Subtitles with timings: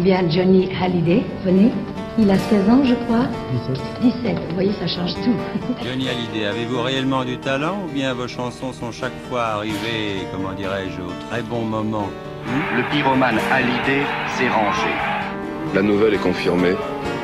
[0.00, 1.70] Eh bien, Johnny Hallyday, venez.
[2.18, 3.26] Il a 16 ans, je crois.
[4.00, 4.14] 17.
[4.24, 5.34] 17, vous voyez, ça change tout.
[5.84, 10.54] Johnny Hallyday, avez-vous réellement du talent ou bien vos chansons sont chaque fois arrivées, comment
[10.54, 12.08] dirais-je, au très bon moment?
[12.46, 14.06] Le pyromane Hallyday
[14.38, 14.88] s'est rangé.
[15.74, 16.76] La nouvelle est confirmée.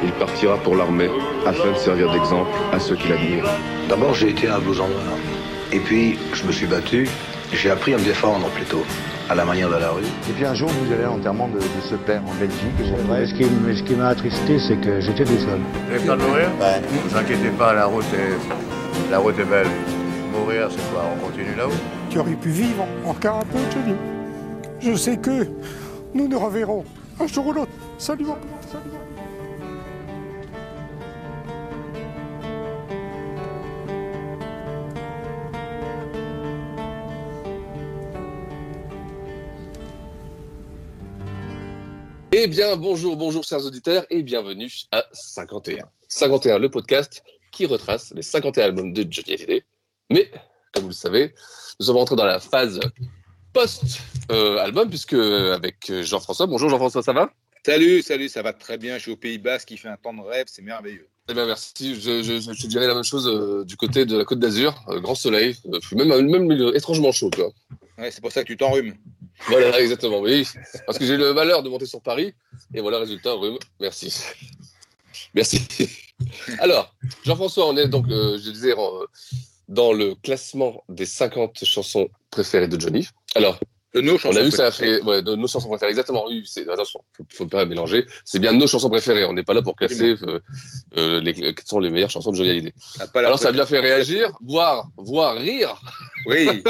[0.05, 1.09] Il partira pour l'armée
[1.47, 3.49] afin de servir d'exemple à ceux qui l'admirent.
[3.89, 5.17] D'abord, j'ai été un blouson noir.
[5.73, 7.09] Et puis, je me suis battu.
[7.55, 8.85] J'ai appris à me défendre plutôt,
[9.29, 10.03] à la manière de la rue.
[10.29, 12.61] Et puis un jour, vous allez à l'enterrement de, de, ce père en Belgique.
[13.11, 15.59] Ouais, ce qui, ce qui m'a attristé, c'est que j'étais tout seul.
[15.89, 16.81] Vous avez peur de mourir Ouais.
[16.81, 19.67] Ne vous inquiétez pas, la route est, la route est belle.
[20.33, 21.71] Mourir, c'est quoi On continue là-haut
[22.11, 23.97] Tu aurais pu vivre encore un peu, Johnny.
[24.81, 25.47] Je sais que
[26.15, 26.85] nous nous reverrons
[27.19, 27.73] un jour ou l'autre.
[27.99, 28.27] Salut,
[42.39, 45.89] Eh bien, bonjour, bonjour, chers auditeurs, et bienvenue à 51.
[46.07, 49.65] 51, le podcast qui retrace les 51 albums de Johnny Hallyday.
[50.11, 50.31] Mais,
[50.71, 51.33] comme vous le savez,
[51.81, 52.79] nous sommes rentrés dans la phase
[53.55, 56.47] post-album, puisque avec Jean-François.
[56.47, 57.33] Bonjour Jean-François, ça va?
[57.65, 58.99] Salut, salut, ça va très bien.
[58.99, 61.09] Je suis au Pays Basque, qui fait un temps de rêve, c'est merveilleux.
[61.29, 62.01] Eh bien, merci.
[62.01, 64.85] Je, je, dirais la même chose euh, du côté de la Côte d'Azur.
[64.89, 67.51] Euh, grand soleil, euh, même, même étrangement chaud, quoi.
[67.99, 68.95] Ouais, c'est pour ça que tu t'enrhumes.
[69.49, 70.47] Voilà, exactement, oui.
[70.87, 72.33] Parce que j'ai le malheur de monter sur Paris.
[72.75, 73.59] Et voilà, résultat, rhume.
[73.81, 74.15] Merci.
[75.35, 75.61] Merci.
[76.61, 78.75] Alors, Jean-François, on est donc, je disais,
[79.69, 83.09] dans le classement des 50 chansons préférées de Johnny.
[83.35, 83.59] Alors,
[83.95, 86.27] nos chansons on a vu ça a fait, ouais, de nos chansons préférées, exactement.
[86.27, 88.07] Oui, c'est, attention, faut, faut pas mélanger.
[88.25, 89.25] C'est bien nos chansons préférées.
[89.25, 90.41] On n'est pas là pour classer euh,
[90.97, 92.75] euh, les, quelles sont les meilleures chansons de Johnny Hallyday.
[93.15, 95.81] Alors, ça a bien fait réagir, voir, voir, rire.
[96.27, 96.63] Oui.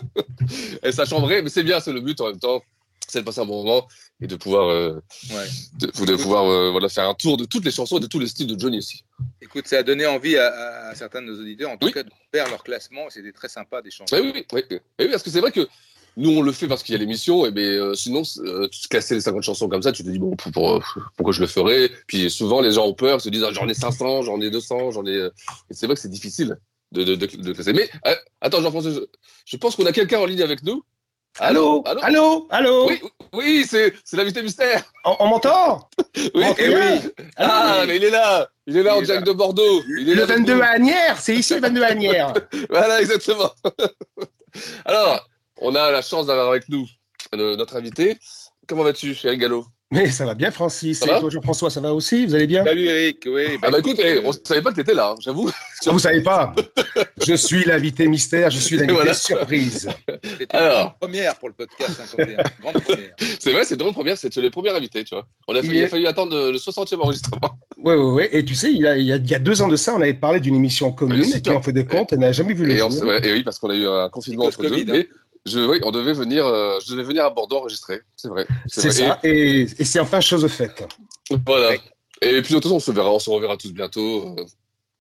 [0.82, 2.62] et ça changerait, mais c'est bien, c'est le but en même temps.
[3.06, 3.88] C'est de passer un bon moment
[4.20, 5.46] et de pouvoir, euh, ouais.
[5.78, 8.18] de, de pouvoir euh, voilà, faire un tour de toutes les chansons et de tous
[8.18, 9.02] les styles de Johnny aussi.
[9.40, 11.92] Écoute, ça a donné envie à, à certains de nos auditeurs, en tout oui.
[11.92, 13.08] cas, de faire leur classement.
[13.08, 14.14] C'était très sympa des chansons.
[14.14, 14.78] Oui, oui, oui, oui.
[14.98, 15.66] oui parce que c'est vrai que
[16.18, 18.88] nous, on le fait parce qu'il y a l'émission, et mais euh, sinon, euh, tu
[18.88, 20.82] classer les 50 chansons comme ça, tu te dis bon, pour, pour,
[21.16, 21.90] pourquoi je le ferais?
[22.08, 24.90] Puis souvent, les gens ont peur, se disent ah, j'en ai 500, j'en ai 200,
[24.90, 25.14] j'en ai.
[25.16, 25.30] Et
[25.70, 26.58] c'est vrai que c'est difficile
[26.90, 27.72] de, de, de, de, classer.
[27.72, 29.00] Mais euh, attends, Jean-François, je,
[29.46, 30.82] je, pense qu'on a quelqu'un en ligne avec nous.
[31.38, 31.84] Allô?
[31.86, 32.00] Allô?
[32.02, 32.88] Allô, Allô?
[32.88, 33.00] Oui,
[33.32, 34.82] oui c'est, c'est l'invité mystère.
[35.04, 35.88] On, on m'entend?
[36.34, 37.10] Oui, et oui.
[37.36, 38.48] Ah, mais il est là.
[38.66, 39.82] Il est là il en direct de Bordeaux.
[40.00, 42.34] Il est le 22 à Agnières, c'est ici le 22 à Agnières.
[42.68, 43.52] voilà, exactement.
[44.84, 45.28] Alors,
[45.60, 46.86] on a la chance d'avoir avec nous
[47.34, 48.16] euh, notre invité.
[48.66, 50.98] Comment vas-tu, Eric Gallo Mais ça va bien, Francis.
[50.98, 52.26] Ça et toi, Jean-François, ça va aussi?
[52.26, 52.64] Vous allez bien?
[52.64, 53.26] Salut, Eric.
[53.26, 55.14] Oui, bah, ah bah écoute, hey, on ne savait pas que tu étais là, hein,
[55.20, 55.50] j'avoue.
[55.86, 56.54] Vous ne savez pas?
[57.26, 59.14] Je suis l'invité mystère, je suis l'invité voilà.
[59.14, 59.88] surprise.
[60.38, 62.42] C'était Alors, une première pour le podcast 51.
[62.60, 63.10] grande première.
[63.40, 65.26] C'est vrai, c'est une grande première, c'est les premiers invités, tu vois.
[65.46, 67.58] On a, fait, il, a fallu attendre le 60e enregistrement.
[67.78, 68.28] Oui, oui, oui.
[68.32, 70.40] Et tu sais, il y, a, il, y deux ans de ça, on avait parlé
[70.40, 72.74] d'une émission commune et puis on fait des comptes, et on n'a jamais vu le
[72.74, 74.84] et, on, ouais, et oui, parce qu'on a eu un confinement entre deux.
[74.84, 75.08] Mais
[75.46, 78.46] je, oui, on devait venir, euh, je devais venir à Bordeaux enregistrer, c'est vrai.
[78.66, 80.86] C'est ça, et, et c'est enfin chose faite.
[81.46, 81.70] Voilà.
[81.70, 81.80] Ouais.
[82.20, 84.34] Et puis de toute façon, on se verra, on se reverra tous bientôt.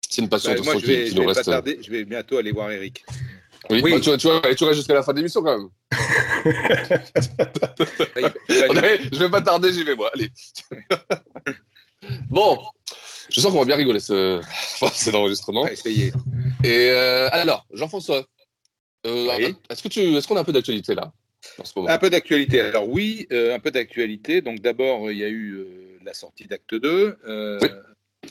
[0.08, 1.44] C'est une passion bah, de moi, je vais, qui, je nous vais reste.
[1.44, 3.04] Pas tarder, je vais bientôt aller voir Eric.
[3.70, 3.92] Oui, oui.
[3.92, 5.68] Bah, tu, tu, vois, tu restes jusqu'à la fin de l'émission quand même.
[9.12, 10.10] je vais pas tarder, j'y vais moi.
[10.12, 10.30] Allez.
[12.30, 12.58] bon,
[13.30, 14.40] je sens qu'on va bien rigoler ce,
[14.92, 15.66] cet enregistrement.
[15.66, 16.12] Essayez.
[16.64, 18.24] Et euh, alors, Jean-François,
[19.06, 19.56] euh, oui.
[19.68, 21.12] Est-ce que tu, est-ce qu'on a un peu d'actualité là
[21.58, 21.90] en ce moment?
[21.90, 22.60] Un peu d'actualité.
[22.60, 24.42] Alors oui, euh, un peu d'actualité.
[24.42, 27.18] Donc d'abord, il y a eu euh, la sortie d'Acte 2,
[27.62, 27.68] oui.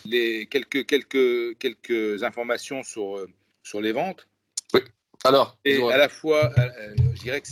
[0.05, 3.25] les quelques quelques quelques informations sur
[3.63, 4.27] sur les ventes.
[4.73, 4.81] Oui.
[5.23, 5.57] Alors.
[5.65, 6.51] Et à la fois,
[7.15, 7.47] je dirais que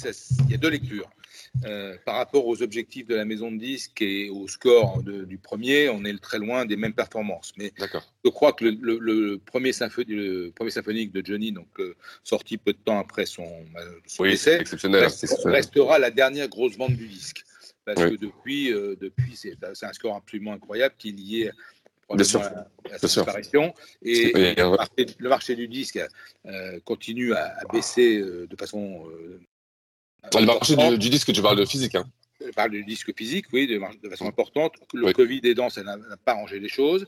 [0.45, 1.09] il y a deux lectures.
[1.65, 5.37] Euh, par rapport aux objectifs de la maison de disques et au score de, du
[5.37, 7.51] premier, on est très loin des mêmes performances.
[7.57, 7.73] Mais
[8.23, 11.95] je crois que le, le, le, premier, symphonie, le premier symphonique de Johnny, donc euh,
[12.23, 13.47] sorti peu de temps après son,
[14.05, 17.43] son oui, décès, reste, restera la dernière grosse vente du disque.
[17.85, 18.11] Parce oui.
[18.11, 21.51] que depuis, euh, depuis c'est un score absolument incroyable qui est lié
[22.15, 22.41] Bien sûr.
[22.41, 23.73] à, à sa disparition.
[24.01, 25.99] Et, et le, marché, le, marché, du disque
[26.45, 29.39] euh, continue à, à baisser euh, de façon euh,
[30.39, 31.95] le marché du, du, disque, tu parles de physique.
[31.95, 32.05] Hein.
[32.45, 34.73] Je parle du disque physique, oui, de, de façon importante.
[34.93, 35.13] Le oui.
[35.13, 37.05] Covid aidant, ça n'a pas arrangé les choses.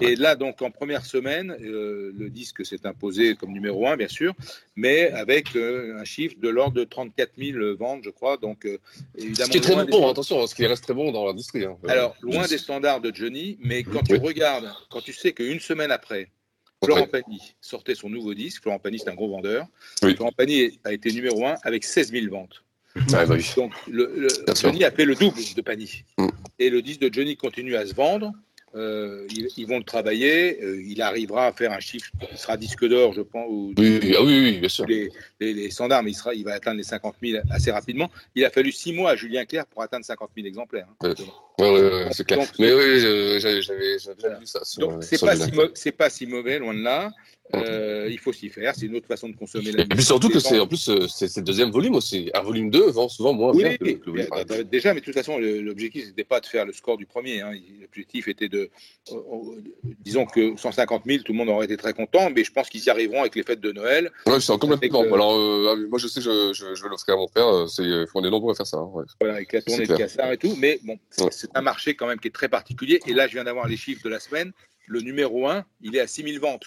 [0.00, 4.08] Et là, donc, en première semaine, euh, le disque s'est imposé comme numéro un, bien
[4.08, 4.32] sûr,
[4.76, 8.36] mais avec euh, un chiffre de l'ordre de 34 000 ventes, je crois.
[8.36, 8.78] Donc, euh,
[9.16, 9.46] évidemment.
[9.46, 11.64] Ce qui est très bon, attention, ce qui reste très bon dans l'industrie.
[11.64, 11.76] Hein.
[11.88, 14.18] Alors, loin des standards de Johnny, mais quand oui.
[14.20, 16.30] tu regardes, quand tu sais qu'une semaine après,
[16.84, 17.06] Florent.
[17.06, 18.62] Pagny sortait son nouveau disque.
[18.62, 19.66] Florent Pagny, c'est un gros vendeur.
[20.02, 20.14] Oui.
[20.14, 22.62] Florent Pagny a été numéro un avec 16 000 ventes.
[23.12, 23.44] Ah, bah oui.
[23.56, 24.26] Donc, le.
[24.60, 26.04] Johnny a fait le double de Pani.
[26.18, 26.28] Mm.
[26.58, 28.32] Et le disque de Johnny continue à se vendre.
[28.76, 30.62] Euh, ils, ils vont le travailler.
[30.62, 33.46] Euh, il arrivera à faire un chiffre qui sera disque d'or, je pense.
[33.48, 34.86] Ou, Oui, oui, ah oui, oui, bien sûr.
[34.86, 35.10] les,
[35.40, 38.10] les, les standards, mais il, sera, il va atteindre les 50 000 assez rapidement.
[38.36, 40.86] Il a fallu six mois à Julien Clerc pour atteindre 50 000 exemplaires.
[41.00, 41.14] hein.
[41.60, 42.46] Ouais, ouais, ouais, ouais, c'est clair.
[42.58, 43.00] Mais oui,
[43.40, 43.60] j'avais
[44.38, 44.64] vu ça.
[44.64, 47.10] Sur, Donc, c'est sur pas, si c'est pas si mauvais, loin de là.
[47.52, 48.72] Euh, il faut s'y faire.
[48.76, 51.08] C'est une autre façon de consommer la Et puis surtout que c'est en plus euh,
[51.08, 52.30] c'est c'est le deuxième volume aussi.
[52.32, 54.94] Un volume 2 vend souvent moins Oui, bien que, oui, que le euh, euh, déjà,
[54.94, 57.40] mais de toute façon, l'objectif, c'était pas de faire le score du premier.
[57.40, 57.50] hein.
[57.80, 58.70] L'objectif était de,
[59.10, 59.62] euh, euh,
[60.04, 62.84] disons que 150 000, tout le monde aurait été très content, mais je pense qu'ils
[62.84, 64.12] y arriveront avec les fêtes de Noël.
[64.26, 65.02] Ouais, c'est complètement.
[65.02, 67.48] Euh, Alors, euh, moi, je sais que je, je, je vais l'offrir à mon père.
[67.48, 67.82] euh, C'est,
[68.14, 68.76] on est nombreux à faire ça.
[68.76, 69.04] hein, ouais.
[69.20, 69.98] Voilà, avec la tournée C'est de.
[69.98, 71.30] Cassard et tout, mais bon, c'est Ouais.
[71.32, 73.00] c'est un marché quand même qui est très particulier.
[73.06, 74.52] Et là, je viens d'avoir les chiffres de la semaine.
[74.86, 76.66] Le numéro 1, il est à 6 000 ventes.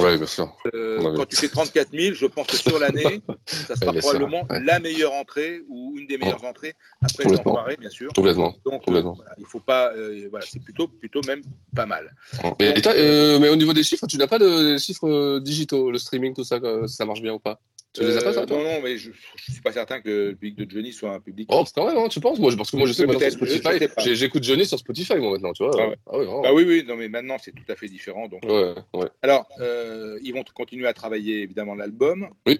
[0.00, 0.56] Ouais, bien sûr.
[0.72, 1.14] Euh.
[1.14, 4.60] Quand tu fais 34 000, je pense que sur l'année, ça sera sûr, probablement ouais.
[4.62, 7.52] la meilleure entrée ou une des meilleures entrées après Complètement.
[7.52, 8.10] l'enfoiré, bien sûr.
[8.14, 8.54] Complètement.
[8.64, 9.12] Donc, euh, Complètement.
[9.14, 9.92] voilà, il faut pas.
[9.92, 11.42] euh, voilà, c'est plutôt, plutôt même
[11.74, 12.14] pas mal.
[12.58, 15.40] Mais, et toi, euh, mais au niveau des chiffres, tu n'as pas de chiffres euh,
[15.40, 17.60] digitaux, le streaming, tout ça, euh, ça marche bien ou pas?
[17.94, 20.00] Tu les as pas, ça, Euh, toi Non, non, mais je, je suis pas certain
[20.00, 21.48] que le public de Johnny soit un public.
[21.52, 22.40] Oh, quand même, hein, tu penses?
[22.40, 25.52] Moi, je- Parce que moi, je sais que Spotify, j'écoute Johnny sur Spotify, moi, maintenant,
[25.52, 25.76] tu vois.
[25.80, 25.88] Ah
[26.18, 26.26] ouais.
[26.28, 26.40] Ah.
[26.42, 28.26] Bah oui, oui, non, mais maintenant c'est tout à fait différent.
[28.26, 29.06] Donc, Ouais, ouais.
[29.22, 32.28] alors, euh, ils vont continuer à travailler évidemment l'album.
[32.46, 32.58] Oui.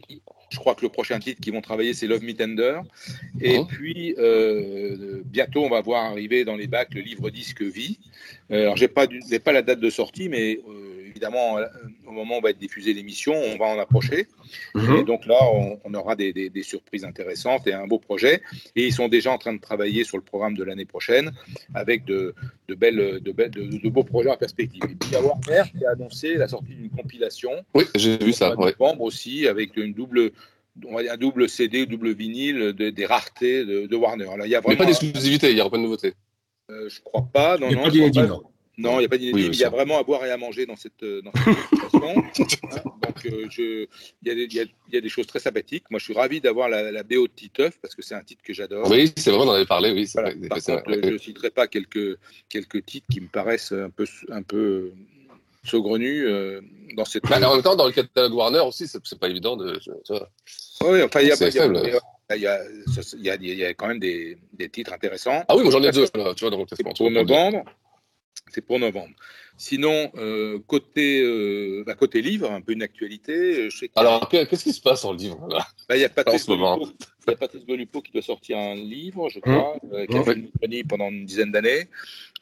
[0.51, 2.79] Je crois que le prochain titre qu'ils vont travailler, c'est Love Me Tender.
[3.41, 3.67] Et Mhm.
[3.67, 7.99] puis, euh, bientôt, on va voir arriver dans les bacs le livre disque Vie.
[8.53, 11.67] Euh, alors, j'ai pas, du- pas la date de sortie, mais euh, évidemment, euh,
[12.07, 14.27] au moment où on va être diffusé l'émission, on va en approcher.
[14.75, 14.97] Mhm.
[14.97, 18.43] Et donc là, on, on aura des, des- des surprises intéressantes et un beau projet.
[18.75, 21.31] Et ils sont déjà en train de travailler sur le programme de l'année prochaine
[21.75, 22.35] avec de,
[22.69, 24.83] de belles, de, belles- de, de beaux projets en perspective.
[24.85, 28.17] Et puis, il y a Warner qui a annoncé la sortie d'une compilation Oui, j'ai
[28.19, 28.75] vu ça, ouais.
[28.79, 30.33] novembre aussi, avec une double,
[30.87, 34.29] on va dire un double CD, double vinyle, de- des raretés de, de Warner.
[34.29, 36.15] Alors, il y a Mais vraiment, pas d'exclusivité, il n'y aura pas de nouveauté.
[36.71, 38.41] euh, je crois pas, non, Il y a non, pas je crois d'inédit, pas.
[38.79, 38.95] Non.
[38.97, 40.37] Il n'y a pas d'inédit, Oui, mais il y a vraiment à boire et à
[40.37, 41.95] manger dans cette, euh, dans cette.
[41.95, 42.15] Hein,
[43.03, 43.87] Donc, euh, je,
[44.23, 45.85] il, y a des, il, y a, il y a des choses très sympathiques.
[45.91, 48.43] Moi, je suis ravi d'avoir la, la BO de Titeuf parce que c'est un titre
[48.43, 48.91] que j'adore.
[48.91, 50.31] Oui, c'est vrai, on en avait parlé, oui, Voilà.
[50.35, 50.49] vrai.
[50.49, 50.99] Par contre, vrai.
[50.99, 52.19] euh, je ne citerai pas quelques,
[52.49, 54.93] quelques titres qui me paraissent un peu, un peu euh,
[55.65, 56.61] saugrenus euh,
[56.97, 57.25] dans cette.
[57.25, 59.79] Bah, en même temps, dans le catalogue Warner aussi, c'est pas évident de.
[60.83, 61.81] Oui, enfin, il y a, il y a- faible.
[61.85, 62.01] il y a-
[62.37, 62.65] il y a-
[63.17, 65.45] il y a- il y a quand même des, des titres intéressants.
[65.49, 66.93] Ah oui, j'en ai deux, là, tu vois, dans classement.
[66.95, 67.65] pour novembre.
[68.55, 69.15] C'est pour novembre.
[69.57, 73.33] Sinon, euh, côté, euh, bah, côté livre, un peu une actualité.
[73.33, 75.67] euh, Je sais Alors, que- qu'est-ce qui se passe dans le livre là?
[75.89, 76.93] Bah, il y a Patrice en ce moment Golupo,
[77.27, 80.21] il y a Patrice Golupo qui doit sortir un livre, je crois, euh, qui a
[80.21, 80.25] Mmh.
[80.25, 81.89] fait une chronique pendant une dizaine d'années.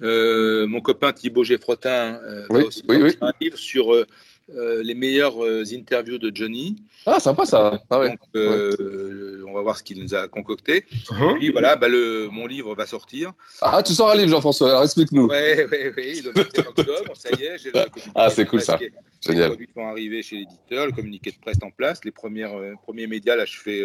[0.02, 3.12] Euh, mon copain Thibaut Geffrotin euh, Oui, va aussi oui, oui.
[3.22, 3.92] un livre sur
[4.56, 6.76] euh, les meilleures euh, interviews de Johnny.
[7.06, 7.80] Ah, sympa ça.
[7.90, 8.08] Ah ouais.
[8.10, 10.84] Donc, euh, on va voir ce qu'il nous a concocté.
[11.10, 11.38] Mhm.
[11.38, 13.32] Puis voilà, bah, le, mon livre va sortir.
[13.60, 15.26] Ah, tu sors un livre, Jean-François, alors explique-nous.
[15.26, 17.80] Ouais, ouais, ouais, le 21 octobre, ça y est, j'ai le
[18.14, 18.78] Ah, c'est cool, ça.
[18.80, 18.92] est-
[19.24, 19.42] Génial.
[19.42, 22.52] Les produits sont arrivés chez l'éditeur, le communiqué de presse en place, les premières,
[22.82, 23.80] premiers médias, là je fais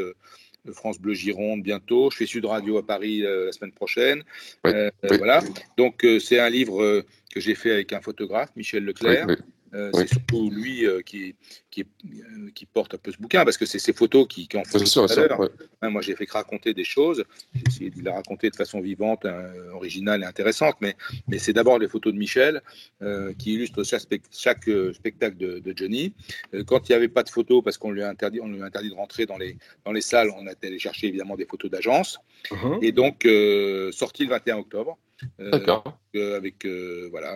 [0.73, 4.23] France Bleu Gironde bientôt, je fais Sud Radio à Paris euh, la semaine prochaine.
[4.65, 5.17] Oui, Euh, oui.
[5.19, 5.41] Voilà,
[5.77, 9.25] donc euh, c'est un livre que j'ai fait avec un photographe, Michel Leclerc.
[9.27, 9.43] Oui, oui.
[9.73, 10.01] Euh, Oui.
[10.07, 11.35] C'est surtout lui euh, qui,
[11.69, 14.55] qui, euh, qui porte un peu ce bouquin parce que c'est ses photos qui, qui
[14.57, 15.39] en font tout à l'heure.
[15.41, 15.49] ouais.
[15.81, 17.23] Hein, moi, j'ai fait que raconter des choses.
[17.53, 20.75] J'ai essayé de les raconter de façon vivante, hein, originale et intéressante.
[20.81, 20.95] Mais,
[21.27, 22.61] mais c'est d'abord les photos de Michel
[23.37, 26.13] qui illustrent chaque, spec- chaque, spectacle de, de Johnny.
[26.65, 28.65] Quand il n'y avait pas de photos, parce qu'on lui a interdit, on lui a
[28.65, 31.69] interdit de rentrer dans les, dans les salles, on a allé chercher évidemment des photos
[31.69, 32.19] d'agence.
[32.51, 32.79] Mhm.
[32.81, 33.27] Et donc,
[33.91, 34.97] sorti le 21 octobre.
[35.39, 35.83] Euh, D'accord.
[36.15, 37.35] euh, avec euh, voilà,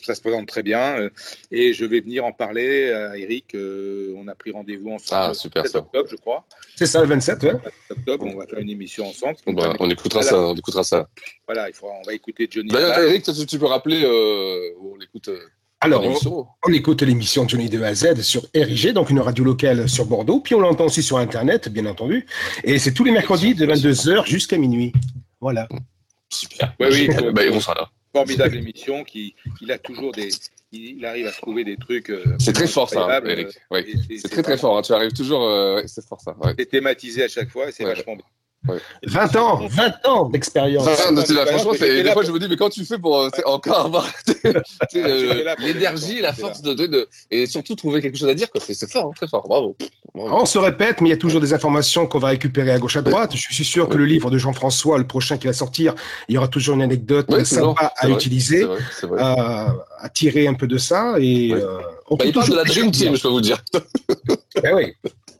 [0.00, 1.10] ça se présente très bien euh,
[1.50, 3.54] et je vais venir en parler à Eric.
[3.54, 5.30] euh, on a pris rendez-vous ensemble.
[5.30, 5.78] Ah, super, le 7 ça.
[5.80, 6.44] octobre, je crois.
[6.76, 7.52] C'est ça, le 27, ouais.
[7.88, 9.36] 7 octobre, on va faire une émission ensemble.
[9.48, 11.08] Bah, on écoutera ça, on écoutera ça.
[11.46, 12.68] Voilà, il faudra, on va écouter Johnny.
[12.68, 13.10] D'ailleurs, Hallyday.
[13.14, 15.38] Eric, tu, tu peux rappeler euh, où on écoute euh,
[15.80, 19.42] Alors, l'émission on écoute l'émission Johnny de A à Z sur RIG, donc une radio
[19.44, 20.40] locale sur Bordeaux.
[20.40, 22.26] Puis on l'entend aussi sur Internet, bien entendu.
[22.62, 24.92] Et c'est tous les mercredis de 22h jusqu'à minuit.
[25.40, 25.68] Voilà.
[26.30, 26.74] Super.
[26.80, 27.90] Ouais, oui, euh, Bah, on sera là.
[28.12, 30.30] Formidable émission qui, il a toujours des,
[30.72, 32.10] il, arrive à se trouver des trucs.
[32.10, 33.48] euh, C'est très fort ça, incroyables, Eric.
[33.72, 33.82] euh,
[34.18, 34.78] C'est très très fort.
[34.78, 34.82] hein.
[34.82, 35.42] Tu arrives toujours.
[35.44, 36.34] euh, c'est fort ça.
[36.38, 36.54] Ouais.
[36.58, 37.94] C'est thématisé à chaque fois et c'est Ouais.
[37.94, 38.24] vachement bien.
[39.06, 40.84] 20 ans, 20 ans d'expérience.
[40.88, 44.06] Franchement, des fois, pour- je me dis, mais quand tu fais pour euh, encore avoir
[44.96, 48.48] euh, l'énergie, la force de, de, de- et surtout trouver quelque chose à dire.
[48.58, 49.46] C'est fort, hein, très fort.
[49.48, 49.76] Bravo.
[50.14, 50.36] Bravo.
[50.42, 52.96] On se répète, mais il y a toujours des informations qu'on va récupérer à gauche
[52.96, 53.32] à droite.
[53.34, 55.94] Je suis sûr que le livre de Jean-François, le prochain qui va sortir,
[56.28, 59.20] il y aura toujours une anecdote Ouais, sympa à vrai, utiliser, vrai, vrai.
[59.20, 61.14] à, à tirer un peu de ça.
[61.18, 61.60] Et Ouais.
[61.62, 63.62] euh, on Bah, peut il parle de toujours la Dream Team, je peux vous dire.
[64.62, 64.94] Ben oui.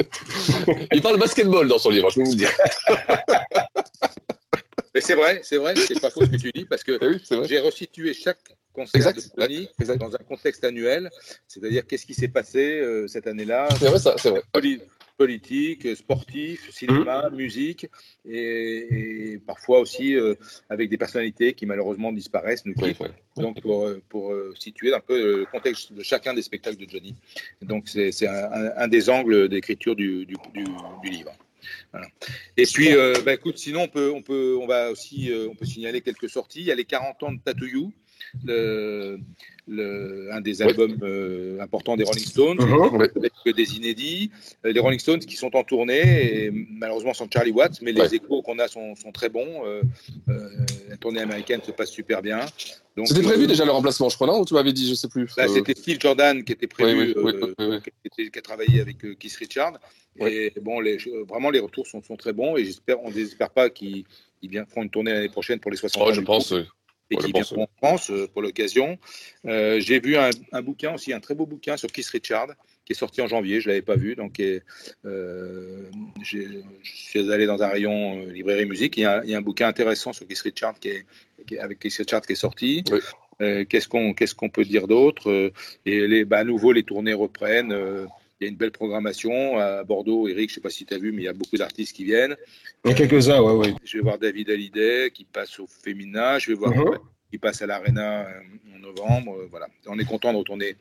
[0.93, 2.51] Il parle basketball dans son livre, je peux vous le dire.
[4.95, 6.99] Mais c'est vrai, c'est vrai, c'est pas faux ce que tu dis, parce que
[7.45, 8.39] j'ai resitué chaque
[8.73, 11.11] concert Exact, de Johnny dans un contexte annuel,
[11.47, 13.69] c'est-à-dire qu'est-ce qui s'est passé euh, cette année-là.
[13.79, 14.43] C'est vrai, ça, c'est vrai.
[15.16, 17.87] Politique, sportif, cinéma, musique,
[18.25, 20.35] et, et parfois aussi euh,
[20.68, 22.99] avec des personnalités qui malheureusement disparaissent, nous quittent.
[23.37, 26.88] Donc pour, euh, pour euh, situer un peu le contexte de chacun des spectacles de
[26.90, 27.14] Johnny.
[27.62, 30.64] Donc c'est un, des angles d'écriture du, du, du-
[31.02, 31.32] du livre.
[31.92, 32.06] Voilà.
[32.56, 35.64] Et puis, euh, bah, écoute, sinon on peut, on peut, on va aussi, on peut
[35.66, 36.61] signaler quelques sorties.
[36.61, 37.92] Il y a les 40 ans de Tattoo You,
[38.44, 39.18] le,
[39.68, 43.12] le- un des albums euh, importants des Rolling Stones, avec
[43.44, 44.30] que des inédits.
[44.64, 48.00] Euh, Les Rolling Stones qui sont en tournée, et malheureusement sans Charlie Watts, mais les
[48.00, 48.14] Ouais.
[48.14, 49.64] échos qu'on a sont, sont très bons.
[49.66, 49.82] Euh,
[50.28, 50.49] euh,
[50.88, 52.40] la tournée américaine se passe super bien.
[53.04, 54.40] C'était prévu déjà le remplacement, je crois, non?
[54.40, 55.28] Ou tu m'avais dit, je sais plus.
[55.38, 57.78] Euh, c'était Steve Jordan qui était prévu, Oui, oui, oui, oui, oui.
[57.82, 57.90] qui,
[58.23, 59.78] était- qui a travaillé avec Keith Richard.
[60.18, 60.96] Et bon, les,
[61.28, 64.04] vraiment, les retours sont, sont très bons et j'espère, on n'espère pas qu'ils
[64.70, 66.54] feront une tournée l'année prochaine pour les 60 Oh, ans je pense.
[67.11, 68.99] Et qui viendront en France euh, pour l'occasion.
[69.47, 72.49] Euh, J'ai vu un, un bouquin aussi, un très beau bouquin sur Keith Richard
[72.85, 74.63] qui est sorti en janvier, je ne l'avais pas vu, donc et,
[75.05, 75.83] euh,
[76.23, 76.39] je
[76.85, 79.39] suis allé dans un rayon euh, librairie musique, il y, a, un- il y a
[79.39, 81.07] un bouquin intéressant sur Keith Richard qui est,
[81.49, 82.85] qui est- avec Keith Richard qui est sorti.
[83.39, 85.53] Qu'est-ce qu'on qu'est-ce qu'on peut dire d'autre?
[85.85, 87.71] Et les, bah, à nouveau, les tournées reprennent.
[88.40, 90.28] Il y a une belle programmation à Bordeaux.
[90.28, 91.95] Eric, je ne sais pas si tu as vu, mais il y a beaucoup d'artistes
[91.97, 92.37] qui viennent.
[92.85, 93.75] Il y a quelques-uns, ouais.
[93.85, 96.38] Je vais voir David Hallyday qui passe au féminin.
[96.38, 96.99] Je vais voir Mhm.
[97.31, 99.37] qui passe à l'Arena euh, en novembre.
[99.37, 99.66] euh, voilà.
[99.87, 100.76] On est content de retourner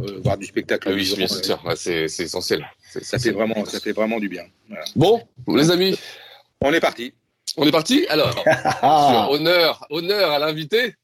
[0.00, 0.88] euh, voir du spectacle.
[0.90, 2.66] Ah oui, bien sûr, c'est essentiel.
[3.02, 4.44] Ça fait vraiment, ça fait vraiment du bien.
[4.68, 4.84] Voilà.
[4.96, 5.98] Bon, les amis.
[6.62, 7.12] On est parti.
[7.56, 8.32] On est parti Alors,
[8.80, 10.94] sur honneur, honneur à l'invité.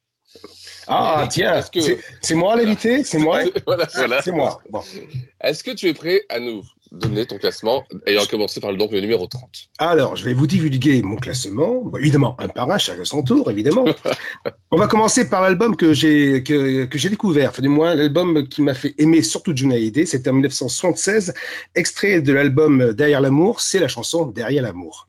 [0.93, 1.81] Ah, tiens, que-
[2.21, 4.23] c'est- moi l'invité C'est moi Voilà, voilà.
[4.23, 4.61] C'est moi.
[4.71, 4.83] Bon.
[5.41, 8.91] Est-ce que tu es prêt à nous donner ton classement, ayant commencé par le, donc,
[8.91, 11.83] le numéro 30 Alors, je vais vous divulguer mon classement.
[11.85, 13.85] Bon, évidemment, un par un, chacun son tour, évidemment.
[14.73, 18.49] On va commencer par l'album que j'ai que, que j'ai découvert, enfin, du moins l'album
[18.49, 20.05] qui m'a fait aimer surtout Johnny Hallyday.
[20.05, 21.33] C'était en 1976,
[21.77, 23.61] extrait de l'album Derrière l'amour.
[23.61, 25.07] C'est la chanson Derrière l'amour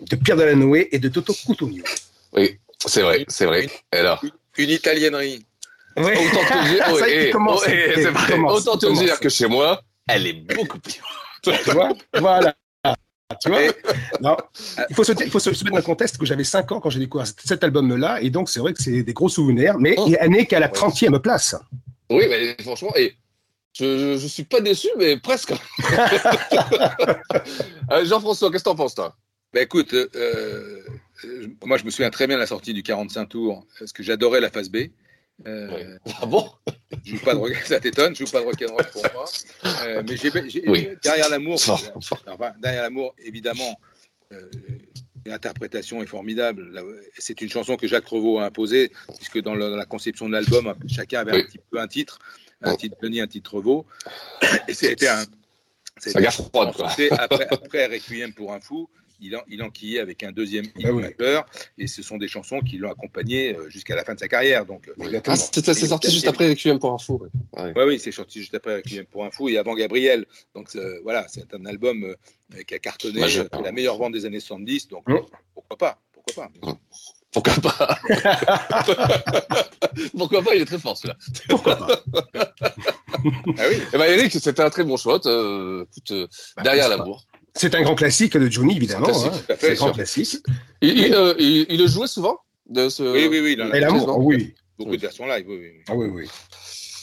[0.00, 1.84] de Pierre Delanoë et de Toto Cutugno.
[2.34, 3.68] Oui, c'est vrai, c'est vrai.
[3.92, 4.22] Et alors
[4.58, 5.44] Une italiennerie.
[5.96, 6.16] Ouais.
[6.16, 8.38] Autant te dire, commence, oh, vrai.
[8.48, 11.00] Autant te dire que chez moi, elle est beaucoup plus.
[11.42, 12.54] Tu vois Voilà.
[13.40, 13.60] Tu vois
[14.20, 14.36] Non.
[14.90, 16.90] Il faut se, il faut se mettre dans le contexte que j'avais 5 ans quand
[16.90, 19.96] j'ai découvert cet- cet album-là, et donc c'est vrai que c'est des gros souvenirs, mais
[20.06, 21.56] il n'est qu'à la 30e place.
[22.10, 23.16] Oui, mais franchement, et
[23.72, 25.52] je, je suis pas déçu, mais presque.
[27.90, 29.14] Euh, Jean-François, qu'est-ce que t'en penses, toi?
[29.52, 30.81] Bah, écoute, euh, euh,
[31.64, 34.40] moi je me souviens très bien de la sortie du 45 tours, parce que j'adorais
[34.40, 34.88] la phase B.
[35.46, 36.48] Euh, Ah bon?
[37.04, 39.24] Je joue pas de rock, ça t'étonne, je joue pas de rock'n'roll pour moi.
[39.84, 40.88] Euh, mais j'ai, j'ai- Oui.
[41.02, 41.58] derrière l'amour,
[41.96, 43.78] enfin, derrière l'amour, évidemment,
[44.32, 44.48] euh,
[45.26, 46.70] l'interprétation est formidable.
[47.18, 50.32] C'est une chanson que Jacques Revaux a imposée, puisque dans, le- dans la conception de
[50.32, 52.18] l'album, chacun avait un petit peu un titre,
[52.62, 53.86] un titre Denis, un titre Revaux.
[54.68, 55.24] Et c'était un.
[55.98, 58.88] C'était après, après Requiem pour un fou,
[59.22, 61.02] il, en, il enquillait avec un deuxième hit Ah oui.
[61.18, 61.46] majeur,
[61.78, 64.66] et ce sont des chansons qui l'ont accompagné euh, jusqu'à la fin de sa carrière.
[64.66, 67.22] Donc, euh, Ah, c'est sorti juste après QM pour info.
[67.56, 67.62] Ouais.
[67.62, 67.72] Ouais.
[67.76, 70.26] oui, oui, c'est sorti juste après Requiem pour un fou et avant Gabriel.
[70.54, 74.24] Donc euh, voilà, c'est un album euh, qui a cartonné, euh, la meilleure vente des
[74.26, 74.88] années 70.
[74.88, 75.16] Donc Mm.
[75.54, 76.78] pourquoi pas Pourquoi pas
[77.32, 77.98] Pourquoi pas?
[80.16, 80.54] Pourquoi pas?
[80.54, 81.16] Il est très fort celui-là.
[81.48, 82.02] Pourquoi pas?
[83.58, 83.76] Ah oui.
[83.92, 85.20] Eh ben Eric, c'était un très bon choix.
[85.26, 86.26] Euh, écoute, euh,
[86.62, 87.24] derrière l'amour.
[87.54, 89.12] C'est un grand classique de Johnny, évidemment.
[89.12, 89.28] C'est
[89.68, 89.74] un hein.
[89.74, 90.38] grand classique.
[90.80, 93.02] Il, il, euh, il- il le jouait souvent de ce...
[93.02, 93.56] Oui, oui, oui.
[93.56, 94.54] l'amour, oui.
[94.78, 95.44] Beaucoup de versions live.
[95.48, 95.70] Oui, oui.
[95.88, 96.28] Ah oui, oui.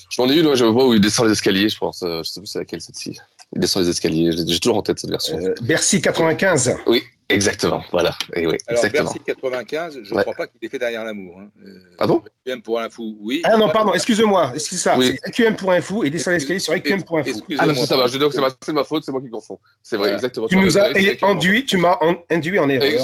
[0.10, 2.02] Je m'en ai une, moi, je vois où il descend les escaliers, je pense.
[2.02, 3.18] Euh, je sais plus c'est laquelle celle-ci.
[3.54, 4.32] Il descend les escaliers.
[4.32, 5.38] J'ai j'ai toujours en tête cette version.
[5.38, 6.78] Euh, Bercy 95.
[6.88, 7.84] Oui, exactement.
[7.92, 8.16] Voilà.
[8.36, 9.12] Et oui, Alors exactement.
[9.12, 10.24] Bercy 95, je ne Ouais.
[10.24, 11.40] crois pas qu'il ait fait derrière l'amour.
[11.40, 11.50] Hein.
[11.66, 13.42] Euh, Ah bon Requiem pour un fou, oui.
[13.44, 14.98] Ah non, pardon, excusez-moi, c'est ça.
[14.98, 15.16] Oui.
[15.24, 17.42] C'est EQM pour un fou et descend l'escalier sur EQM pour un fou.
[17.58, 18.08] Ah non, ça va.
[18.08, 19.60] Je dis donc c'est ma, c'est ma faute, c'est moi qui confonds.
[19.84, 20.48] C'est vrai, exactement.
[20.48, 20.90] Tu nous as
[21.24, 22.90] induit, tu m'as en- induit en Eh, erreur.
[22.90, 23.00] J'ai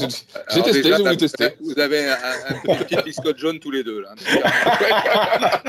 [0.54, 1.50] Alors testé, déjà, j'ai voulu t'as- tester.
[1.62, 4.02] Vous avez un, un, un petit biscotte jaune tous les deux.
[4.02, 4.16] Là.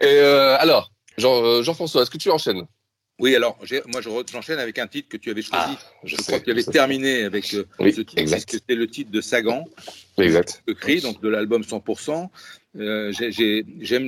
[0.00, 2.66] Et euh, alors, Jean, euh, Jean-François, est-ce que tu enchaînes?
[3.18, 5.74] Oui, alors moi j'enchaîne avec un titre que tu avais choisi.
[5.74, 8.74] Ah, je je sais, crois que tu avais terminé avec euh, Oui, ce titre, c'était
[8.74, 9.64] le titre de Sagan,
[10.18, 10.62] Exact.
[10.66, 12.30] de Cri, donc de l'album 100%.
[12.78, 14.06] Euh, j'ai- j'ai- J'aime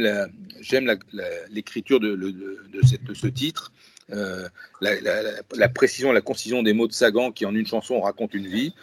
[1.51, 3.73] l'écriture de, le- de, de cette- de ce titre,
[4.13, 4.47] euh,
[4.83, 8.01] la, la- la- la précision, la concision des mots de Sagan qui en une chanson
[8.03, 8.75] raconte une vie.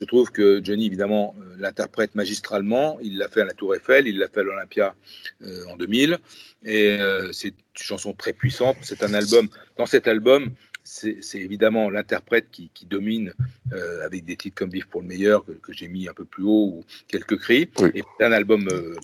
[0.00, 2.98] Je trouve que Johnny, évidemment, euh, l'interprète magistralement.
[3.02, 4.94] Il l'a fait à la Tour Eiffel, il l'a fait à l'Olympia
[5.42, 6.18] euh, en 2000.
[6.64, 8.76] Et euh, c'est une chanson très puissante.
[8.82, 9.48] C'est un album.
[9.76, 13.32] Dans cet album, c'est évidemment l'interprète qui, domine
[13.72, 16.44] euh, avec des titres comme Vivre pour le meilleur que, j'ai mis un peu plus
[16.44, 17.70] haut ou quelques cris.
[17.94, 18.94] Et c'est un album euh,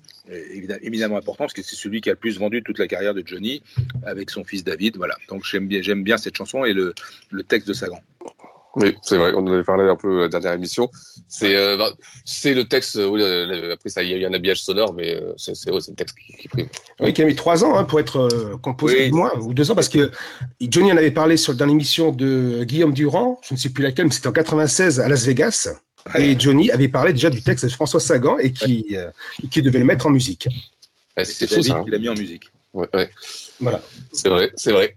[0.82, 3.22] évidemment important parce que c'est celui qui a le plus vendu toute la carrière de
[3.24, 3.62] Johnny
[4.04, 4.98] avec son fils David.
[4.98, 5.16] Voilà.
[5.28, 6.94] Donc j'aime bien, j'aime bien cette chanson et le,
[7.30, 8.02] le texte de Sagan.
[8.76, 10.88] Oui, c'est vrai, on en avait parlé un peu la dernière émission.
[11.28, 11.90] C'est euh, bah,
[12.24, 14.94] c'est le texte, euh, oui, euh, après ça, il y a eu un habillage sonore,
[14.94, 16.68] mais c'est le texte qui, qui prime.
[17.00, 18.28] Oui, qui a mis trois ans hein, pour être
[18.62, 19.10] composé, oui.
[19.10, 20.12] moins, ou deux ans, parce que
[20.60, 24.06] Johnny en avait parlé sur, dans l'émission de Guillaume Durand, je ne sais plus laquelle,
[24.06, 25.68] mais c'était en 96 à Las Vegas.
[26.16, 28.96] Et Johnny avait parlé déjà du texte de François Sagan et qui,
[29.50, 30.48] qui devait le mettre en musique.
[31.22, 31.74] c'est fou ça.
[31.74, 31.84] Hein.
[31.86, 32.44] Il l'a mis en musique.
[32.72, 33.10] Ouais, ouais.
[33.60, 33.80] Voilà.
[34.12, 34.96] C'est vrai, c'est vrai.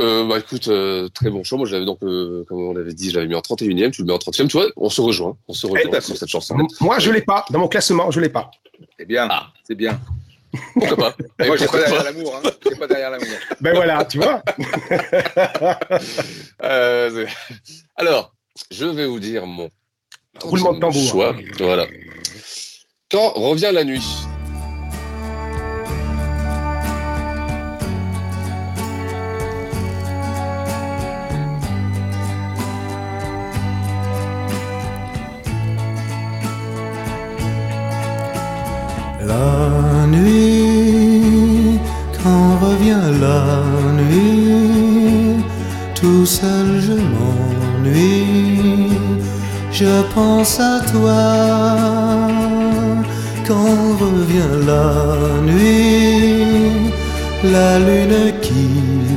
[0.00, 1.58] Euh, bah écoute, euh, très bon choix.
[1.58, 4.06] Moi, j'avais donc, euh, comme on l'avait dit, je l'avais mis en 31e, tu le
[4.06, 4.48] mets en 30e.
[4.48, 5.36] Tu vois, on se rejoint.
[5.48, 6.56] On se rejoint sur cette chanson.
[6.80, 7.44] Moi, je l'ai pas.
[7.50, 8.50] Dans mon classement, je l'ai pas.
[8.98, 9.28] C'est bien.
[9.30, 9.48] Ah.
[9.64, 10.00] C'est bien.
[10.74, 11.16] Pourquoi pas?
[11.46, 12.36] Moi, j'ai pas derrière l'amour.
[12.36, 12.50] Hein.
[12.64, 13.28] J'ai pas derrière l'amour.
[13.60, 14.42] Ben voilà, tu vois.
[16.62, 17.26] euh,
[17.96, 18.34] alors,
[18.70, 19.70] je vais vous dire mon
[20.40, 21.02] roulement de tambour.
[21.02, 21.36] Choix.
[21.58, 21.86] Voilà.
[23.10, 24.04] Quand revient la nuit.
[50.14, 51.22] Pense à toi.
[53.46, 54.88] Quand revient la
[55.42, 56.92] nuit,
[57.44, 58.68] la lune qui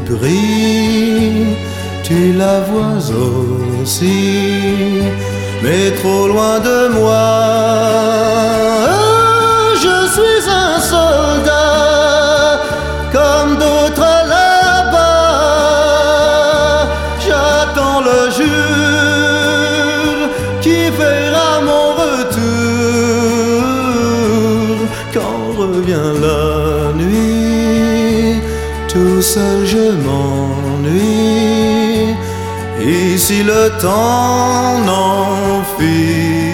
[0.10, 1.56] brille,
[2.04, 3.02] tu la vois
[3.82, 5.02] aussi,
[5.64, 7.46] mais trop loin de moi
[33.26, 36.46] Ici le temps n'en finit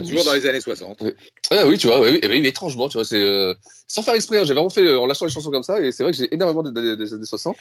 [0.00, 1.02] toujours dans les années 60.
[1.50, 3.52] Ah oui, tu vois, oui, oui, étrangement, tu vois, c'est euh,
[3.86, 5.92] sans faire exprès, hein, j'ai vraiment fait euh, en lâchant les chansons comme ça, et
[5.92, 7.54] c'est vrai que j'ai énormément des années 60.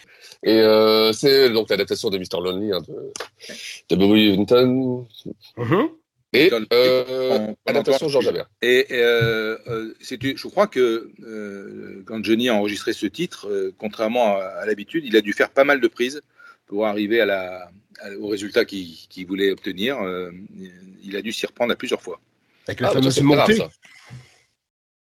[0.44, 2.42] Et euh, c'est donc l'adaptation de Mr.
[2.42, 3.12] Lonely hein, de,
[3.94, 4.06] de.
[5.58, 5.90] Mm-hmm.
[6.34, 8.50] Et euh, adaptation Georges Habert.
[8.62, 9.58] Et euh,
[10.02, 11.12] je crois que
[12.06, 15.64] quand Johnny a enregistré ce titre, contrairement à, à l'habitude, il a dû faire pas
[15.64, 16.22] mal de prises
[16.68, 17.72] pour arriver à la,
[18.20, 19.98] au résultat qu'il voulait obtenir.
[21.04, 22.20] il a dû s'y reprendre à plusieurs fois.
[22.68, 23.64] Avec la ah, fameuse montée.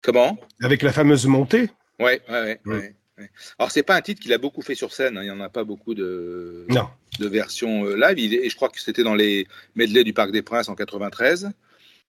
[0.01, 0.39] Comment?
[0.61, 1.71] Avec la fameuse montée.
[2.01, 2.61] Ouais, ouais, ouais.
[2.65, 2.95] ouais.
[3.59, 5.17] Alors c'est pas un titre qu'il a beaucoup fait sur scène.
[5.17, 5.23] Hein.
[5.23, 6.67] Il n'y en a pas beaucoup de,
[7.19, 8.35] de versions euh, live.
[8.35, 11.51] et je crois que c'était dans les medley du Parc des Princes en 93.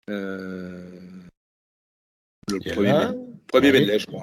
[0.10, 0.90] Euh,
[2.52, 3.08] le premier,
[3.48, 4.22] premier medley, je crois.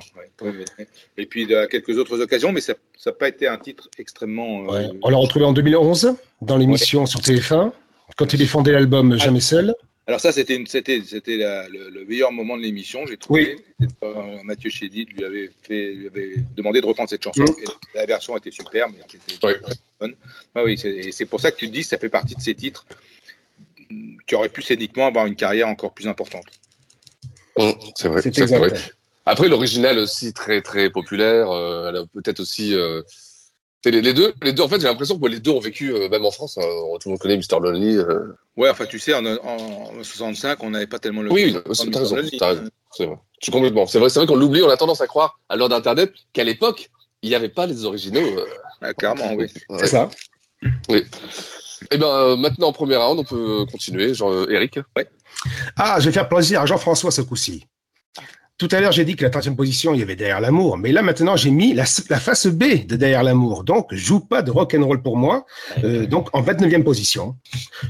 [1.16, 2.74] Et puis à quelques autres occasions, mais ça
[3.06, 4.72] n'a pas été un titre extrêmement.
[4.72, 7.72] Euh, On l'a retrouvé en 2011 dans l'émission sur TF1
[8.16, 9.74] quand il défendait l'album Jamais seul.
[10.06, 13.56] Alors ça, c'était c'était c'était le, le, meilleur moment de l'émission, j'ai trouvé.
[13.78, 13.88] Oui.
[14.42, 17.44] Mathieu Chédid lui avait fait, lui avait demandé de reprendre cette chanson.
[17.44, 17.64] Mmh.
[17.94, 19.52] la version était superbe, était oui.
[20.00, 20.14] bonne.
[20.54, 22.84] Ah oui, c'est pour ça que tu te dis, ça fait partie de ces titres
[24.26, 26.46] qui auraient pu scéniquement avoir une carrière encore plus importante.
[27.56, 28.22] Mmh, c'est vrai.
[28.22, 28.72] C'est vrai.
[29.24, 31.50] Après, l'original aussi très très populaire.
[31.50, 33.02] Euh, elle a peut-être aussi euh,
[33.90, 36.24] les, deux, les deux, en fait, j'ai l'impression que les deux ont vécu, euh, même
[36.24, 36.62] en France, hein,
[37.00, 37.60] tout le monde connaît Mr.
[37.60, 37.96] Lonely.
[37.96, 38.32] Euh.
[38.56, 41.32] Ouais, enfin, tu sais, en, en, 65, on n'avait pas tellement le.
[41.32, 41.52] Oui, oui
[41.90, 42.64] t'as raison, as raison.
[42.92, 43.16] C'est vrai.
[43.40, 43.86] Je suis complètement.
[43.86, 46.44] C'est vrai, c'est vrai qu'on l'oublie, on a tendance à croire, à l'heure d'Internet, qu'à
[46.44, 46.90] l'époque,
[47.22, 48.20] il n'y avait pas les originaux.
[48.20, 48.46] Euh...
[48.82, 49.46] Ah, clairement, oui.
[49.78, 50.10] C'est ça.
[50.88, 50.98] Oui.
[50.98, 54.14] Et eh bien, euh, maintenant, en premier round, on peut continuer.
[54.14, 54.78] Jean, Eric.
[54.96, 55.08] Ouais.
[55.76, 57.66] Ah, je vais faire plaisir à Jean-François ce coup-ci.
[58.62, 60.78] Tout à l'heure, j'ai dit que la troisième position, il y avait Derrière l'amour.
[60.78, 63.64] Mais là, maintenant, j'ai mis la, face B de Derrière l'amour.
[63.64, 65.44] Donc, joue pas de rock and roll pour moi.
[65.82, 67.34] Euh, donc, en 29e position.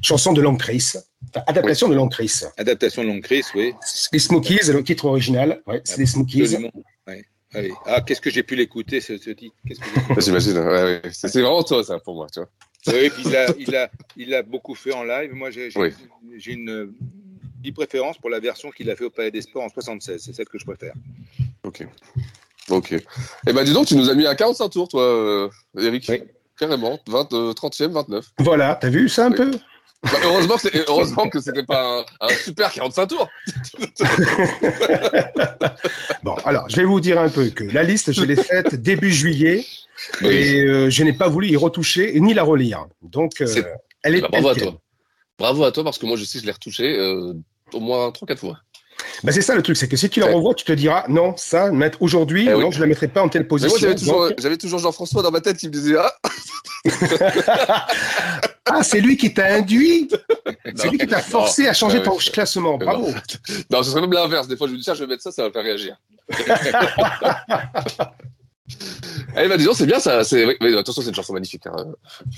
[0.00, 0.94] Chanson de Long Chris.
[1.46, 2.40] adaptation de Long Chris.
[2.56, 3.74] Adaptation de Long Chris, oui.
[4.14, 5.60] Les Smokies, le titre original.
[5.66, 6.56] Ouais, c'est les Smokies.
[7.84, 9.54] Ah, qu'est-ce que j'ai pu l'écouter, ce, titre?
[10.16, 10.56] J'imagine.
[10.56, 12.28] Ouais, c'est vraiment toi, ça, pour moi.
[12.32, 12.48] Tu vois.
[12.86, 15.34] Oui, puis il a, il, a, il a beaucoup fait en live.
[15.34, 16.94] Moi, j'ai une
[17.70, 20.20] préférence pour la version qu'il a fait au Palais des Sports en 76.
[20.24, 20.94] C'est celle que je préfère.
[21.62, 21.86] Ok.
[22.70, 22.94] Ok.
[23.46, 25.48] Eh ben, dis donc, tu nous as mis à 45 tours, toi, euh,
[25.78, 26.06] Eric.
[26.08, 26.22] Oui.
[26.58, 26.98] Carrément.
[27.06, 28.26] 20, 30e, 29.
[28.38, 29.52] Voilà, t'as vu ça un peu
[30.02, 33.28] bah, heureusement, que heureusement que c'était pas un, super 45 tours.
[36.24, 39.12] bon, alors, je vais vous dire un peu que la liste, je l'ai faite début
[39.12, 39.64] juillet.
[40.22, 42.86] Et euh, je n'ai pas voulu y retoucher ni la relire.
[43.02, 43.46] Donc, euh,
[44.02, 44.20] elle est.
[44.22, 44.80] Bah, bravo à toi.
[45.38, 47.32] Bravo à toi parce que moi je sais que je l'ai retouché euh,
[47.74, 48.58] au moins 3-4 fois.
[49.24, 51.34] Bah, c'est ça le truc, c'est que si tu la revois, tu te diras non,
[51.36, 52.60] ça, mettre aujourd'hui, Eh oui.
[52.62, 53.70] non, je la mettrai pas en telle position.
[53.72, 56.12] moi j'avais toujours, Donc- j'avais toujours Jean-François dans ma tête qui me disait Ah
[58.64, 60.08] Ah, c'est lui qui t'a induit
[60.76, 61.22] C'est lui qui t'a non.
[61.22, 62.24] forcé à changer Ah ton oui.
[62.32, 62.78] classement.
[62.78, 63.08] Bravo.
[63.70, 64.46] Non, ce serait même l'inverse.
[64.46, 65.96] Des fois je me dis tiens, je vais mettre ça, ça va me faire réagir.
[69.34, 70.20] Allez, bah disons, c'est bien ça.
[70.20, 71.66] Attention, c'est une chanson magnifique.
[71.66, 71.92] hein.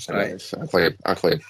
[0.09, 0.35] Ouais.
[0.59, 1.43] incroyable, incroyable.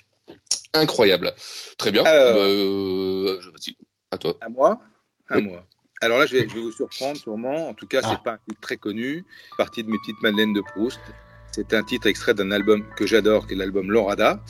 [0.75, 1.33] Incroyable.
[1.77, 2.03] Très bien.
[2.03, 3.75] Bah, euh, je- vas-y,
[4.11, 4.37] à toi.
[4.41, 4.79] À moi?
[5.29, 5.43] À Oui.
[5.43, 5.65] moi.
[6.01, 7.69] Alors là, je vais, je vais vous surprendre sûrement.
[7.69, 9.23] En tout cas, c'est pas un titre très connu.
[9.57, 10.99] Partie de mes petites Madeleines de Proust.
[11.51, 14.41] C'est un titre extrait d'un album que j'adore, qui est l'album Lorada,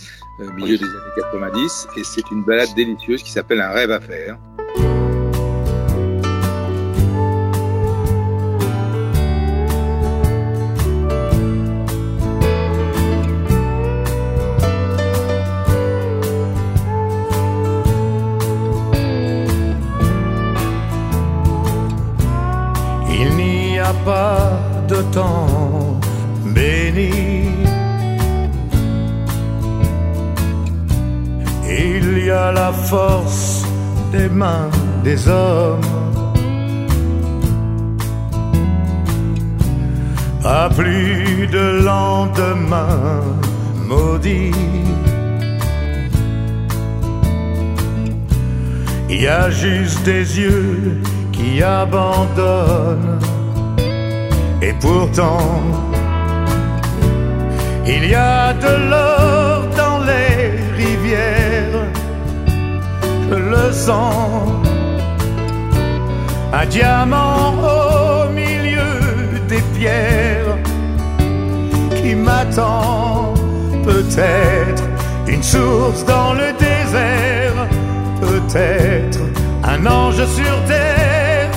[0.42, 1.88] euh, milieu des années 90.
[1.98, 4.40] Et c'est une balade délicieuse qui s'appelle Un rêve à faire.
[35.04, 35.82] Des hommes.
[40.44, 43.22] À plus de lendemain
[43.88, 44.52] maudit.
[49.10, 53.20] Il y a juste des yeux qui abandonnent.
[54.62, 55.62] Et pourtant,
[57.86, 60.38] il y a de l'or dans les
[60.76, 61.45] rivières.
[66.54, 70.58] Un diamant au milieu des pierres
[71.96, 73.34] qui m'attend.
[73.84, 74.84] Peut-être
[75.28, 77.68] une source dans le désert.
[78.22, 79.20] Peut-être
[79.63, 81.52] un ange sur terre.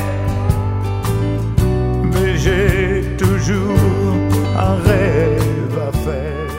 [2.03, 3.79] Mais j'ai toujours
[4.59, 6.53] un rêve à faire.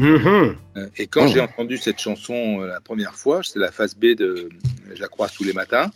[0.00, 0.57] Euh,
[0.98, 4.24] Et quand j'ai entendu cette chanson euh, la première fois, c'était la phase B de
[4.26, 4.48] euh,
[4.94, 5.90] Je la croise tous les matins,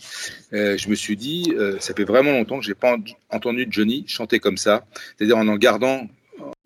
[0.53, 3.03] euh, je me suis dit, euh, ça fait vraiment longtemps que j'ai pas en-
[3.37, 4.85] entendu Johnny chanter comme ça.
[5.17, 6.07] C'est-à-dire en en gardant,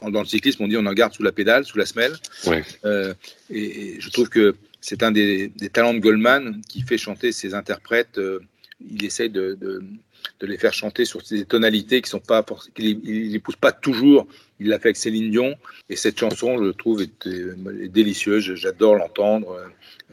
[0.01, 2.13] dans le cyclisme, on dit on en garde sous la pédale, sous la semelle.
[2.45, 2.63] Ouais.
[2.85, 3.13] Euh,
[3.49, 7.31] et, et je trouve que c'est un des, des talents de Goldman qui fait chanter
[7.31, 8.17] ses interprètes.
[8.17, 8.39] euh,
[8.91, 9.83] il essaye de, de,
[10.39, 12.45] de les faire chanter sur des tonalités qui sont pas,
[12.75, 14.27] qu'il il les pousse pas toujours.
[14.59, 15.55] Il l'a fait avec Céline Dion.
[15.89, 18.53] Et cette chanson, je trouve, est, est délicieuse.
[18.55, 19.57] J'adore l'entendre.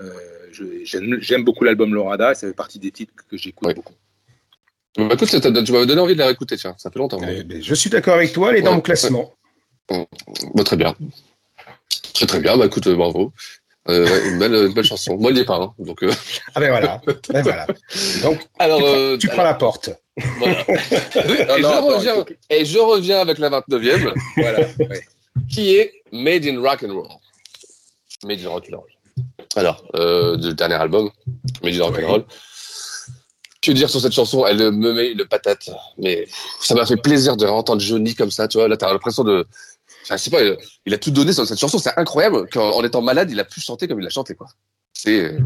[0.01, 0.11] Euh,
[0.53, 0.85] je-
[1.21, 2.33] J'aime beaucoup l'album Lorada.
[2.33, 3.95] Et ça fait partie des titres que j'écoute beaucoup.
[4.97, 6.75] Bah, écoute, ça t'a- tu m'avais donné envie de la réécouter, tiens.
[6.79, 7.19] Ça fait longtemps.
[7.61, 9.35] Je suis d'accord avec toi, elle est dans mon classement.
[9.89, 10.95] Bah, très bien.
[12.15, 12.57] Très très bien.
[12.57, 13.33] Bah écoute, euh, bravo.
[13.89, 15.17] Euh, ouais, une, belle, une belle chanson.
[15.19, 15.57] Moi, il n'y est pas.
[15.57, 16.11] hein, donc, euh,
[16.55, 17.01] Ah ben voilà.
[17.29, 17.67] Ben voilà.
[18.23, 19.91] Donc, Alors, tu, prends- euh, prends la porte.
[20.39, 20.61] Voilà.
[20.71, 24.61] et, non, je attends, reviens, et je reviens avec la 29e, Voilà.
[24.79, 25.03] ouais.
[25.51, 27.09] qui est Made in Rock and Roll.
[28.25, 28.89] Made in Rock and Roll.
[29.57, 31.11] Alors, du dernier album,
[31.63, 32.25] Made in Rock and Roll.
[33.61, 35.71] Que dire sur cette chanson Elle me met une patate.
[35.97, 36.27] Mais
[36.61, 38.69] ça m'a fait plaisir de entendre Johnny comme ça, tu vois.
[38.69, 39.47] Là, t'as l'impression de.
[40.05, 41.79] Enfin, je sais pas, il- il a tout donné sur cette chanson.
[41.79, 44.49] C'est incroyable qu'en en étant malade, il a pu chanter comme il l'a chanté, quoi.
[44.93, 45.39] C'est euh,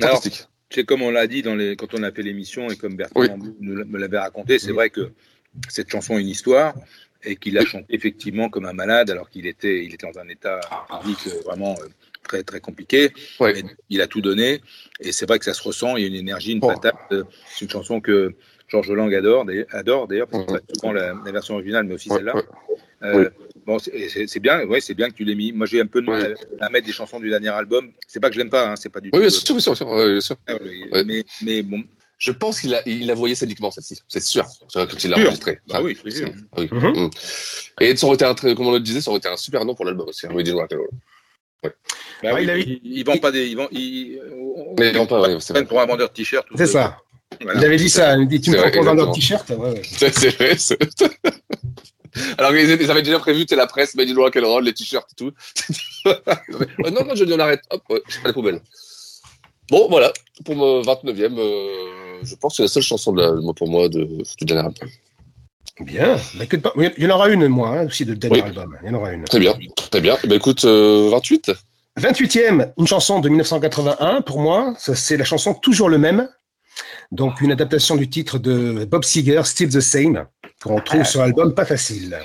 [0.00, 0.44] fantastique.
[0.70, 3.20] C'est comme on l'a dit dans les, quand on a fait l'émission et comme Bertrand
[3.20, 3.28] Oui.
[3.60, 5.12] Nous me l'avait raconté, c'est vrai que
[5.68, 6.74] cette chanson a une histoire
[7.22, 10.28] et qu'il a chanté effectivement comme un malade alors qu'il était, il était dans un
[10.28, 10.60] état
[11.02, 11.86] physique euh, vraiment euh,
[12.24, 13.12] très très compliqué.
[13.40, 14.60] Mais il a tout donné
[15.00, 15.96] et c'est vrai que ça se ressent.
[15.96, 16.66] Il y a une énergie, une Oh.
[16.66, 16.96] patate.
[17.12, 18.34] euh, C'est une chanson que
[18.68, 20.28] Georges Lang adore, d'ailleurs- adore d'ailleurs,
[20.74, 22.34] souvent la, la version originale, mais aussi celle-là.
[23.04, 23.30] Euh,
[23.66, 25.50] Bon, c'est- bien, ouais, c'est bien que tu l'aies mis.
[25.52, 27.90] Moi, j'ai un peu de mal à, à mettre des chansons du dernier album.
[28.06, 29.34] C'est pas que je l'aime pas, hein, c'est pas du Oui, bien tout.
[29.34, 30.36] sûr, bien sûr, bien sûr, ouais, bien sûr.
[30.46, 31.04] Ah, oui, Ouais.
[31.04, 31.82] Mais, mais bon,
[32.18, 34.46] Je pense qu'il a, il a voyé scéniquement celle-ci, c'est sûr.
[34.68, 35.26] C'est vrai, Quand il l'a Sûr.
[35.26, 35.58] enregistré.
[35.68, 36.28] Bah oui, c'est sûr.
[36.52, 36.68] Ah oui.
[36.72, 36.88] Mhm.
[37.06, 37.10] Mm.
[37.82, 39.64] Et ça aurait été un, très- comme on le disait, ça aurait été un super
[39.66, 40.88] nom pour l'album aussi, hein, in Rock and Roll.
[41.62, 41.70] Bah
[42.22, 43.48] Ouais, oui, il a ils, ils vendent pas des.
[43.48, 44.18] Ils vendent, ils,
[44.78, 46.48] Mais ils vendent pas, ouais, c'est pour un vendeur de t-shirts.
[46.52, 46.98] ou C'est de- ça.
[47.42, 47.60] Voilà.
[47.60, 48.14] Il avait dit ça.
[48.14, 49.12] Il me dit Tu me vendre un exactement.
[49.12, 49.82] t-shirt Ouais, ouais.
[49.84, 50.56] C'est c'est vrai.
[52.38, 55.08] Alors ils, ils avaient déjà prévu, la presse, Made in Rock and Roll, les t-shirts
[55.12, 55.32] et tout.
[56.06, 57.62] Euh, non, non, je dis on arrête.
[57.70, 58.60] Hop, ouais, à la poubelle.
[59.70, 60.12] Bon, voilà,
[60.44, 63.88] pour mon 29e, euh, je pense que c'est la seule chanson de la- pour moi
[63.88, 64.88] de, du dernier album.
[65.80, 66.16] Bien.
[66.36, 68.40] Bah, que de pas- oui, Il y en aura une, moi, hein, aussi, de dernier
[68.40, 68.46] Oui.
[68.46, 68.78] album.
[68.82, 69.24] Il y en aura une.
[69.24, 69.54] Très bien,
[69.90, 70.16] très bien.
[70.22, 71.50] Ben, écoute, euh, 28
[71.98, 76.28] 28e, une chanson de 1981, pour moi, c'est la chanson Toujours le même.
[77.10, 80.26] Donc, une adaptation du titre de Bob Seger, Still the Same,
[80.66, 82.18] qu'on trouve sur l'album Pas Facile.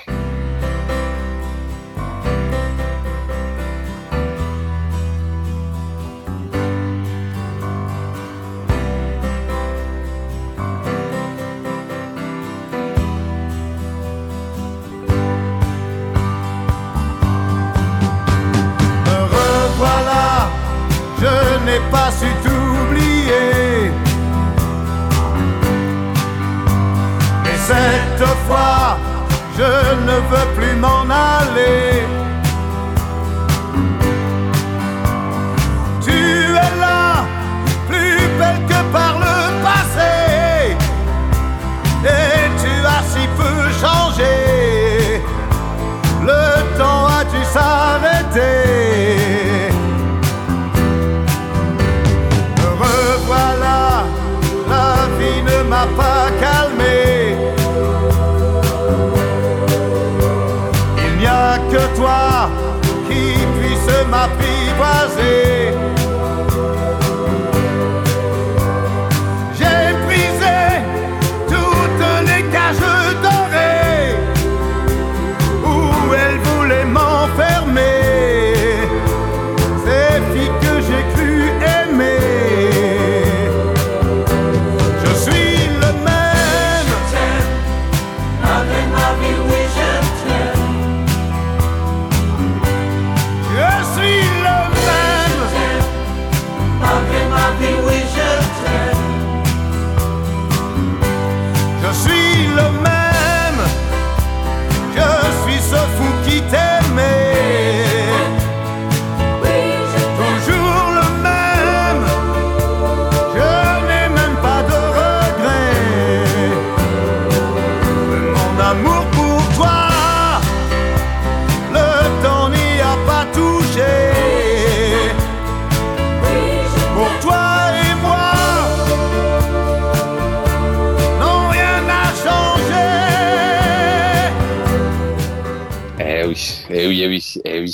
[137.44, 137.64] Eh.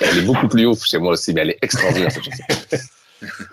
[0.00, 2.44] Elle est beaucoup plus haut chez moi aussi, mais elle est extraordinaire cette chanson.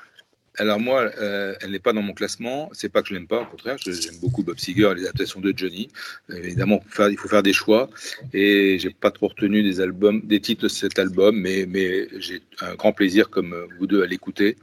[0.59, 2.69] Alors moi, euh, elle n'est pas dans mon classement.
[2.73, 5.39] C'est pas que je l'aime pas, au contraire, j'aime beaucoup Bob Seger et les adaptations
[5.39, 5.87] de Johnny.
[6.29, 7.89] Évidemment, il faut faire des choix.
[8.33, 12.75] Et j'ai pas trop retenu des albums, des titres de cet album, mais j'ai un
[12.75, 14.57] grand plaisir, comme vous deux, à l'écouter.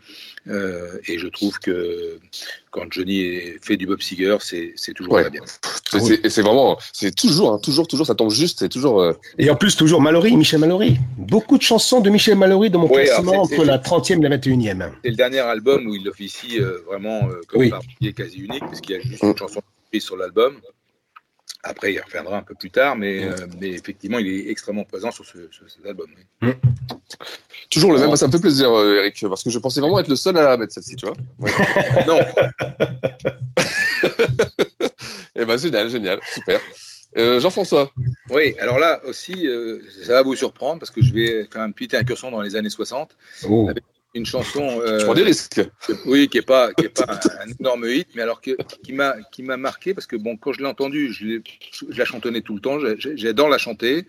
[0.49, 2.19] Euh, et je trouve que
[2.71, 5.23] quand Johnny fait du Bob Seger, c'est c'est toujours Ouais.
[5.23, 5.43] très bien.
[5.93, 9.03] C'est- C'est vraiment, c'est toujours, hein, toujours, toujours, ça tombe juste, c'est toujours.
[9.03, 10.97] euh, Et en plus, toujours Mallory, Michel Mallory.
[11.19, 14.93] Beaucoup de chansons de Michel Mallory dans mon classement entre la 30e et la 21e.
[15.05, 17.71] C'est le dernier album où il officie euh, vraiment euh, comme Oui.
[17.71, 20.55] parolier quasi unique, parce qu'il y a juste une chanson prise sur l'album.
[21.63, 25.11] Après, il reviendra un peu plus tard, mais, euh, mais effectivement, il est extrêmement présent
[25.11, 26.09] sur, ce, sur cet album.
[26.43, 26.51] oui.
[27.71, 30.09] Toujours le même, ça me fait plaisir, euh, Eric, parce que je pensais vraiment être
[30.09, 31.15] le seul à la mettre celle-ci, tu vois.
[31.39, 31.53] Ouais.
[32.07, 32.19] non.
[35.37, 36.61] Eh ben génial, génial, super.
[37.17, 37.91] Euh, Jean-François.
[38.29, 41.73] Oui, alors là aussi, euh, ça va vous surprendre parce que je vais faire une
[41.73, 43.17] petite incursion dans les années 60
[43.49, 43.69] Oh.
[43.71, 43.83] avec
[44.15, 44.81] une chanson.
[44.85, 45.61] euh, Tu prends des risques.
[46.07, 48.93] Oui, qui est pas, qui est pas un, un énorme hit, mais alors que, qui
[48.93, 51.41] m'a, qui m'a marqué parce que bon, quand je l'ai entendue, je,
[51.97, 52.79] la chantonnais tout le temps.
[52.99, 54.07] J'adore la chanter.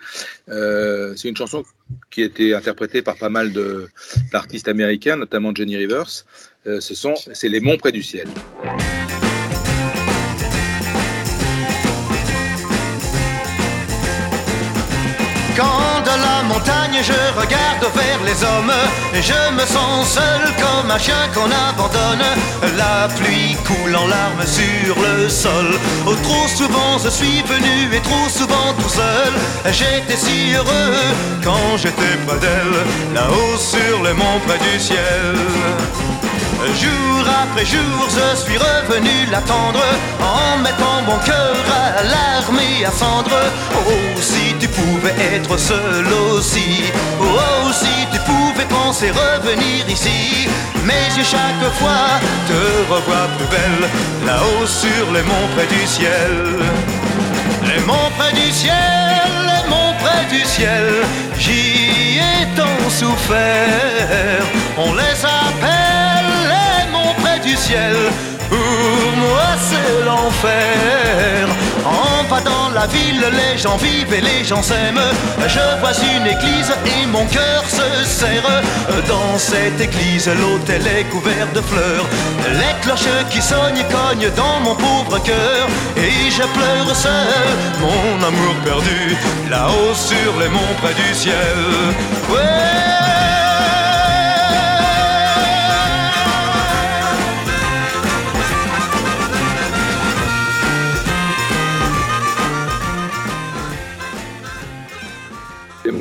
[0.50, 1.64] Euh, c'est une chanson
[2.10, 3.90] qui a été interprétée par pas mal de
[4.32, 6.26] d'artistes américains, notamment Johnny Rivers.
[6.68, 8.28] Euh, ce sont, c'est les monts près du ciel.
[15.58, 18.74] Quand la montagne je regarde vers les hommes,
[19.14, 22.26] je me sens seul comme un chien qu'on abandonne.
[22.78, 25.68] La pluie coule en larmes sur le sol.
[26.06, 29.34] Oh, trop souvent je suis venu et trop souvent tout seul.
[29.72, 30.94] J'étais si heureux
[31.44, 35.36] quand j'étais près d'elle, là-haut sur les monts près du ciel.
[36.64, 39.84] Jour après jour, je suis revenu l'attendre
[40.20, 43.32] en mettant mon cœur à l'armée à cendre.
[43.74, 46.84] Oh, si tu pouvais être seul aussi,
[47.20, 50.48] oh, si tu pouvais penser revenir ici.
[50.86, 53.90] Mais j'ai chaque fois te revoir plus belle
[54.26, 56.60] là-haut sur les monts près du ciel.
[57.66, 58.76] Les monts près du ciel,
[59.50, 60.94] les monts près du ciel,
[61.40, 64.46] j'y ai tant souffert.
[64.78, 65.81] On les appelle
[68.50, 71.48] Pour moi, c'est l'enfer.
[71.86, 75.00] En bas dans la ville, les gens vivent et les gens s'aiment.
[75.48, 78.64] Je vois une église et mon cœur se serre.
[79.08, 82.06] Dans cette église, l'autel est couvert de fleurs.
[82.50, 85.68] Les cloches qui sonnent cognent dans mon pauvre cœur.
[85.98, 89.16] Et je pleure seul, mon amour perdu,
[89.50, 91.60] là-haut sur les monts près du ciel.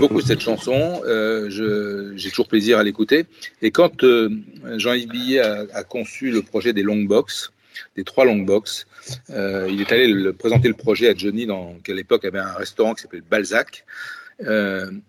[0.01, 1.03] Beaucoup cette chanson.
[1.07, 3.27] euh, J'ai toujours plaisir à l'écouter.
[3.63, 4.31] Et quand euh,
[4.77, 7.53] Jean-Yves Billet a, a conçu le projet des long box,
[7.97, 8.87] des trois long box.
[9.31, 12.39] Euh, il est allé le, présenter le projet à Johnny, dans, qui à l'époque avait
[12.39, 13.85] un restaurant qui s'appelait Balzac.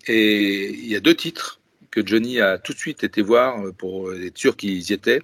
[0.08, 4.13] Et il y a deux titres que Johnny a tout de suite été voir pour
[4.13, 5.21] être sûr qu'ils y étaient.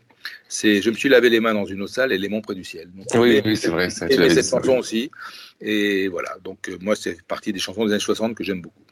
[0.49, 2.55] C'est Je me suis lavé les mains dans une eau sale et Les monts près
[2.55, 2.89] du ciel.
[2.93, 3.89] Donc, oui, oui c'est vrai.
[3.89, 5.09] Ça, cette chanson aussi.
[5.61, 8.86] Et voilà, donc moi, c'est partie des chansons des années 60 que j'aime beaucoup.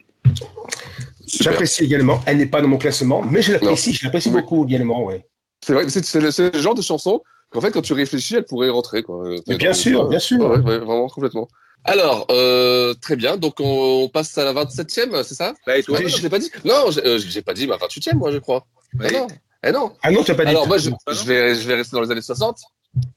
[1.26, 2.20] J'apprécie également.
[2.26, 3.92] Elle n'est pas dans mon classement, mais je l'apprécie.
[3.92, 5.26] Je l'apprécie beaucoup également, ouais.
[5.64, 9.02] C'est vrai, c'est le, genre de chanson qu'en fait, quand tu réfléchis, elle pourrait rentrer.
[9.02, 9.34] Quoi.
[9.46, 10.38] bien sûr, bien sûr.
[10.48, 11.48] Ouais, vraiment, complètement.
[11.84, 13.36] Alors, euh, très bien.
[13.36, 15.54] Donc, on, passe à la 27e, c'est ça?
[15.66, 16.50] Bah, et toi, Je l'ai pas dit.
[16.64, 18.66] Non, euh, j'ai pas dit ma 28e, moi, je crois.
[19.00, 19.26] Ah non.
[19.64, 19.92] Eh non.
[20.02, 20.50] Ah non, tu n'as pas dit.
[20.50, 20.90] Alors, moi, je,
[21.24, 22.58] vais, je vais rester dans les années 60.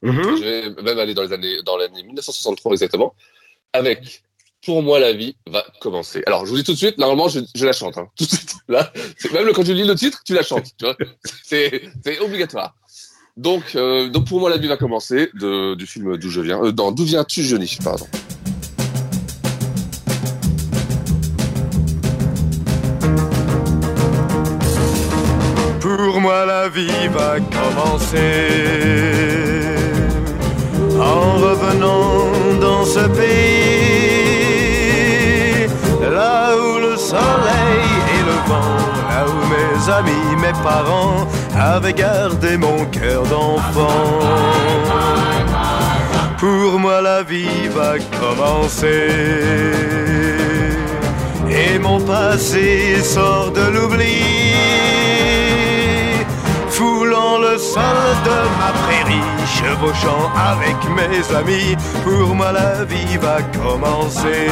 [0.02, 0.36] Mm-hmm.
[0.36, 3.14] Je vais même aller dans les années, dans l'année 1963 exactement,
[3.72, 4.22] avec
[4.64, 6.22] pour moi, la vie va commencer.
[6.26, 7.96] Alors, je vous dis tout de suite, normalement, je, je la chante.
[7.96, 8.08] Hein.
[8.16, 8.54] Tout de suite.
[8.68, 8.92] Là,
[9.32, 10.74] même quand tu lis le titre, tu la chantes.
[11.42, 11.82] C'est,
[12.20, 12.74] obligatoire.
[13.36, 16.62] Donc, euh, donc, pour moi, la vie va commencer du film D'où je viens.
[16.62, 18.06] Euh, D'où viens-tu, Johnny Pardon.
[25.80, 28.18] Pour moi, la vie va commencer
[30.98, 33.49] en revenant dans ce pays
[40.62, 41.26] parents
[41.58, 44.08] avaient gardé mon cœur d'enfant.
[46.38, 49.10] Pour moi la vie va commencer
[51.50, 54.22] et mon passé sort de l'oubli.
[56.68, 57.82] Foulant le sol
[58.24, 64.48] de ma prairie, chevauchant avec mes amis, pour moi la vie va commencer.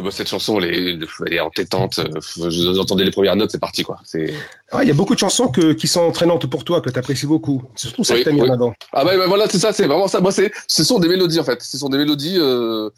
[0.00, 1.98] Bah, cette chanson, elle est, entêtante.
[1.98, 3.98] Euh, vous entendez les premières notes, c'est parti, quoi.
[4.04, 4.32] C'est.
[4.80, 7.26] Il y a beaucoup de chansons que, qui sont entraînantes pour toi, que tu apprécies
[7.26, 7.62] beaucoup.
[7.76, 8.74] C'est surtout ça que tu mis en avant.
[8.92, 10.20] Ah, bah, bah, voilà, c'est ça, c'est vraiment ça.
[10.20, 11.62] Moi, c'est, ce sont des mélodies, en fait.
[11.62, 12.90] Ce sont des mélodies, euh,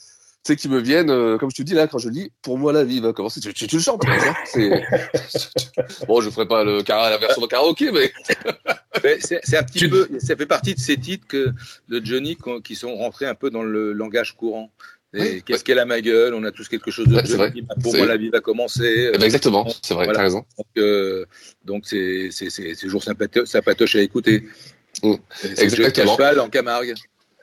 [0.44, 2.72] tu qui me viennent, euh, comme je te dis là, quand je dis, pour moi,
[2.72, 3.40] la vie va commencer.
[3.40, 4.34] Tu, tu, le chantes, hein,
[6.06, 8.12] bon, je ferai pas le, la version de karaoké, mais.
[9.20, 11.52] c'est, un petit peu, ça fait partie de ces titres que,
[11.88, 14.70] de Johnny qui sont rentrés un peu dans le langage courant.
[15.44, 16.34] Qu'est-ce qu'elle a ma gueule?
[16.34, 17.52] On a tous quelque chose de vrai.
[17.82, 19.10] Pour moi, la vie va commencer.
[19.14, 20.44] Eh ben, exactement, c'est vrai, t'as raison.
[21.64, 24.44] Donc, euh, c'est toujours sympatoche à écouter.
[25.02, 25.14] Mmh.
[25.58, 26.12] Exactement.
[26.12, 26.94] cheval en Camargue.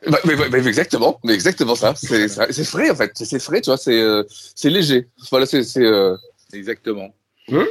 [0.08, 1.94] Bah, mais, mais, exactement, mais exactement ça.
[1.96, 4.24] C'est frais en fait, c'est frais, tu vois, c'est euh,
[4.64, 5.08] léger.
[5.30, 6.16] Voilà, c'est euh...
[6.54, 7.14] exactement.
[7.50, 7.64] Mmh.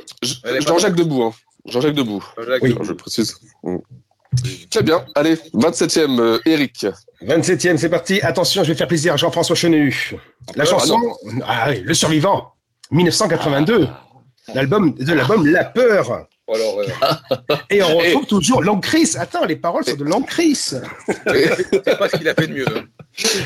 [0.60, 1.32] Jean-Jacques Debout, hein.
[1.66, 2.24] Jean-Jacques Debout.
[2.62, 2.74] Oui.
[2.82, 3.36] Je précise.
[3.62, 3.78] Mmh.
[4.70, 5.04] Très bien.
[5.14, 6.86] Allez, 27e, euh, Eric.
[7.22, 8.20] 27e, c'est parti.
[8.22, 10.12] Attention, je vais faire plaisir à Jean-François Chenu.
[10.54, 10.98] La chanson,
[11.46, 12.52] ah, oui, Le Survivant,
[12.90, 13.88] 1982.
[14.54, 16.26] L'album de l'album La Peur.
[16.52, 19.14] Alors, euh, Et on retrouve toujours Lancris.
[19.18, 20.54] Attends, les paroles sont de Lancris.
[20.56, 22.66] c'est pas ce qu'il a fait de mieux.
[22.68, 22.84] Hein.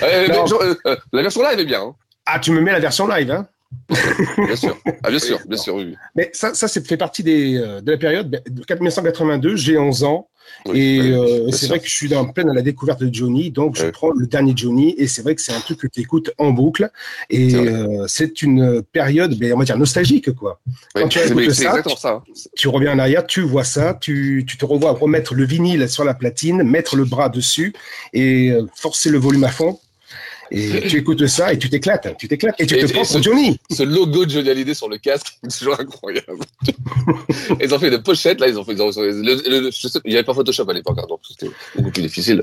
[0.03, 0.75] Euh,
[1.13, 1.83] la version live est bien.
[1.83, 1.95] Hein.
[2.25, 3.47] Ah, tu me mets la version live, hein
[4.37, 5.97] bien sûr, ah, bien sûr, bien sûr, oui.
[6.15, 9.57] Mais ça, ça fait partie des, de la période de 1982.
[9.57, 10.29] J'ai 11 ans.
[10.73, 13.77] Et euh, c'est vrai que je suis en pleine à la découverte de Johnny, donc
[13.77, 16.31] je prends le dernier Johnny, et c'est vrai que c'est un truc que tu écoutes
[16.39, 16.91] en boucle,
[17.29, 20.61] et euh, c'est une période, ben, on va dire nostalgique, quoi.
[20.95, 22.23] Quand tu écoutes ça, ça,
[22.57, 26.05] tu, reviens en arrière, tu vois ça, tu, tu, te revois remettre le vinyle sur
[26.05, 27.75] la platine, mettre le bras dessus,
[28.13, 29.79] et euh, forcer le volume à fond,
[30.51, 33.59] et tu écoutes ça et tu t'éclates, tu t'éclates et tu te prends pour Johnny.
[33.71, 36.45] Ce logo de Johnny Hallyday sur le casque, c'est toujours incroyable.
[37.61, 40.73] ils ont fait une pochette, là, ils ont fait, il n'y avait pas Photoshop à
[40.73, 42.43] l'époque, hein, donc c'était beaucoup plus difficile.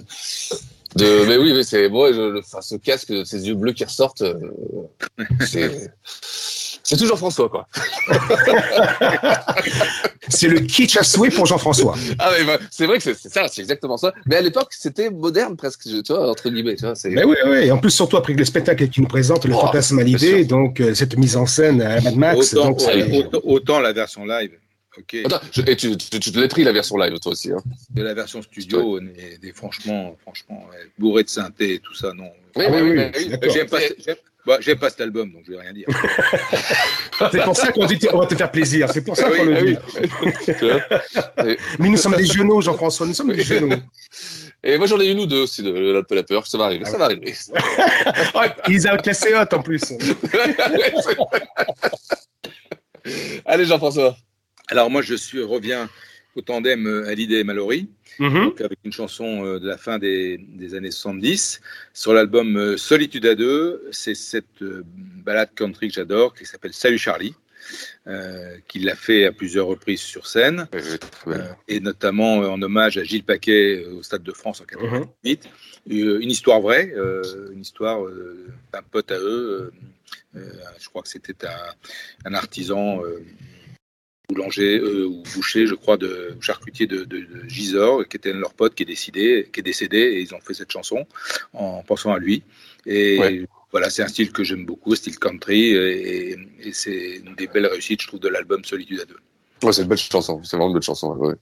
[0.95, 4.35] De, mais oui, mais c'est moi, enfin, ce casque, ces yeux bleus qui ressortent, euh,
[5.39, 5.89] c'est
[6.83, 7.67] c'est toujours François, quoi.
[10.29, 11.95] c'est le kitsch à souhait pour Jean-François.
[12.19, 14.13] Ah, mais bah, c'est vrai que c'est ça, c'est exactement ça.
[14.25, 16.75] Mais à l'époque, c'était moderne presque, tu vois, entre guillemets.
[16.75, 17.57] Tu vois, mais oui, oui.
[17.65, 20.43] Et en plus, surtout après le spectacle qui nous présente, le oh, fantasme à l'idée,
[20.43, 22.53] donc euh, cette mise en scène à Mad Max.
[22.53, 22.75] Autant,
[23.43, 24.51] autant, la version live.
[24.97, 25.15] Ok.
[25.25, 27.51] Attends, et tu, tu, tu te l'as pris la version live toi aussi.
[27.51, 27.61] Hein.
[27.91, 30.65] De la version studio, des, franchement, franchement,
[30.97, 32.29] bourré de synthé et tout ça, non.
[32.57, 32.89] Oui, oui, oui.
[32.97, 33.11] oui,
[33.41, 33.79] oui J'aime pas,
[34.45, 35.87] bah, j'aime pas cet album, donc je vais rien dire.
[37.31, 38.89] c'est pour ça qu'on dit on va te faire plaisir.
[38.91, 39.77] C'est pour ça qu'on le dit.
[41.79, 43.05] Mais nous sommes des genoux, Jean-François.
[43.05, 43.75] Nous sommes des genoux.
[44.63, 46.45] Et moi, j'en ai une ou deux aussi de, la peur.
[46.47, 46.85] Ça va arriver.
[46.85, 47.33] Ça va arriver.
[48.67, 49.81] Ils ont classé hot en plus.
[53.45, 54.15] Allez, Jean-François.
[54.67, 55.89] Alors, moi, je suis, reviens
[56.35, 57.87] au tandem euh, Hallyday et Mallory,
[58.19, 58.33] Mhm.
[58.45, 61.61] donc avec une chanson euh, de la fin des, des années 70.
[61.93, 64.83] Sur l'album euh, Solitude à deux, c'est cette euh,
[65.23, 67.33] balade country que j'adore, qui s'appelle Salut Charlie,
[68.07, 70.67] euh, qu'il a fait à plusieurs reprises sur scène,
[71.27, 74.65] euh, et notamment euh, en hommage à Gilles Paquet euh, au Stade de France en
[74.65, 75.49] 88.
[75.91, 77.23] Euh, une histoire vraie, euh,
[77.53, 79.71] une histoire euh, d'un pote à eux.
[80.35, 83.19] euh, euh, je crois que c'était un, un artisan euh,
[84.31, 88.35] boulanger euh, ou boucher, je crois, de charcutier de, de, de Gisors, qui était un
[88.35, 91.05] de leurs potes, qui est décédé, qui est décédé, et ils ont fait cette chanson
[91.53, 92.43] en pensant à lui.
[92.85, 97.47] Et voilà, c'est un style que j'aime beaucoup, style country, et, et c'est une des
[97.47, 99.19] belles réussites, je trouve, de l'album Solitude à deux.
[99.63, 100.41] Ouais, c'est une belle chanson.
[100.43, 101.15] C'est vraiment une belle chanson.
[101.17, 101.35] ouais,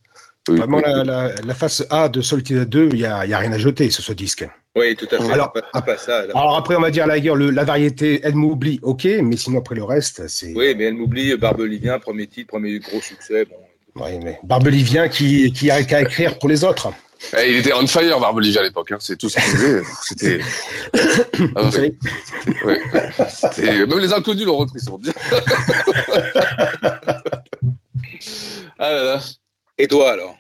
[0.57, 1.05] Vraiment, oui, la, oui.
[1.07, 3.51] la- la face A de Solitude à 2, il n'y a, il y a rien
[3.51, 4.47] à jeter sur ce disque.
[4.75, 5.31] Oui, tout à fait.
[5.33, 6.25] Alors, c'est pas, c'est pas ça.
[6.25, 6.31] là.
[6.35, 9.35] Alors après, on va dire à la guerre, le- la variété, elle m'oublie, ok, mais
[9.37, 10.53] sinon après le reste, c'est.
[10.55, 13.45] Oui, mais elle m'oublie, Barbelivien, premier titre, premier gros succès.
[13.45, 14.03] Bon.
[14.03, 16.89] Ouais, mais Barbelivien qui, qui a qu'à écrire pour les autres.
[17.37, 18.91] Eh, il était on fire, Barbelivien, à l'époque.
[18.93, 18.97] Hein.
[19.01, 19.81] C'est tout ce qu'il faisait.
[20.03, 20.39] C'était.
[21.55, 21.97] Ah, Vous savez
[22.65, 22.79] ouais.
[22.93, 23.09] Ouais.
[23.29, 25.13] C'était- Même les inconnus l'ont repris, pour dire.
[28.77, 29.19] ah là là.
[29.80, 30.36] Et toi, alors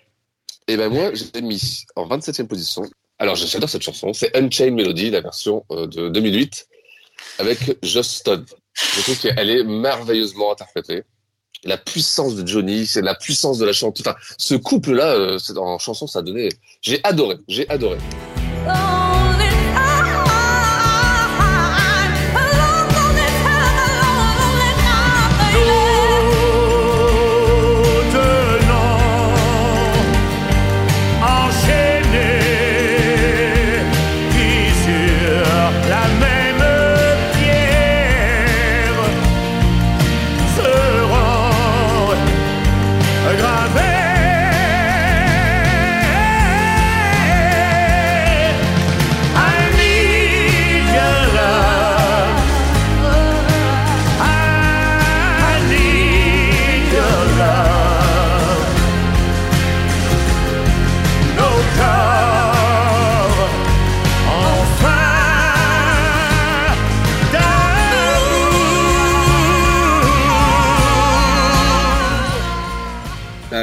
[0.67, 2.83] Eh ben moi, j'ai mis en 27e position.
[3.17, 4.13] Alors, j'adore cette chanson.
[4.13, 6.67] C'est Unchained Melody, la version euh, de 2008,
[7.39, 8.45] avec Joss Stone.
[8.73, 11.03] Je trouve qu'elle est merveilleusement interprétée.
[11.63, 14.05] La puissance de Johnny, c'est la puissance de la chanteuse.
[14.07, 16.49] Enfin, ce couple-là, euh, c'est- en chanson, ça a donné.
[16.81, 17.97] J'ai adoré, j'ai adoré.
[18.67, 18.98] enchaîné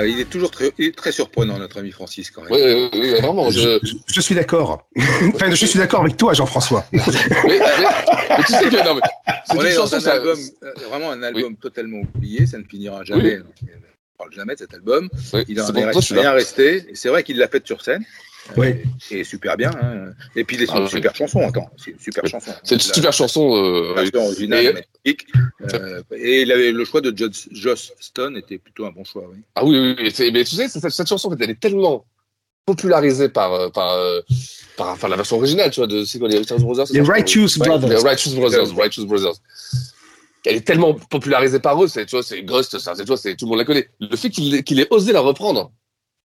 [0.09, 2.53] il est toujours très, il est très surprenant, notre ami Francis, quand même.
[2.53, 3.51] Oui, oui, oui, vraiment.
[3.51, 3.79] Je...
[3.83, 4.87] Je, je suis d'accord.
[5.35, 6.85] enfin, je suis d'accord avec toi, Jean-François.
[6.93, 7.01] Mais,
[7.49, 9.01] mais- mais tu sais que non, mais
[9.47, 12.47] c'est On une est dans chanson, un ça- album, euh, vraiment un album totalement oublié,
[12.47, 13.39] ça ne finira jamais.
[13.39, 13.45] Oui.
[14.19, 15.09] On parle jamais de cet album.
[15.33, 16.85] Oui, il en est suis rien resté.
[16.91, 18.05] Et c'est vrai qu'il l'a fait sur scène.
[18.57, 18.69] Oui.
[19.11, 19.71] Et super bien.
[19.83, 20.13] hein.
[20.35, 20.89] Et puis, les Ah, oui.
[20.89, 21.71] super chansons, attends.
[21.77, 22.53] C'est une super chanson.
[22.63, 23.57] C'est une La- super chanson.
[23.57, 25.17] Euh, la originale et-.
[25.75, 29.25] Euh, et le choix de Joss, Joss Stone était plutôt un bon choix.
[29.31, 29.39] Oui.
[29.55, 30.11] Ah oui, oui, oui.
[30.15, 32.05] c'est- Mais tu sais, cette, cette chanson, elle est tellement
[32.65, 34.21] popularisée par, euh, par, euh,
[34.77, 36.89] par enfin, la version originale, tu vois, de, c'est quoi, les Righteous Brothers?
[36.89, 37.61] c'est Les Righteous oui.
[37.61, 37.89] Ouais, Brothers.
[37.91, 39.35] Les Righteous Brothers, Righteous Brothers.
[40.45, 42.45] Elle est tellement popularisée par eux, c'est, tu vois, c'est
[42.79, 43.89] ça, c'est, tu vois, c'est, tout le monde la connaît.
[44.01, 45.73] Le fait qu'il, ait- qu'il ait osé la reprendre,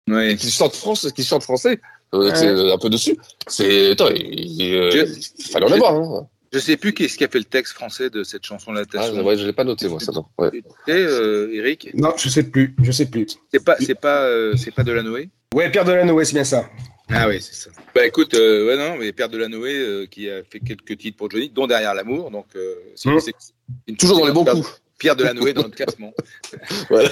[0.09, 0.33] Ouais.
[0.33, 1.81] et qu'il chante France, qu'il chante français,
[2.15, 2.45] euh, Ouais.
[2.47, 6.29] euh, un peu dessus, c'est, attends, il, il, euh, Je- fallait en je- avoir, hein.
[6.51, 8.83] Je sais plus qui est-ce qui a fait le texte français de cette chanson-là.
[8.97, 10.25] Ah, ouais, je l'ai pas noté, moi, ça, non.
[10.39, 10.51] Ouais.
[10.51, 13.27] Tu sais, euh, Eric Non, je sais plus, je sais plus.
[13.53, 16.71] C'est pas, c'est pas, euh, c'est pas Delanoë Ouais, Pierre Delanoë, c'est bien ça.
[17.11, 17.71] Ah oui, c'est ça.
[17.95, 21.31] Bah écoute, euh, ouais, non, mais Pierre Delanoë euh, qui a fait quelques titres pour
[21.31, 22.31] Johnny, dont Derrière l'amour.
[22.31, 23.97] Donc, euh, c'est- Mmh.
[23.97, 24.81] Toujours dans les bons coups.
[24.99, 26.13] Pierre Delanoë dans le classement.
[26.91, 27.09] Voilà.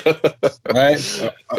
[0.75, 0.97] Ouais.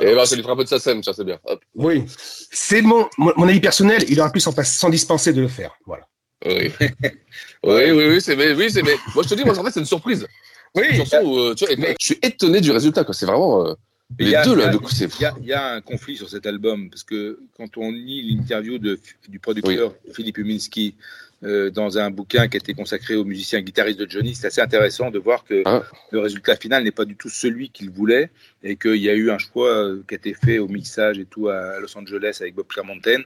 [0.01, 1.39] Et ben, ça lui fera un peu de sa scène, tiens, c'est bien.
[1.45, 1.61] Hop.
[1.75, 2.03] Oui.
[2.51, 5.75] C'est mon, mon, avis personnel, il aurait pu s'en dispenser de le faire.
[5.85, 6.07] Voilà.
[6.45, 6.71] Oui.
[7.63, 9.71] oui, oui, oui, c'est, mais, oui, c'est, mais, moi, je te dis, moi, en fait,
[9.71, 10.27] c'est une surprise.
[10.75, 10.83] Oui.
[10.89, 13.13] C'est une chanson où, euh, tu vois, je suis étonné du résultat, quoi.
[13.13, 13.73] C'est vraiment, euh,
[14.19, 15.53] Il les y a- deux, là, a- du coup, c'est, Il y, a, il y
[15.53, 19.93] a un conflit sur cet album parce que quand on lit l'interview de- du producteur
[20.13, 20.95] Philippe Uminski
[21.43, 24.61] euh, dans un bouquin qui a été consacré aux musiciens guitaristes de Johnny, c'est assez
[24.61, 25.83] intéressant de voir que Ah.
[26.11, 28.31] le résultat final n'est pas du tout celui qu'il voulait
[28.63, 31.25] et qu'il y a eu un choix euh, qui a été fait au mixage et
[31.25, 33.23] tout à Los Angeles avec Bob Clemontaine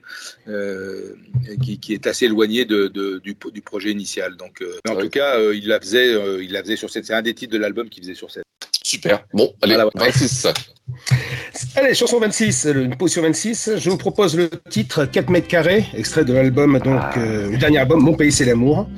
[0.47, 1.15] euh,
[1.63, 4.35] qui, qui est assez éloigné de, de- du, du projet initial.
[4.35, 5.03] Donc, euh, mais en Ouais.
[5.03, 7.03] tout cas, il la faisait, il la faisait sur scène.
[7.03, 8.43] C'est un des titres de l'album qu'il faisait sur scène.
[8.91, 9.23] Super.
[9.33, 9.89] Bon, allez, Voilà.
[9.95, 10.47] 26.
[11.75, 13.71] Allez, chanson 26, euh, une position 26.
[13.77, 17.77] Je vous propose le titre 4 mètres carrés, extrait de l'album, donc, euh, le dernier
[17.77, 18.89] album, Mon pays, c'est l'amour.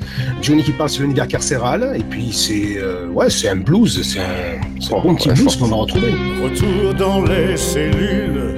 [0.41, 4.20] Johnny qui parle sur l'univers carcéral, et puis c'est, euh, ouais, c'est un blues, c'est
[4.20, 6.12] un, c'est un bon petit blues qu'on va retrouver.
[6.44, 8.56] Retour dans les cellules.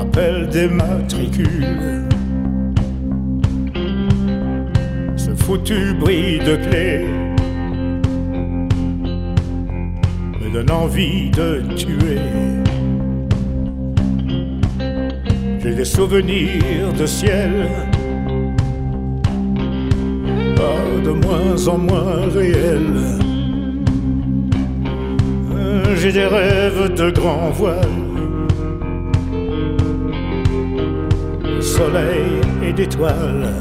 [0.00, 1.66] Appel des matricules.
[5.16, 7.06] Ce foutu bruit de clé
[10.48, 12.18] me donne envie de tuer.
[15.62, 17.68] J'ai des souvenirs de ciel,
[20.56, 23.18] pas de moins en moins réels.
[25.96, 27.98] J'ai des rêves de grand voile,
[31.60, 33.52] soleil et d'étoiles.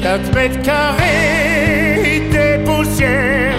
[0.00, 3.54] 4 mètres carrés des poussières,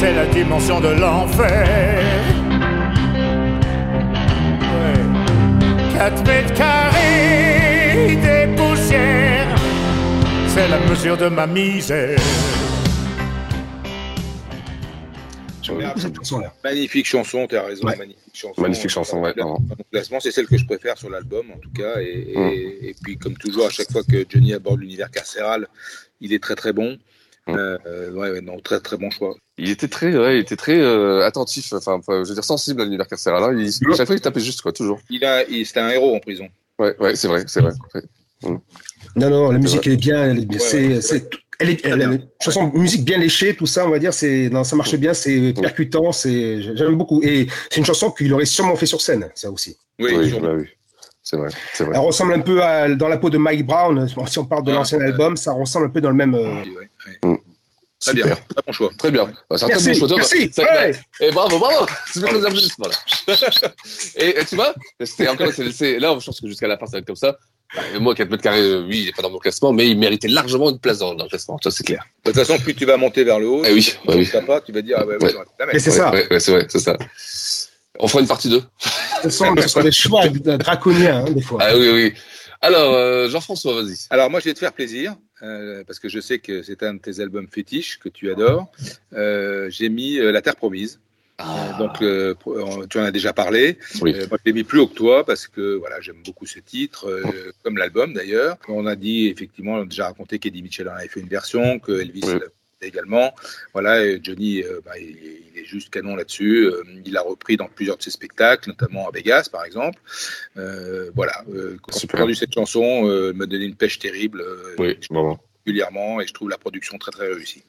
[0.00, 1.66] c'est la dimension de l'enfer.
[4.72, 5.98] Ouais.
[5.98, 9.54] 4 mètres carrés des poussières,
[10.48, 12.18] c'est la mesure de ma misère.
[16.64, 17.86] Magnifique chanson, tu as raison.
[17.86, 17.96] Ouais.
[17.96, 18.60] Magnifique chanson.
[18.60, 19.32] Magnifique chanson, ouais,
[19.92, 22.00] classement, c'est celle que je préfère sur l'album, en tout cas.
[22.00, 22.48] Et, Mm.
[22.48, 25.68] et- et puis, comme toujours, à chaque fois que Johnny aborde l'univers carcéral,
[26.20, 26.98] il est très très bon.
[27.46, 27.54] Mm.
[27.54, 29.34] Euh, euh, ouais, ouais, non, très très bon choix.
[29.62, 32.84] Il était très, ouais, il était très euh, attentif, enfin, je veux dire sensible à
[32.84, 33.42] l'univers carcéral.
[33.42, 33.54] hein.
[33.58, 35.00] Il, chaque fois, il tapait juste, quoi, toujours.
[35.10, 36.48] Il a, il- c'était un héros en prison.
[36.78, 37.72] Ouais, ouais, c'est vrai, c'est vrai.
[37.94, 38.02] Ouais.
[38.50, 38.58] Mm.
[39.16, 39.86] Non, non, la musique, vrai.
[39.88, 40.24] elle est bien.
[40.24, 42.22] Elle est, c'est, ouais, c'est- elle est, elle,
[42.72, 46.10] musique bien léchée, tout ça, on va dire, c'est, non, ça marche bien, c'est percutant,
[46.10, 47.20] c'est, j'aime beaucoup.
[47.22, 49.76] Et c'est une chanson qu'il aurait sûrement fait sur scène, ça aussi.
[49.98, 50.64] Oui, Oui, bah oui.
[51.22, 51.92] C'est vrai, c'est vrai.
[51.96, 54.08] Elle ressemble un peu à, dans la peau de Mike Brown.
[54.26, 55.04] Si on parle de Ah, l'ancien ouais.
[55.04, 56.34] album, ça ressemble un peu dans le même.
[56.34, 56.90] euh, Ouais,
[57.24, 57.40] ouais.
[58.00, 58.90] Très bien, très bon choix.
[58.96, 59.30] Très bien.
[59.48, 60.16] Bah, c'est un Merci, très bon choix.
[60.16, 60.92] merci, Ça- ouais.
[61.20, 61.86] Et bravo, bravo.
[62.12, 63.34] C'est très applaudissements, là.
[64.16, 64.74] et, et tu vois,
[65.04, 67.16] c'était encore, c'est, c'est- là, je pense que jusqu'à la fin, ça va être comme
[67.16, 67.36] ça.
[68.00, 70.26] Moi, 4 mètres carrés, euh, oui, il n'est pas dans mon classement, mais il méritait
[70.26, 71.56] largement une place dans, dans le classement.
[71.62, 72.04] Ça, c'est clair.
[72.24, 74.28] De toute façon, plus tu vas monter vers le haut, Eh oui, oui.
[74.28, 75.44] tu pas, tu vas dire, ah ouais, ouais, Ouais.
[75.72, 76.10] Mais c'est Ouais, ça.
[76.10, 76.96] Ouais, ouais, c'est vrai, c'est ça.
[78.00, 78.62] On fera une partie 2.
[79.22, 81.58] Ce sont, ce sont des choix draconiens, hein, des fois.
[81.62, 82.14] Ah oui, oui.
[82.62, 83.96] Alors, euh, Jean-François, vas-y.
[84.10, 86.94] Alors moi, je vais te faire plaisir, euh, parce que je sais que c'est un
[86.94, 88.70] de tes albums fétiches que tu adores.
[89.14, 91.00] Euh, J'ai mis euh, La Terre Promise.
[91.40, 93.78] Euh, donc, euh, euh, tu en as déjà parlé.
[94.02, 94.14] Oui.
[94.14, 96.58] Euh, moi, je l'ai mis plus haut que toi parce que voilà, j'aime beaucoup ce
[96.58, 98.58] titre, euh, comme l'album d'ailleurs.
[98.68, 101.78] On a dit effectivement, on a déjà raconté qu'Eddie Mitchell en avait fait une version,
[101.78, 102.34] que Elvis Oui.
[102.86, 103.34] Également.
[103.72, 106.64] Voilà, et Johnny, euh, bah, il, est- il est juste canon là-dessus.
[106.66, 109.98] Euh, il a repris dans plusieurs de ses spectacles, notamment à Vegas par exemple.
[110.56, 114.40] Euh, voilà, euh, quand j'ai entendu cette chanson, euh, elle m'a donné une pêche terrible.
[114.40, 115.38] euh, Oui, vraiment.
[115.66, 117.62] régulièrement et je trouve la production très très réussie.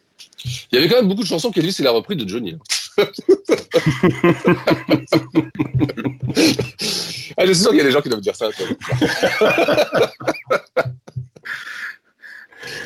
[0.71, 2.53] Il y avait quand même beaucoup de chansons qu'Elvis il a repris de Johnny.
[2.53, 2.59] hein.
[7.37, 8.49] ah, je suis sûr qu'il y a des gens qui doivent dire ça.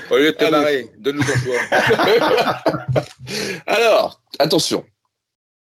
[0.07, 0.15] toi.
[0.17, 0.51] Au lieu de te Allez.
[0.51, 3.03] marrer, donne-nous ton choix.
[3.67, 4.85] Alors, attention.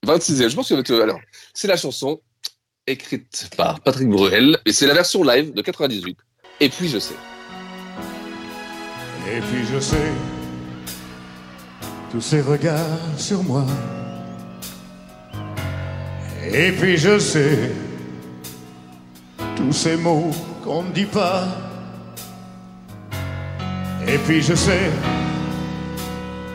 [0.07, 1.21] 26e, je pense que tu- alors,
[1.53, 2.21] c'est la chanson
[2.87, 6.17] écrite par Patrick Bruel, et c'est la version live de 98.
[6.61, 7.15] Et puis je sais.
[9.31, 10.11] Et puis je sais
[12.11, 13.65] tous ces regards sur moi.
[16.53, 17.71] Et puis je sais
[19.57, 20.31] tous ces mots
[20.65, 21.47] qu'on ne dit pas.
[24.13, 24.91] Et puis je sais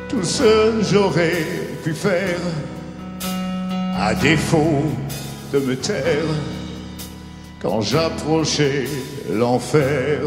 [0.10, 1.46] tout ce j'aurais
[1.84, 2.40] pu faire
[3.98, 4.84] à défaut
[5.54, 6.30] de me taire
[7.62, 8.86] quand j'approchais
[9.32, 10.20] l'enfer.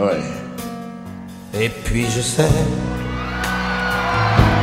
[0.00, 1.60] Ouais.
[1.60, 2.58] Et puis je sais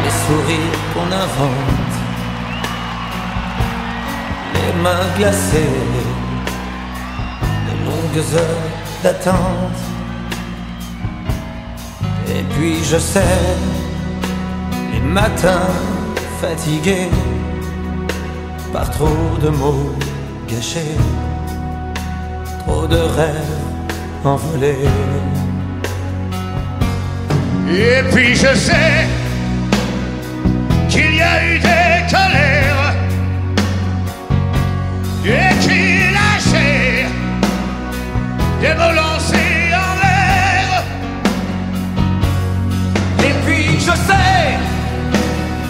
[0.04, 1.96] les sourires qu'on invente,
[4.54, 5.78] les mains glacées,
[7.68, 8.70] les longues heures
[9.02, 9.89] d'attente.
[12.32, 13.38] Et puis je sais
[14.94, 15.74] les matins
[16.42, 17.10] fatigués
[18.72, 19.96] par trop de mots
[20.48, 20.96] gâchés,
[22.60, 23.58] trop de rêves
[24.24, 24.88] envolés.
[27.72, 29.08] Et puis je sais
[30.90, 32.94] qu'il y a eu des colères,
[35.24, 37.06] des cris lâchés,
[38.62, 39.19] des mots
[43.90, 44.58] je sais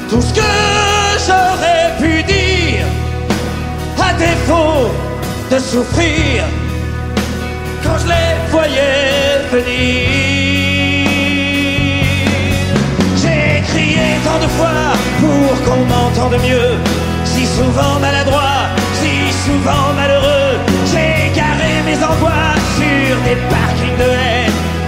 [0.09, 0.51] tout ce que
[1.25, 2.85] j'aurais pu dire
[4.07, 4.91] à défaut
[5.51, 6.43] de souffrir
[7.83, 10.07] quand je les voyais venir.
[13.21, 14.81] J'ai crié tant de fois
[15.21, 16.71] pour qu'on m'entende mieux,
[17.23, 18.61] si souvent maladroit,
[18.99, 20.57] si souvent malheureux.
[20.91, 24.28] J'ai garé mes angoisses sur des parkings de haine.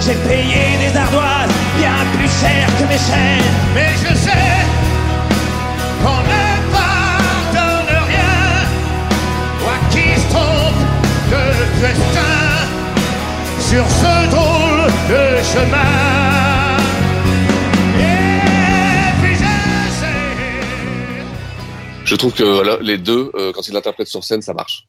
[0.03, 3.51] J'ai payé des ardoises bien plus cher que mes chaînes.
[3.75, 4.55] Mais je sais
[6.01, 8.65] qu'on ne pardonne rien,
[9.61, 10.81] ou à qui se trompe
[11.31, 11.43] de
[11.81, 12.37] destin
[13.59, 16.77] sur ce drôle de chemin.
[17.99, 21.25] Et puis je sais
[22.05, 24.87] Je trouve que voilà, les deux, euh, quand ils l'interprètent sur scène, ça marche.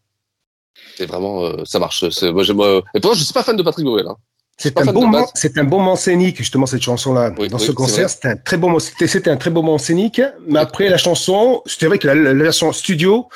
[0.96, 2.02] C'est vraiment, euh, ça marche.
[2.22, 4.06] Moi, euh, Et pourtant, je suis pas fan de Patrick Bruel.
[4.08, 4.16] Hein.
[4.62, 7.30] C'est un, bon moment, c'est un bon moment scénique, justement, cette chanson-là.
[7.30, 10.22] Dans ce concert, c'était un très bon, c'était, c'était un très bon moment scénique.
[10.46, 13.28] Mais après, la chanson, c'est vrai que la, la version studio,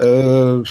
[0.00, 0.62] euh,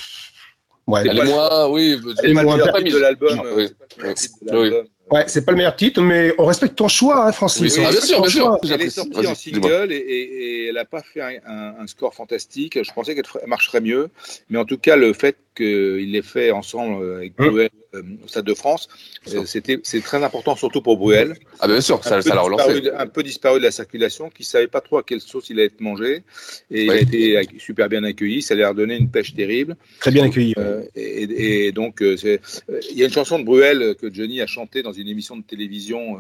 [0.87, 1.03] ouais.
[1.07, 3.39] Elle est moins, oui, elle est moins de l'album.
[3.55, 4.71] Oui.
[5.11, 7.77] Ouais, c'est pas le meilleur titre, mais on respecte ton choix, hein, Francis.
[7.77, 7.85] Oui, oui.
[7.87, 8.57] Ah, bien sûr, bien sûr.
[8.71, 12.13] Elle est sortie en single et, et, et, elle n'a pas fait un, un, score
[12.13, 12.83] fantastique.
[12.83, 14.09] Je pensais qu'elle marcherait mieux,
[14.49, 18.45] mais en tout cas, le fait qu'il l'ait fait ensemble avec Bruel euh, au Stade
[18.45, 18.87] de France,
[19.33, 21.35] euh, c'était c'est très important, surtout pour Bruel.
[21.59, 22.89] Ah bien sûr, ça, ça l'a relancé.
[22.95, 25.67] Un peu disparu de la circulation, qui savait pas trop à quelle sauce il allait
[25.67, 26.23] être mangé,
[26.71, 28.41] et il a été super bien accueilli.
[28.41, 29.75] Ça lui a redonné une pêche terrible.
[29.99, 30.53] Très bien accueilli.
[30.57, 34.83] Euh, et, et, donc, il y a une chanson de Bruel que Johnny a chantée
[34.83, 36.19] dans une émission de télévision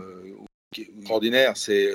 [0.75, 1.53] extraordinaire.
[1.55, 1.93] C'est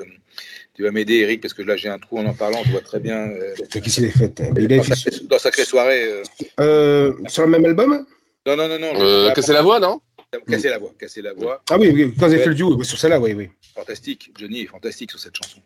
[0.75, 2.81] tu vas m'aider, Eric, parce que là j'ai un trou en en parlant, je vois
[2.81, 3.29] très bien.
[3.29, 6.03] Euh, qu'il a fait dans, sacré, dans Sacrée Soirée.
[6.03, 6.23] Euh...
[6.59, 8.05] Euh, sur le même album?
[8.47, 8.79] Non, non, non.
[8.79, 10.01] non euh, casser la voix, non?
[10.47, 11.63] Casser la voix, casser la voix.
[11.69, 13.49] Ah oui, oui quand vous avez fait le duo, sur celle-là, oui, oui.
[13.73, 15.59] Fantastique, Johnny est fantastique sur cette chanson.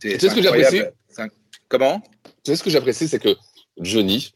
[0.00, 0.82] C'est ce que j'apprécie?
[1.68, 2.02] Comment?
[2.44, 3.34] Tu sais ce que j'apprécie, c'est que
[3.78, 4.32] Johnny,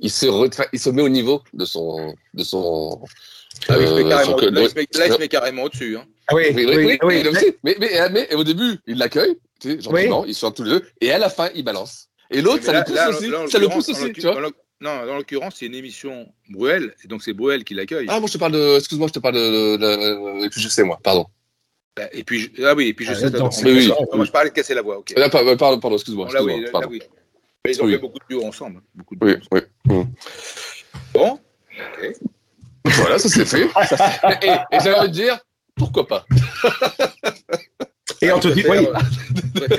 [0.00, 0.26] il se,
[0.72, 3.02] il se met au niveau de son, de son,
[3.68, 5.96] ah oui, euh, carrément, là, là, il se met carrément au-dessus.
[5.96, 6.04] Hein.
[6.28, 6.76] Ah oui, oui, oui.
[6.76, 10.64] oui, oui mais, mais, mais, au début, il l'accueille, tu sais, gentiment, ils sont tous
[10.64, 12.08] les deux, et à la fin, il balance.
[12.30, 13.50] Et l'autre, ça, le pousse aussi.
[13.50, 14.50] Ça le pousse aussi, tu vois.
[14.80, 18.06] Non, dans l'occurrence, c'est une émission Bruel, et donc c'est Bruel qui l'accueille.
[18.08, 18.76] Ah, moi je te parle de.
[18.78, 19.76] Excuse-moi, je te parle de.
[19.76, 20.50] de, de...
[20.52, 21.26] je sais, moi, pardon.
[21.96, 23.26] Bah, et puis, ah oui, et puis je ah, sais.
[23.26, 23.92] Attends, oui, oui.
[24.14, 25.14] Moi je parlais de casser la voix, ok.
[25.16, 26.32] Là, pardon, pardon, excuse-moi.
[26.32, 27.02] Là, oui, là, oui.
[27.64, 28.80] Mais ils ont fait beaucoup de duos ensemble.
[28.94, 29.60] Beaucoup de oui, oui.
[29.86, 30.02] Mmh.
[31.12, 32.12] Bon, ok.
[32.84, 33.64] Voilà, ça s'est fait.
[33.64, 35.40] Et, et de dire,
[35.74, 36.24] pourquoi pas?
[38.22, 38.86] Et on te dit, oui.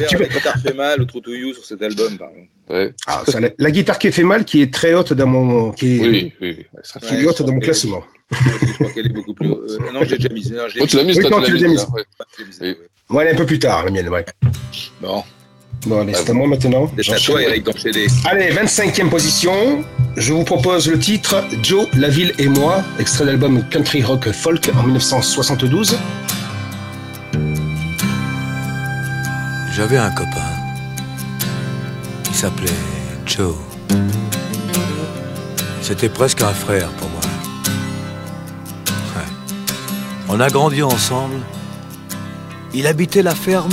[0.07, 2.49] Tu la guitare fait mal ou True to You sur cet album, par exemple.
[2.69, 2.93] Ouais.
[3.07, 5.97] Ah, ça, la, la, guitare qui fait mal, qui est très haute dans mon, qui
[5.97, 6.65] est, oui,
[7.11, 8.03] est haute dans mon classement.
[8.31, 9.47] Je crois qu'elle est beaucoup plus.
[9.47, 10.53] Euh, non, j'ai déjà mis.
[10.79, 11.87] Oh, tu l'as mise, toi, tu l'as mise.
[12.61, 12.77] Ouais.
[13.09, 14.25] ouais, elle est un peu plus tard, la mienne, ouais.
[15.01, 15.23] Bon.
[15.87, 16.91] Bon, allez, c'est à moi maintenant.
[17.01, 18.07] C'est à toi, Eric, d'enchaîner.
[18.25, 19.83] Allez, 25e position.
[20.17, 24.29] Je vous propose le titre Joe, la ville et moi, extrait de l'album Country Rock
[24.31, 25.97] Folk en 1972.
[29.79, 30.51] J'avais un copain.
[32.25, 32.67] Il s'appelait
[33.25, 33.55] Joe.
[35.81, 37.21] C'était presque un frère pour moi.
[40.27, 41.39] On a grandi ensemble.
[42.73, 43.71] Il habitait la ferme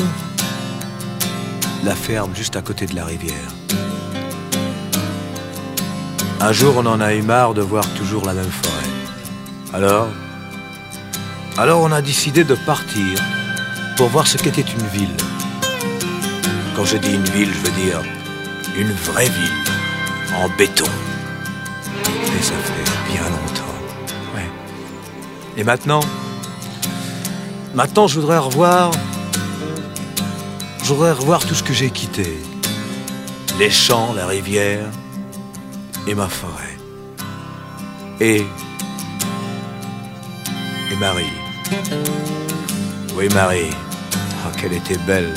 [1.83, 3.51] la ferme juste à côté de la rivière.
[6.41, 9.75] Un jour, on en a eu marre de voir toujours la même forêt.
[9.75, 10.07] Alors,
[11.59, 13.21] alors on a décidé de partir
[13.97, 15.17] pour voir ce qu'était une ville.
[16.77, 18.03] Quand je dis une ville, je veux dire
[18.79, 19.65] une vraie ville,
[20.37, 20.85] en béton.
[22.05, 23.63] Et ça fait bien longtemps.
[25.57, 26.01] Et maintenant,
[27.75, 28.91] maintenant, je voudrais revoir
[30.87, 32.39] je voudrais revoir tout ce que j'ai quitté.
[33.59, 34.87] Les champs, la rivière
[36.07, 36.79] et ma forêt.
[38.21, 38.47] Et...
[40.93, 41.33] Et Marie.
[43.17, 43.71] Oui, Marie.
[44.47, 45.35] Oh, qu'elle était belle.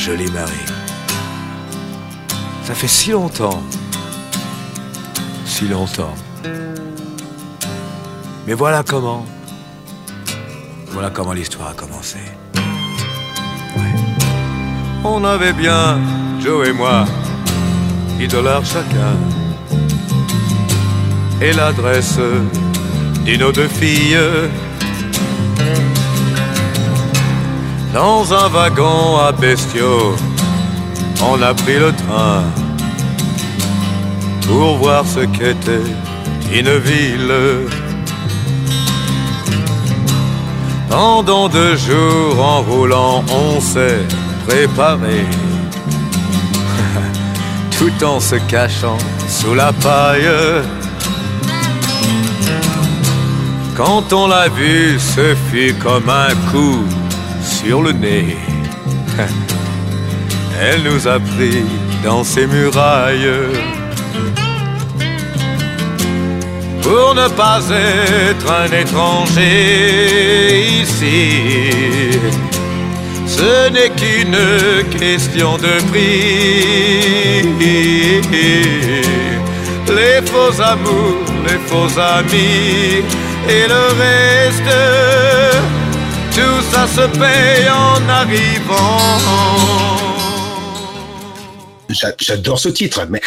[0.00, 0.66] Jolie Marie.
[2.64, 3.62] Ça fait si longtemps.
[5.44, 6.14] Si longtemps.
[8.46, 9.26] Mais voilà comment.
[10.86, 12.16] Voilà comment l'histoire a commencé.
[15.04, 15.98] On avait bien,
[16.40, 17.04] Joe et moi,
[18.26, 19.16] dollars chacun.
[21.42, 22.18] Et l'adresse
[23.26, 24.16] d'une autre fille.
[27.92, 30.14] Dans un wagon à bestiaux,
[31.22, 32.44] on a pris le train
[34.46, 35.90] pour voir ce qu'était
[36.52, 37.34] une ville.
[40.88, 44.06] Pendant deux jours en roulant, on s'est
[44.46, 45.24] préparé,
[47.78, 50.30] tout en se cachant sous la paille.
[53.76, 56.84] Quand on l'a vu, ce fut comme un coup
[57.64, 58.36] sur le nez.
[60.60, 61.64] Elle nous a pris
[62.04, 63.30] dans ses murailles.
[66.82, 69.50] Pour ne pas être un étranger
[70.82, 71.30] ici,
[73.26, 74.40] ce n'est qu'une
[74.98, 77.10] question de prix.
[79.98, 83.02] Les faux amours, les faux amis
[83.48, 84.72] et le reste,
[86.34, 88.98] tout ça se paye en arrivant.
[91.88, 93.20] j'a- j'adore ce titre, mais,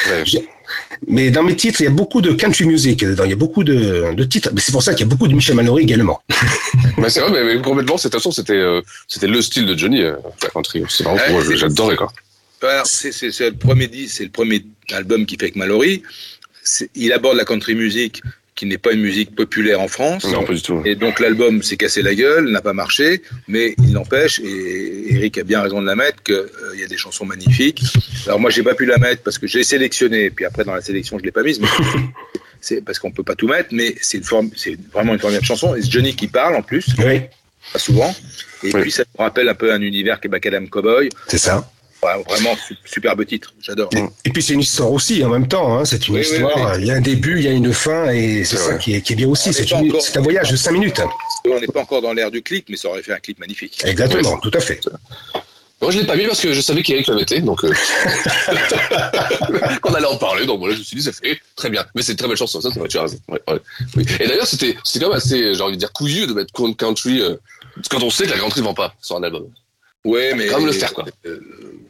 [1.07, 3.37] mais dans mes titres, il y a beaucoup de country music dedans, il y a
[3.37, 5.83] beaucoup de, de titres, mais c'est pour ça qu'il y a beaucoup de Michel Mallory
[5.83, 6.21] également.
[6.97, 9.75] Mais c'est vrai, mais, mais complètement, de toute façon, c'était euh, c'était le style de
[9.75, 10.83] Johnny, euh, la country.
[10.89, 12.11] C'est vraiment, Ouais, moi, j'adorais, quoi.
[12.61, 16.03] Alors, c'est c'est- c'est le premier disque, c'est le premier album qu'il fait avec Mallory.
[16.63, 18.21] C'est- Il aborde la country music
[18.55, 20.25] qui n'est pas une musique populaire en France.
[20.25, 20.81] Non, pas du tout.
[20.85, 25.37] Et donc l'album s'est cassé la gueule, n'a pas marché, mais il n'empêche, et Eric
[25.39, 27.83] a bien raison de la mettre, qu'il y a des chansons magnifiques.
[28.27, 30.81] Alors moi, j'ai pas pu la mettre parce que j'ai sélectionné, puis après dans la
[30.81, 31.67] sélection, je l'ai pas mise, mais
[32.61, 35.45] c'est parce qu'on peut pas tout mettre, mais c'est une forme, c'est vraiment une formidable
[35.45, 35.75] chanson.
[35.75, 38.15] Et c'est Johnny qui parle en plus, pas souvent.
[38.63, 41.09] Et puis ça me rappelle un peu un univers qui est Macadam Cowboy.
[41.27, 41.69] C'est ça.
[42.03, 43.89] Ouais, vraiment su- superbe titre, j'adore.
[44.25, 46.81] Et puis c'est une histoire aussi en même temps, hein, c'est une Oui, histoire, oui.
[46.81, 49.01] il y a un début, il y a une fin, et c'est ça qui est,
[49.01, 51.01] qui est bien aussi, c'est encore- un voyage de 5 minutes.
[51.49, 53.81] On n'est pas encore dans l'ère du clip, mais ça aurait fait un clip magnifique.
[53.85, 54.81] Exactement, tout à fait.
[55.81, 57.73] Moi, je l'ai pas mis parce que je savais qu'Eric le mettait, donc euh...
[59.81, 60.45] qu'on allait en parler.
[60.45, 61.85] Donc voilà, je me suis dit, ça fait très bien.
[61.95, 63.17] Mais c'est une très belle chanson, ça, c'est vrai, tu as raison.
[63.27, 63.59] Ouais, ouais.
[63.97, 64.05] Oui.
[64.19, 67.21] Et d'ailleurs, c'était c'est quand même assez, j'ai envie de dire, couillu de mettre country
[67.21, 67.35] euh,
[67.89, 69.47] quand on sait que la country vend pas sur un album.
[70.05, 71.05] Ouais, mais Quand même le faire, quoi.
[71.25, 71.39] Euh,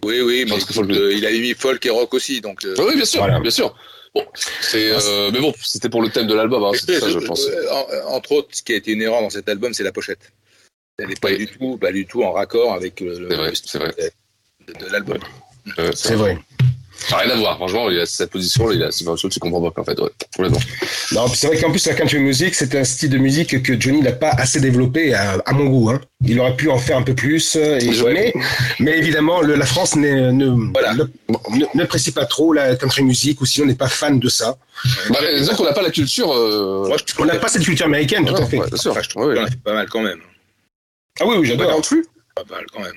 [0.04, 2.64] oui, oui, mais écoute, euh, il a mis folk et rock aussi, donc.
[2.66, 3.76] euh, Ah oui, bien sûr, bien sûr.
[4.14, 4.24] Bon,
[4.62, 7.48] c'est, euh, mais bon, c'était pour le thème de l'album, hein, c'est ça, je pense.
[7.72, 10.32] En- entre autres, ce qui a été une erreur dans cet album, c'est la pochette.
[11.00, 13.80] Elle n'est pas du tout, pas du tout en raccord avec le, le style
[14.68, 15.18] de, de l'album.
[15.80, 16.38] Euh, C'est vrai.
[17.10, 19.12] Ça n'a rien à voir, franchement, il a cette position, là, il a, c'est pas
[19.12, 20.60] une chose que tu comprends pas, qu'en fait, ouais, complètement.
[21.12, 23.80] Non, puis c'est vrai qu'en plus la country music, c'est un style de musique que
[23.80, 25.90] Johnny n'a pas assez développé à, à mon goût.
[25.90, 26.00] Hein.
[26.26, 28.34] Il aurait pu en faire un peu plus, euh, et, mais,
[28.80, 33.46] mais évidemment, le- la France ne, ne, ne, n'apprécie pas trop la country music, ou
[33.46, 34.56] si on n'est pas fan de ça.
[35.10, 36.32] Bah, c'est-à-dire qu'on n'a pas la culture.
[36.34, 36.90] euh,
[37.20, 38.58] on n'a pas cette culture américaine, tout à fait.
[38.60, 38.94] Ouais, bien sûr.
[39.02, 40.20] je trouve fait pas mal quand même.
[41.20, 41.82] Ah oui, oui, j'adore.
[42.36, 42.94] Pas mal quand même.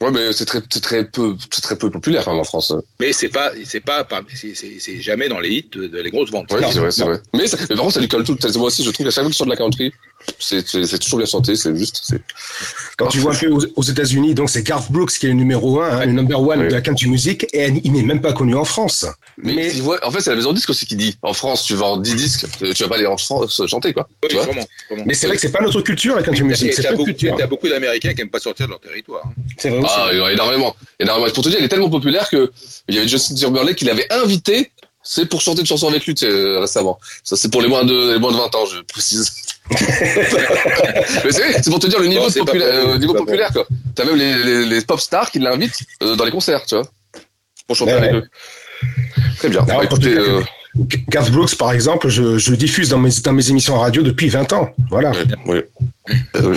[0.00, 2.72] Ouais, mais c'est très, c'est très peu, c'est très peu populaire quand même en France.
[3.00, 6.10] Mais c'est pas, c'est pas, c'est- c'est c'est jamais dans les hits de, de les
[6.10, 6.52] grosses ventes.
[6.52, 7.20] Ouais, c'est vrai, c'est vrai.
[7.34, 8.36] Mais, ça, mais contre, ça lui colle tout.
[8.56, 9.92] Moi aussi, je trouve qu'à chaque fois qu'il sort de la country,
[10.38, 12.22] c'est, c'est, c'est toujours bien chanté, c'est juste, c'est.
[12.96, 15.80] Quand tu vois peu aux, aux États-Unis, donc c'est Garth Brooks qui est le numéro
[15.80, 18.54] un, hein, le number one de la country music, et il n'est même pas connu
[18.54, 19.04] en France.
[19.36, 21.16] Mais, tu vois, en fait, c'est la maison de disque aussi qui dit.
[21.22, 24.08] En France, tu vends 10 disques, euh, tu vas pas aller en France chanter, quoi.
[24.28, 24.46] tu vois
[25.06, 26.72] Mais c'est vrai que c'est pas notre culture, la country music.
[26.74, 27.36] T'as pas beaucoup, notre culture.
[27.36, 29.22] t'as beaucoup d'Américains qui aiment pas sortir de leur territoire.
[29.26, 29.32] hein.
[29.56, 29.87] C'est vrai.
[29.96, 30.76] Ah, il y en a énormément.
[31.00, 31.30] énormément.
[31.32, 32.50] Pour te dire, il est tellement populaire que
[32.88, 34.70] il y avait Justin Timberlake qui l'avait invité,
[35.02, 36.98] c'est pour chanter une chanson avec lui, tu sais, euh, récemment.
[37.24, 39.32] Ça, c'est pour les moins de, les moins de 20 ans, je précise.
[39.70, 43.66] Mais c'est pour te dire le niveau, Non, de popula- euh, niveau populaire, quoi.
[43.94, 46.86] T'as même les, les, les pop stars qui l'invitent euh, dans les concerts, tu vois.
[47.66, 48.18] Pour chanter Ouais, avec ouais.
[48.18, 48.28] eux.
[49.38, 49.60] Très bien.
[49.68, 50.40] Ah, Bah, écoutez, euh,
[51.08, 54.52] Garth Brooks, par exemple, je, je diffuse dans mes, dans mes émissions radio depuis 20
[54.52, 54.70] ans.
[54.90, 55.12] Voilà.
[55.46, 55.60] oui.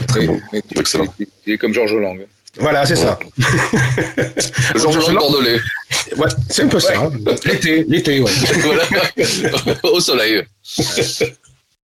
[0.07, 0.39] Très bon.
[0.75, 1.13] Excellent.
[1.45, 2.19] Il est comme Georges Lang.
[2.57, 3.17] Voilà, c'est ça.
[4.75, 5.59] Georges Lang bordelais.
[6.17, 6.93] Ouais, c'est un peu ça.
[6.99, 7.11] hein.
[7.45, 8.31] L'été, l'été, ouais.
[8.59, 8.83] voilà.
[9.83, 10.43] Au soleil.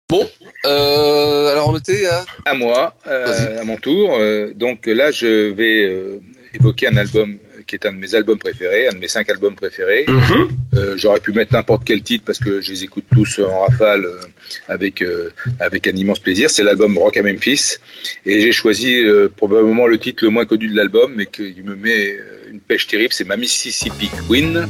[0.09, 0.29] Bon,
[0.65, 2.25] euh, alors on était à...
[2.45, 4.15] À moi, euh, à mon tour.
[4.19, 6.19] Euh, donc là, je vais euh,
[6.53, 9.55] évoquer un album qui est un de mes albums préférés, un de mes cinq albums
[9.55, 10.05] préférés.
[10.07, 10.47] Mhm.
[10.75, 14.05] Euh, J'aurais pu mettre n'importe quel titre parce que je les écoute tous en rafale
[14.05, 14.19] euh,
[14.67, 16.49] avec, euh, avec un immense plaisir.
[16.49, 17.77] C'est l'album Rock à Memphis.
[18.25, 21.75] Et j'ai choisi euh, probablement le titre le moins connu de l'album, mais qui me
[21.75, 23.13] met euh, une pêche terrible.
[23.13, 24.67] C'est ma Mississippi Queen.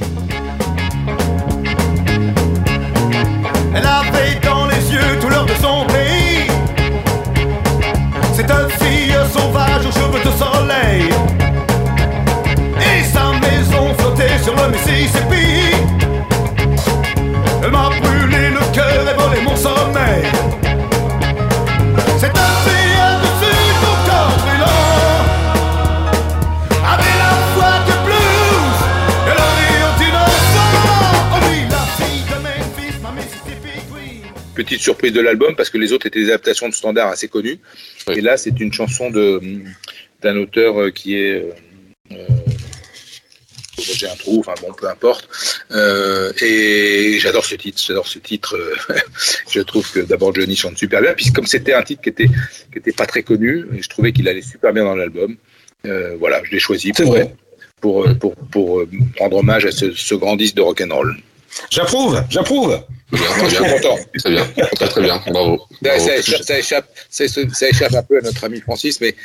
[3.75, 6.47] Elle avait dans les yeux tout l'or de son pays.
[8.35, 8.51] Cette
[8.81, 11.09] fille sauvage aux cheveux de soleil.
[12.79, 15.26] Et sa maison flottait sur le Mississippi.
[34.57, 37.59] Petite surprise de l'album parce que les autres étaient des adaptations de standards assez connues.
[38.11, 39.39] Et là, c'est une chanson de
[40.23, 41.51] d'un auteur euh, qui est euh,
[42.11, 42.25] euh,
[43.77, 45.29] j'ai un trou, enfin bon, peu importe.
[45.71, 48.57] Euh, et j'adore ce titre, j'adore ce titre.
[49.51, 52.27] je trouve que d'abord Johnny chante super bien, puis comme c'était un titre qui était
[52.71, 55.35] qui était pas très connu, je trouvais qu'il allait super bien dans l'album.
[55.85, 57.35] Euh, voilà, je l'ai choisi pour, vrai.
[57.79, 58.83] pour, pour, pour,
[59.19, 61.15] rendre hommage à ce, ce grand disque de rock'n'roll.
[61.69, 62.81] J'approuve, j'approuve.
[63.11, 63.73] Très bien, bien.
[63.77, 63.97] content.
[64.19, 65.57] Très bien, très très bien, bravo.
[65.71, 66.05] Ça, Bravo.
[66.05, 69.15] ça échappe, ça, échappe, ça, ça échappe un peu à notre ami Francis, mais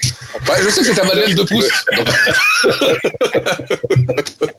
[0.49, 1.68] Ouais, je sais que c'est ta madeleine de pouce.
[1.97, 2.09] Donc-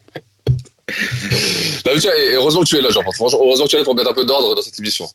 [1.86, 3.02] Non, tiens, et heureusement que tu es là, Jean.
[3.14, 5.08] Franchement, heureusement que tu es là pour mettre un peu d'ordre dans cette émission.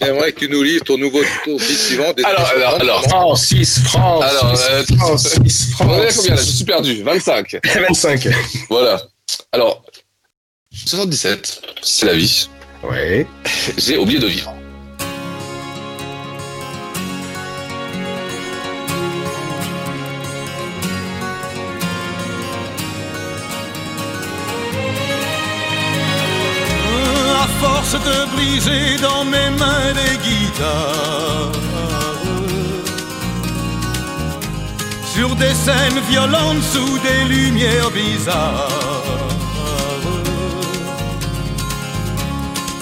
[0.00, 2.12] J'aimerais que tu nous livres ton nouveau titre suivant.
[2.12, 3.02] des- Alors, alors, alors.
[3.04, 4.24] Francis, France.
[4.24, 6.16] Alors, euh, Francis, On est à France.
[6.16, 6.42] combien là?
[6.42, 7.02] Je suis perdu.
[7.02, 7.56] 25.
[7.88, 8.28] 25.
[8.70, 9.02] Voilà.
[9.52, 9.84] Alors,
[10.74, 12.48] 77, c'est la vie.
[12.82, 13.26] Ouais.
[13.78, 14.54] J'ai oublié de vivre.
[27.42, 31.52] À force de briser dans mes mains des guitares
[35.12, 39.11] Sur des scènes violentes sous des lumières bizarres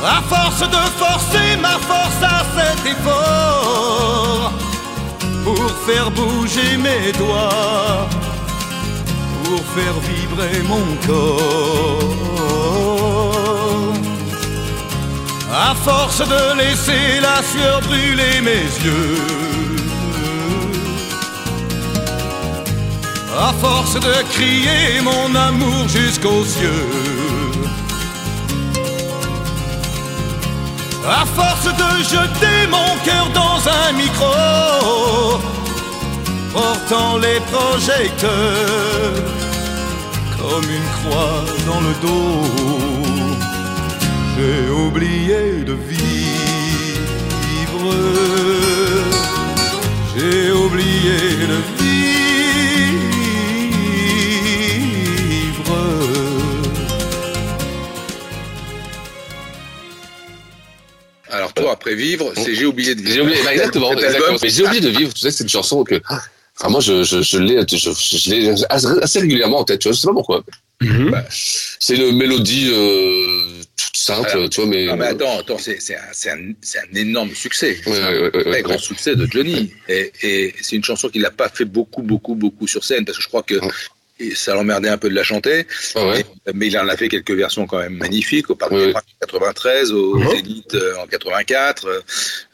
[0.03, 4.53] À force de forcer ma force à cet effort
[5.45, 8.09] Pour faire bouger mes doigts
[9.45, 12.21] Pour faire vibrer mon corps.
[15.53, 19.17] À force de laisser la sueur brûler mes yeux
[23.39, 27.50] À force de crier mon amour jusqu'aux cieux
[31.07, 35.39] À force de jeter mon cœur dans un micro
[36.53, 39.25] Portant les projecteurs
[40.39, 43.11] Comme une croix dans le dos
[44.41, 46.01] j'ai oublié de vivre.
[50.17, 51.80] J'ai oublié de vivre.
[61.57, 63.15] Alors, après vivre, c'est J'ai oublié de vivre.
[63.15, 64.39] J'ai oublié, bah, exactement, exactement.
[64.43, 65.13] Mais j'ai oublié de vivre.
[65.15, 66.01] Tu sais, c'est une chanson que,
[66.59, 68.55] enfin, moi, je, je, je l'ai, je, je l'ai
[69.01, 69.81] assez régulièrement en tête.
[69.81, 70.43] Tu vois, je sais pas pourquoi.
[70.81, 74.49] Bah, c'est une mélodie euh, toute simple, Voilà.
[74.49, 74.87] tu vois, mais.
[74.87, 77.79] Non, mais attends, attends, c'est c'est un, c'est un, c'est un énorme succès.
[77.87, 78.79] Ouais, C'est un ouais, ouais, très ouais, grand ouais.
[78.79, 79.73] succès de Johnny.
[79.89, 83.19] Et, et c'est une chanson qu'il n'a pas fait beaucoup, beaucoup, beaucoup sur scène, parce
[83.19, 83.57] que je crois que
[84.21, 85.67] et ça l'emmerdait un peu de la chanter.
[85.97, 89.05] Mais, mais il en a fait quelques versions quand même magnifiques, au Parc des Princes
[89.21, 90.31] en 93, au Mhm.
[90.31, 91.87] Zénith euh, en 84.
[91.87, 92.01] euh,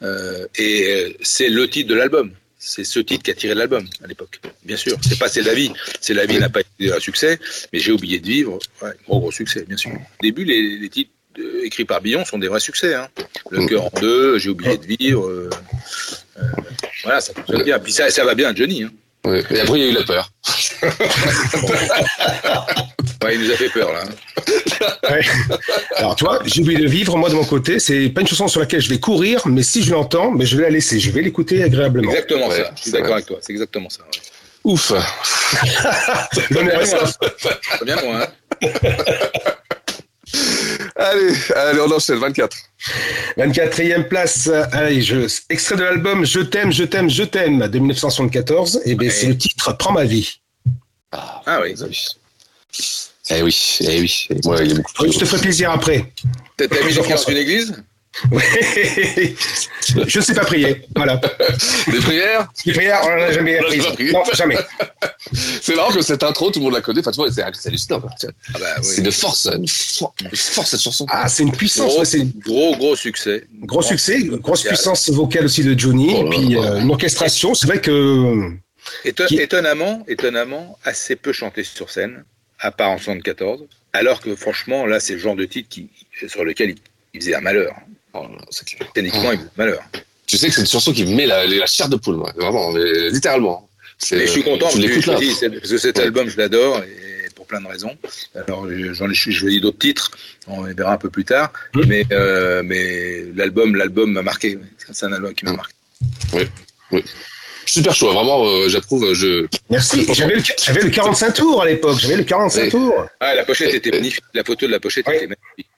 [0.01, 2.31] euh, et euh, c'est le titre de l'album.
[2.59, 4.39] C'est ce titre qui a tiré l'album à l'époque.
[4.63, 4.97] Bien sûr.
[5.07, 5.71] C'est pas C'est la vie.
[6.01, 7.39] C'est la vie n'a pas été un succès,
[7.71, 8.57] mais j'ai oublié de vivre.
[8.81, 9.91] Ouais, gros, gros succès, bien sûr.
[9.91, 12.95] Au début, les, les titres euh, écrits par Billon sont des vrais succès.
[12.95, 13.07] Hein.
[13.51, 15.27] Le cœur en deux, j'ai oublié de vivre.
[15.27, 15.49] euh,
[16.39, 16.43] euh,
[17.03, 17.77] voilà, ça fonctionne bien.
[17.79, 18.83] Puis ça, ça va bien, Johnny.
[18.83, 18.91] Hein.
[19.23, 19.43] Ouais.
[19.51, 20.31] Et après, il y a eu la peur.
[23.23, 24.03] Ouais, il nous a fait peur, là.
[24.03, 25.09] hein.
[25.09, 25.21] Ouais.
[25.95, 27.79] Alors, toi, j'ai oublié de vivre, moi, de mon côté.
[27.79, 30.55] C'est pas une chanson sur laquelle je vais courir, mais si je l'entends, mais je
[30.55, 30.99] vais la laisser.
[30.99, 32.11] Je vais l'écouter agréablement.
[32.11, 32.71] Exactement Ouais, ça.
[32.75, 33.37] Je suis d'accord avec toi.
[33.41, 34.01] C'est exactement ça.
[34.03, 34.09] ouais.
[34.63, 34.81] Ouf.
[36.85, 37.17] Sauf.
[37.71, 38.27] Très bien, moi.
[38.61, 38.61] Hein.
[40.95, 42.55] Allez, allez, on enchaîne, 24.
[43.37, 48.81] 24e place, allez, je, extrait de l'album Je t'aime, je t'aime, je t'aime de 1974.
[48.85, 50.39] Et bien, c'est le titre Prends ma vie.
[51.11, 51.75] Ah oui.
[53.29, 54.27] Eh oui, eh oui.
[54.29, 56.11] Et moi, il y a beaucoup Oui, je te ferai plaisir après.
[56.55, 57.83] T'as mis les dans une église?
[58.31, 58.41] Oui.
[60.07, 60.81] je ne sais pas prier.
[60.95, 61.17] Voilà.
[61.87, 62.47] Des prières?
[62.65, 64.11] Les prières, on n'en a jamais en appris.
[64.11, 64.57] Non, jamais.
[65.61, 67.01] C'est marrant que cette intro, tout le monde la connaît.
[67.01, 68.01] Enfin, tu vois, c'est c'est hallucinant.
[68.03, 68.83] Ah bah oui.
[68.83, 71.05] C'est de force, une force, cette chanson.
[71.09, 71.91] Ah, c'est une puissance.
[71.91, 73.43] Gros, ouais, c'est gros, gros succès.
[73.61, 77.53] gros succès, grosse puissance vocale aussi de Johnny, Oh et puis euh, une orchestration.
[77.53, 78.51] C'est vrai que
[79.05, 82.23] Éton- Qui- Étonnamment, étonnamment, assez peu chanté sur scène,
[82.59, 83.65] à part en 74.
[83.93, 85.89] Alors que franchement, là, c'est le genre de titre qui,
[86.27, 86.75] sur lequel il,
[87.13, 87.75] il faisait un malheur.
[88.13, 88.89] Oh c'est clair.
[88.93, 89.83] Techniquement, il faisait un malheur.
[90.25, 92.31] Tu sais que c'est une chanson qui me met la, la chair de poule, moi.
[92.35, 93.69] Vraiment, mais littéralement.
[94.11, 95.17] Et je suis content Tu que, l'écoutes je là.
[95.17, 96.03] te dis, parce que cet Ouais.
[96.03, 97.97] album, je l'adore, et pour plein de raisons.
[98.35, 100.11] Alors, j'en ai je d'autres titres,
[100.47, 101.51] on les verra un peu plus tard.
[101.73, 101.81] Mmh.
[101.87, 104.59] Mais, euh, mais l'album, l'album m'a marqué.
[104.91, 105.73] C'est un album qui m'a marqué.
[106.33, 106.43] Oui,
[106.91, 107.03] oui.
[107.67, 109.13] Super choix, vraiment, euh, j'approuve.
[109.13, 109.45] Je...
[109.69, 110.05] merci.
[110.13, 111.99] J'avais le, j'avais le 45 tours à l'époque.
[111.99, 112.69] J'avais le 45 Oui.
[112.69, 113.05] tours.
[113.19, 114.23] Ah, la pochette était magnifique.
[114.33, 115.17] La photo de la pochette Ouais.
[115.17, 115.69] était magnifique.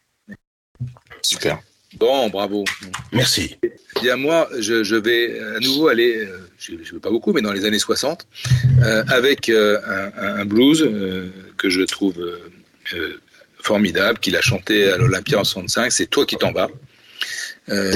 [1.22, 1.60] Super.
[1.96, 2.64] Bon, bravo.
[3.12, 3.58] Merci.
[3.64, 3.72] Eh
[4.02, 7.42] Bien, moi, je, je vais à nouveau aller, euh, je ne veux pas beaucoup, mais
[7.42, 8.28] dans les années 60,
[8.84, 9.80] euh, avec euh,
[10.16, 12.40] un, un blues euh, que je trouve euh,
[12.94, 13.20] euh,
[13.62, 16.70] formidable, qu'il a chanté à l'Olympia en 65, c'est Toi qui t'en vas.
[17.70, 17.92] Euh,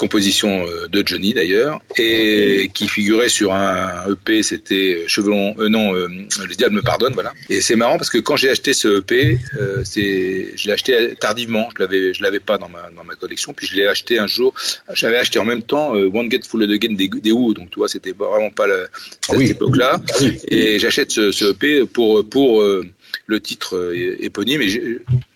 [0.00, 5.94] Composition euh, de Johnny d'ailleurs, et qui figurait sur un EP, c'était Chevelon, euh, non,
[5.94, 6.08] euh,
[6.48, 7.34] Le Diable me pardonne, voilà.
[7.50, 11.14] Et c'est marrant parce que quand j'ai acheté ce EP, euh, c'est, je l'ai acheté
[11.20, 14.18] tardivement, je l'avais, je l'avais pas dans ma, dans ma collection, puis je l'ai acheté
[14.18, 14.54] un jour,
[14.94, 17.78] j'avais acheté en même temps euh, One Get Full Again des, des Who, donc tu
[17.80, 18.86] vois, c'était vraiment pas la,
[19.20, 19.50] cette oui.
[19.50, 20.00] époque-là.
[20.00, 20.24] Ah.
[20.48, 22.86] Et j'achète ce, ce EP pour, pour, euh,
[23.26, 24.62] le titre euh, éponyme.
[24.62, 24.80] Et je,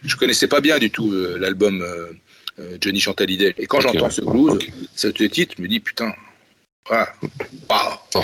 [0.05, 1.85] je connaissais pas bien du tout euh, l'album
[2.59, 3.55] euh, Johnny Chantalidé.
[3.59, 4.11] Et quand j'entends ouais.
[4.11, 4.71] ce blues, Ok.
[4.95, 6.13] ce titre, me dis putain,
[6.91, 8.23] ah, putain,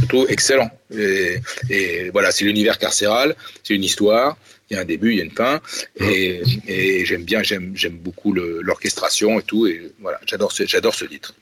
[0.00, 0.70] je trouve excellent.
[0.96, 1.38] Et,
[1.70, 4.36] et voilà, c'est l'univers carcéral, c'est une histoire.
[4.70, 5.60] Il y a un début, il y a une fin,
[6.00, 10.94] et, et j'aime bien, j'aime, j'aime beaucoup l'orchestration et tout, et voilà, j'adore ce, j'adore
[10.94, 11.34] ce titre.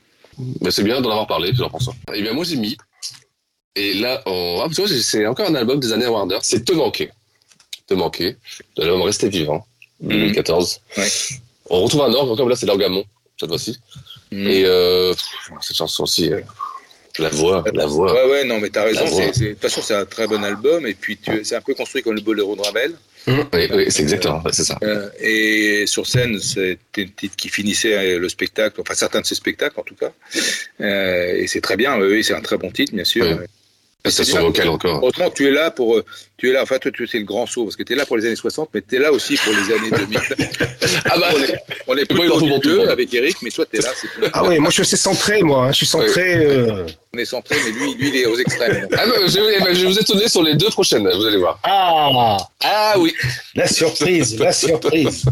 [0.61, 1.89] Mais c'est bien d'en avoir parlé, pense.
[2.13, 2.77] Et bien moi j'ai mis.
[3.75, 4.61] Et là, on...
[4.63, 6.37] ah, c'est encore un album des années Warner.
[6.41, 7.09] C'est Te manquer.
[7.87, 8.35] Te manquer.
[8.75, 9.65] De l'album Rester vivant,
[10.01, 10.81] 2014.
[11.69, 13.05] On retrouve un ordre, comme là c'est l'orgamon,
[13.39, 13.79] cette fois-ci.
[14.31, 15.13] Et euh,
[15.61, 16.41] cette chanson aussi, euh,
[17.19, 18.11] la voix, la voix.
[18.13, 19.05] Ouais, ouais, non, mais t'as raison.
[19.05, 22.15] De toute façon, c'est un très bon album, et puis c'est un peu construit comme
[22.15, 22.95] le boléro de Ravel.
[23.25, 24.77] Oui, oui, c'est exactement, c'est ça.
[24.83, 29.35] Euh, et sur scène, c'était une titre qui finissait le spectacle, enfin certains de ses
[29.35, 30.11] spectacles en tout cas.
[30.81, 33.39] Euh, et c'est très bien, oui, c'est un très bon titre, bien sûr.
[34.05, 34.41] Bien.
[34.41, 34.99] vocale encore.
[35.11, 36.03] Que tu es là pour, euh,
[36.37, 38.05] tu es là, enfin toi tu c'est le grand saut parce que tu es là
[38.05, 40.19] pour les années 60, mais tu es là aussi pour les années 2000.
[41.05, 41.55] ah bah, on est,
[41.87, 44.43] on est pas plus dans deux avec Eric, mais soit tu es là, plus- Ah
[44.45, 45.67] ouais, moi je suis assez centré, moi.
[45.67, 45.71] hein.
[45.71, 46.35] Je suis centré.
[46.35, 48.89] euh, on est centré, mais lui, lui il est aux extrêmes.
[48.97, 51.59] Ah bah, je, vais- je vais vous étonner sur les deux prochaines, vous allez voir.
[51.63, 53.13] Ah Ah oui
[53.55, 55.23] La surprise, la surprise.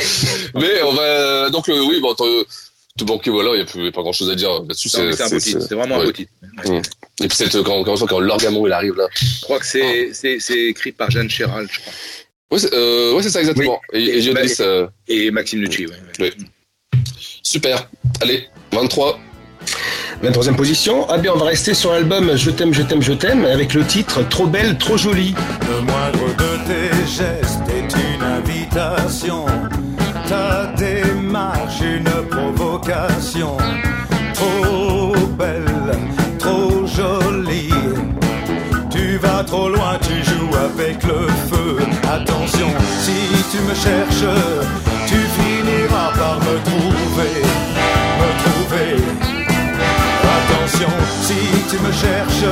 [0.54, 1.48] Mais on va.
[1.50, 2.14] Donc, euh, oui, bon,
[3.04, 4.88] manquer, voilà, il n'y a, plus- pas grand chose à dire là-dessus.
[4.88, 6.32] C'est un beau titre, c'est vraiment un beau titre.
[6.66, 6.76] Mm.
[7.22, 9.06] Et puis, c'est, euh, quand, quand, quand l'orgamon il arrive là.
[9.14, 11.92] Je crois que c'est c'est- c'est écrit par Jeanne Chéral, je crois.
[12.52, 13.80] Ouais, c'est, euh, ouais, c'est ça, exactement.
[13.92, 14.20] Et,
[14.60, 15.94] euh, Et Maxime Nucci, ouais.
[16.18, 16.32] oui.
[17.42, 17.88] Super.
[18.20, 19.18] Allez, 23.
[20.22, 21.06] 23e position.
[21.08, 23.84] Ah bien, on va rester sur l'album Je t'aime, je t'aime, je t'aime avec le
[23.86, 25.34] titre Trop belle, trop jolie.
[25.68, 29.46] Le moindre de tes gestes est une invitation.
[30.28, 31.80] Ta démarche
[34.34, 35.92] Trop belle,
[36.38, 37.70] trop jolie.
[38.90, 41.78] Tu vas trop loin, tu joues avec le feu.
[42.02, 42.68] Attention,
[42.98, 43.18] si
[43.52, 44.34] tu me cherches,
[45.06, 47.36] tu finiras par me trouver,
[48.20, 48.96] me trouver.
[50.38, 50.90] Attention,
[51.22, 52.50] si tu me cherches,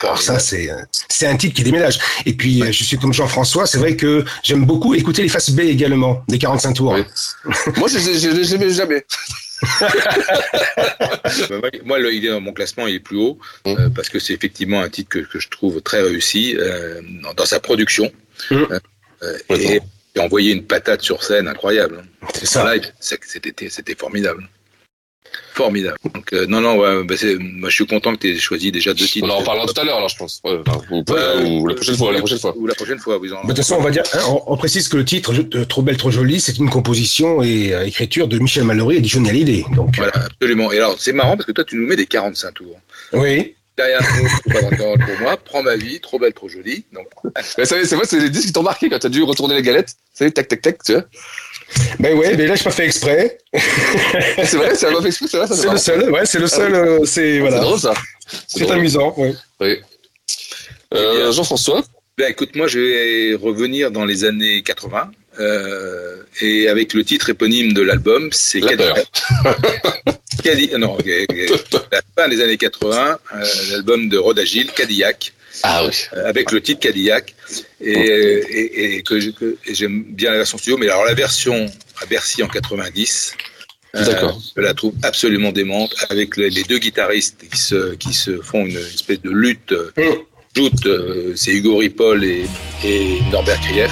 [0.00, 0.70] Alors ça, c'est
[1.08, 1.98] c'est un titre qui déménage.
[2.24, 5.58] Et puis, je suis comme Jean-François, c'est vrai que j'aime beaucoup écouter les faces B
[5.60, 6.96] également, des 45 tours.
[7.76, 9.04] Moi, je je- je- je l'aimais jamais.
[11.84, 14.32] Moi, le- il est dans mon classement, il est plus haut euh, parce que c'est
[14.34, 18.10] effectivement un titre que, que je trouve très réussi euh, dans, dans sa production
[18.52, 18.78] Euh,
[19.24, 19.80] euh, et,
[20.14, 22.04] et envoyer une patate sur scène incroyable.
[22.34, 22.72] C'est ça.
[22.72, 24.48] Live, c'est- c'était c'était formidable.
[25.54, 25.96] Formidable.
[26.14, 29.04] Donc, euh, non, non, ouais, bah, je suis content que tu aies choisi déjà deux
[29.06, 29.26] titres.
[29.26, 30.40] On en reparlera tout à l'heure, alors, je pense.
[30.44, 30.52] Ouais,
[30.90, 32.54] ou, ou la prochaine fois, la prochaine fois.
[32.56, 33.30] Ou la prochaine fois, oui.
[33.32, 35.42] en- De toute façon, on va dire, hein, on, on précise que le titre Je-
[35.58, 39.00] euh, Trop belle, trop jolie, c'est une composition et euh, écriture de Michel Mallory et
[39.00, 39.64] de Johnny Hallyday.
[39.74, 40.70] Donc, Voilà, absolument.
[40.72, 42.78] Et alors, c'est marrant parce que toi, tu nous mets des 45 tours.
[43.12, 43.54] oui.
[43.76, 46.84] Derrière pour moi, prends ma vie, trop belle, trop jolie.
[46.92, 47.06] Donc,
[47.44, 47.62] c'est
[47.94, 49.94] vrai, c'est les disques qui t'ont marqué quand t'as dû retourner les galettes.
[50.12, 51.04] C'est tac, tac, tac, tu vois.
[52.00, 53.38] Ben ouais, mais là, je pas fait exprès.
[53.52, 55.46] c'est vrai, c'est un mauvais exprès, c'est vrai.
[55.56, 56.88] C'est le seul, ouais, c'est le seul, Ah oui.
[56.88, 57.56] euh, c'est, voilà.
[57.58, 57.94] C'est drôle, ça.
[58.46, 59.34] C'est amusant, ouais.
[59.60, 59.76] Oui.
[60.94, 61.82] Euh, Jean-François
[62.16, 65.10] Ben, écoute, moi, je vais revenir dans les années 80.
[65.40, 68.96] euh, et avec le titre éponyme de l'album, c'est La peur.
[70.42, 70.96] Cadi- non,
[71.92, 75.32] la fin des années 80, euh, l'album de Rod Agile, Cadillac.
[75.62, 75.92] Ah oui.
[76.14, 77.34] Euh, avec le titre Cadillac.
[77.80, 79.18] Et, et, et que,
[79.70, 81.66] j'aime bien la version studio, mais alors la version
[82.02, 83.34] à Bercy en 90.
[83.94, 84.14] euh,
[84.56, 88.66] je la trouve absolument démente avec les, les deux guitaristes qui se, qui se font
[88.66, 89.72] une espèce de lutte.
[89.72, 89.90] euh,
[90.56, 92.44] joute, euh, c'est Hugo Ripoll et,
[92.84, 93.90] et Norbert Krief,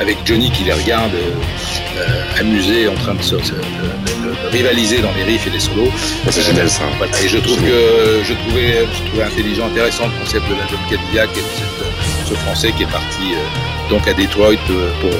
[0.00, 4.48] avec Johnny qui les regarde euh, amusés, en train de, se, se- de- de- de
[4.52, 5.90] rivaliser dans les riffs et les solos.
[6.30, 6.84] C'est génial, ça.
[6.98, 10.78] Voilà, et je trouve que je trouvais, je trouvais intelligent, intéressant le concept de l'album
[10.90, 15.10] Cadillac et de cette- ce Français qui est parti euh, donc à Detroit pour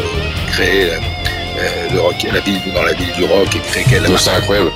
[0.52, 0.96] créer euh,
[1.58, 4.70] euh, le rock, la ville dans la ville du rock et créer quelle C'est incroyable.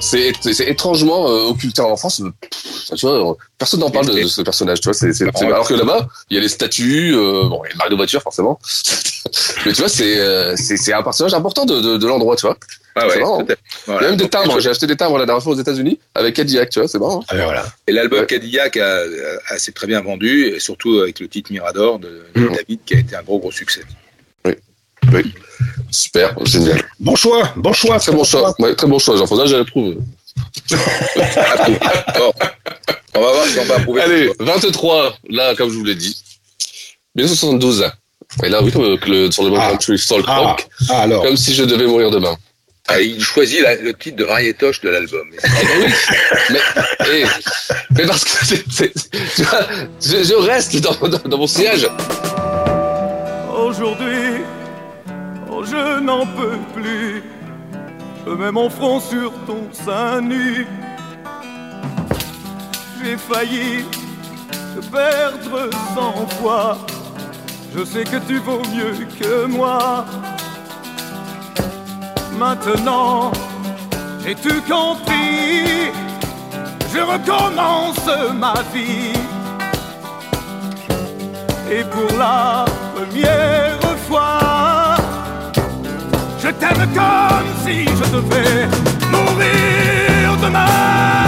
[0.00, 2.20] C'est- étrangement euh, occulté en France.
[2.96, 4.94] tu vois, personne n'en parle de, ce personnage, tu vois.
[4.94, 7.78] C'est, alors que là-bas, il y a les statues, euh, bon, il y a le
[7.78, 8.58] marque de voiture forcément.
[9.66, 12.46] Mais tu vois, c'est, euh, c'est, c'est un personnage important de, de, de l'endroit, tu
[12.46, 12.56] vois.
[12.96, 13.40] Ah ouais, c'est marrant.
[13.40, 13.44] hein.
[13.44, 13.60] peut-être.
[13.64, 14.08] Il y a Voilà.
[14.08, 14.54] même des timbres.
[14.54, 16.98] je- J'ai acheté des timbres la dernière fois aux États-Unis avec Cadillac, tu vois, c'est
[16.98, 17.24] marrant.
[17.28, 17.64] Ah, voilà.
[17.86, 19.00] Et l'album Cadillac a,
[19.48, 22.52] a- s'est très bien vendu, et surtout avec le titre Mirador de, de Mm.
[22.54, 23.82] David, qui a été un gros gros succès.
[25.12, 25.34] Oui.
[25.90, 26.82] Super, génial.
[26.98, 27.98] Bon choix, bon choix.
[27.98, 28.54] Très bon choix.
[28.58, 29.96] Ouais, très bon choix, Jean-François, j'approuve.
[32.16, 32.32] Bon,
[33.14, 34.00] on va voir si on va approuver.
[34.00, 36.20] Allez, 23, là, comme je vous l'ai dit.
[37.16, 37.86] 1972.
[38.42, 40.38] Et là, oui, comme le, sur le bon country folk Ah.
[40.38, 40.66] rock.
[40.90, 41.22] Ah, alors.
[41.22, 42.36] Comme si je devais mourir demain.
[42.86, 45.26] Ah, il choisit la- le titre de variétoche de l'album.
[45.42, 45.86] Ah bah
[46.50, 46.60] mais,
[47.10, 47.24] eh,
[47.96, 48.54] mais parce que
[49.36, 49.60] tu vois,
[50.02, 51.88] je, je reste dans, dans, dans mon siège.
[53.56, 54.42] Aujourd'hui,
[55.50, 57.22] oh, je n'en peux plus.
[58.26, 60.66] Je mets mon front sur ton sein nu.
[63.02, 63.84] J'ai failli
[64.74, 66.78] te perdre cent fois.
[67.74, 70.04] Je sais que tu vaux mieux que moi.
[72.38, 73.30] Maintenant,
[74.24, 75.92] j'ai tout compris?
[76.92, 79.12] Je recommence ma vie.
[81.70, 82.64] Et pour la
[82.94, 84.96] première fois,
[86.42, 88.68] je t'aime comme si je devais
[89.10, 91.23] mourir demain.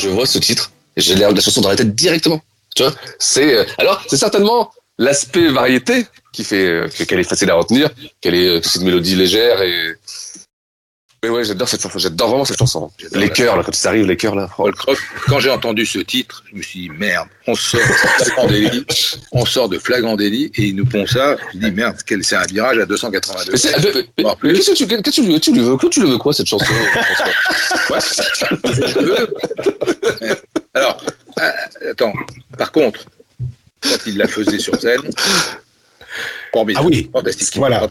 [0.00, 0.64] Je vois ce titre,
[0.96, 2.40] j'ai l'air de la chanson dans la tête directement.
[2.76, 7.30] Tu vois, c'est, euh, alors, c'est certainement l'aspect variété qui fait euh, que- qu'elle est
[7.32, 7.90] facile à retenir,
[8.20, 9.94] qu'elle est, euh, c'est une mélodie légère et,
[11.22, 12.90] mais ouais, j'adore cette chanson, j'adore vraiment cette chanson.
[13.12, 14.48] Les chœurs, là, quand ça arrive, les chœurs, là.
[14.58, 14.70] Oh,
[15.28, 17.92] quand j'ai entendu ce titre, je me suis dit merde, on sort de
[18.24, 18.86] flagrant délit,
[19.32, 21.36] on sort de flagrant délit et ils nous font ça.
[21.52, 23.52] Je me dis merde, c'est un virage à 282.
[23.52, 25.00] Mais, c'est- mais- mais- mais qu'est-ce que tu, que
[25.62, 26.64] veux, que tu le veux quoi, cette chanson.
[27.90, 29.34] Je veux.
[30.74, 31.02] Alors,
[31.40, 31.50] euh,
[31.90, 32.12] attends,
[32.56, 33.00] par contre,
[33.82, 35.00] quand il la faisait sur scène,
[36.52, 37.56] formidable, Ah oui, fantastique.
[37.56, 37.88] voilà.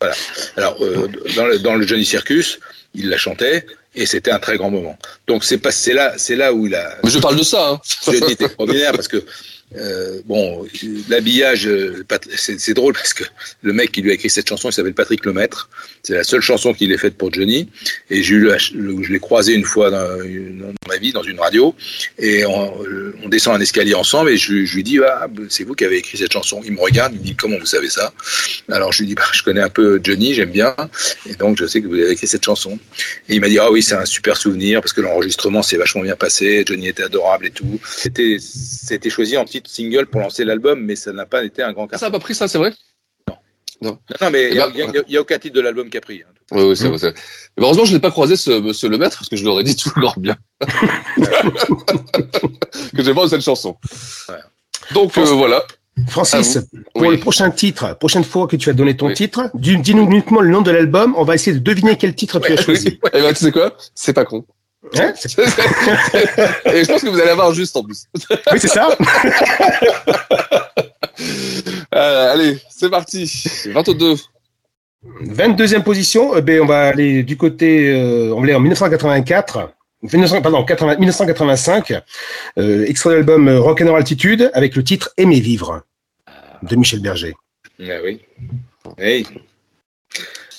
[0.00, 0.16] Voilà.
[0.56, 2.58] Alors, euh, dans, le, dans le Johnny Circus,
[2.94, 4.98] il la chantait et c'était un très grand moment.
[5.26, 6.96] Donc, c'est pas, c'est là, c'est là où il a.
[7.04, 7.80] Mais je parle de ça, hein.
[8.10, 9.24] Dis extraordinaire parce que
[9.76, 10.66] euh, bon,
[11.08, 12.04] l'habillage, euh,
[12.36, 13.24] c'est drôle parce que
[13.62, 15.68] le mec qui lui a écrit cette chanson, il s'appelle Patrick Lemaître.
[16.02, 17.68] C'est la seule chanson qu'il ait faite pour Johnny.
[18.10, 18.36] Et je
[19.12, 21.74] l'ai croisé une fois dans, ma vie dans une radio.
[22.18, 22.72] Et on,
[23.22, 26.18] on descend un escalier ensemble et je, lui dis ah, c'est vous qui avez écrit
[26.18, 26.60] cette chanson.
[26.64, 28.12] Il me regarde, il me dit comment vous savez ça?
[28.70, 30.74] Alors je lui dis bah, je connais un peu Johnny, j'aime bien.
[31.28, 32.78] Et donc je sais que vous avez écrit cette chanson.
[33.28, 36.02] Et il m'a dit ah oui c'est un super souvenir parce que l'enregistrement s'est vachement
[36.02, 36.64] bien passé.
[36.66, 37.80] Johnny était adorable et tout.
[37.84, 41.86] C'était choisi en titre single pour lancer l'album, mais ça n'a pas été un grand
[41.86, 41.98] cas.
[41.98, 42.72] Ça a pas pris ça, c'est vrai
[43.82, 45.60] Non, non, mais il Eh n'y a, ben, il y a- il aucun titre de
[45.60, 46.22] l'album qui a pris.
[46.22, 46.32] hein.
[46.52, 47.14] Oui, oui, c'est vrai.
[47.56, 49.76] Mais heureusement, je n'ai pas croisé ce monsieur le maître, parce que je l'aurais dit
[49.76, 50.36] tout leur bien.
[52.96, 53.76] que j'aime pas cette chanson.
[54.92, 55.64] Donc, euh, voilà.
[56.08, 56.58] Francis,
[56.94, 57.16] pour Oui.
[57.16, 60.50] le prochain titre, prochaine fois que tu vas donner ton titre, dis- dis-nous uniquement le
[60.50, 61.14] nom de l'album.
[61.16, 62.98] On va essayer de deviner quel titre tu as choisi.
[63.12, 63.76] Eh ben, tu sais quoi?
[63.94, 64.44] C'est pas con.
[64.96, 65.12] Hein
[66.64, 68.06] Et je pense que vous allez avoir juste en plus.
[68.52, 68.88] oui, c'est ça.
[71.92, 73.30] Euh, allez, c'est parti.
[73.66, 74.16] 22.
[75.22, 79.70] 22e position, eh ben, on va aller du côté, euh, on va aller en 1984.
[80.02, 81.94] 1900 pardon, 80 1985,
[82.58, 85.82] euh, extrait de l'album euh, Rock and Roll Altitude avec le titre Aimer vivre
[86.62, 87.34] de Michel Berger.
[87.80, 88.20] Ah oui.
[88.98, 89.26] Oui.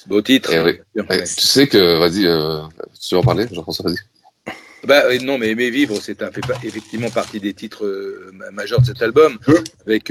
[0.07, 0.52] Beau titre.
[0.53, 0.80] Eh oui.
[0.95, 2.61] Eh, tu sais que, vas-y, euh,
[2.99, 3.98] tu veux en parler, Jean-François, vas-y.
[4.87, 8.31] Bah, euh, non, mais Aimer vivre, c'est un, fait pas- effectivement partie des titres euh,
[8.33, 9.37] ma- majeurs de cet album.
[9.85, 10.09] Avec,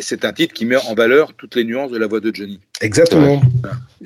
[0.00, 2.60] c'est un titre qui met en valeur toutes les nuances de la voix de Johnny.
[2.80, 3.40] Exactement.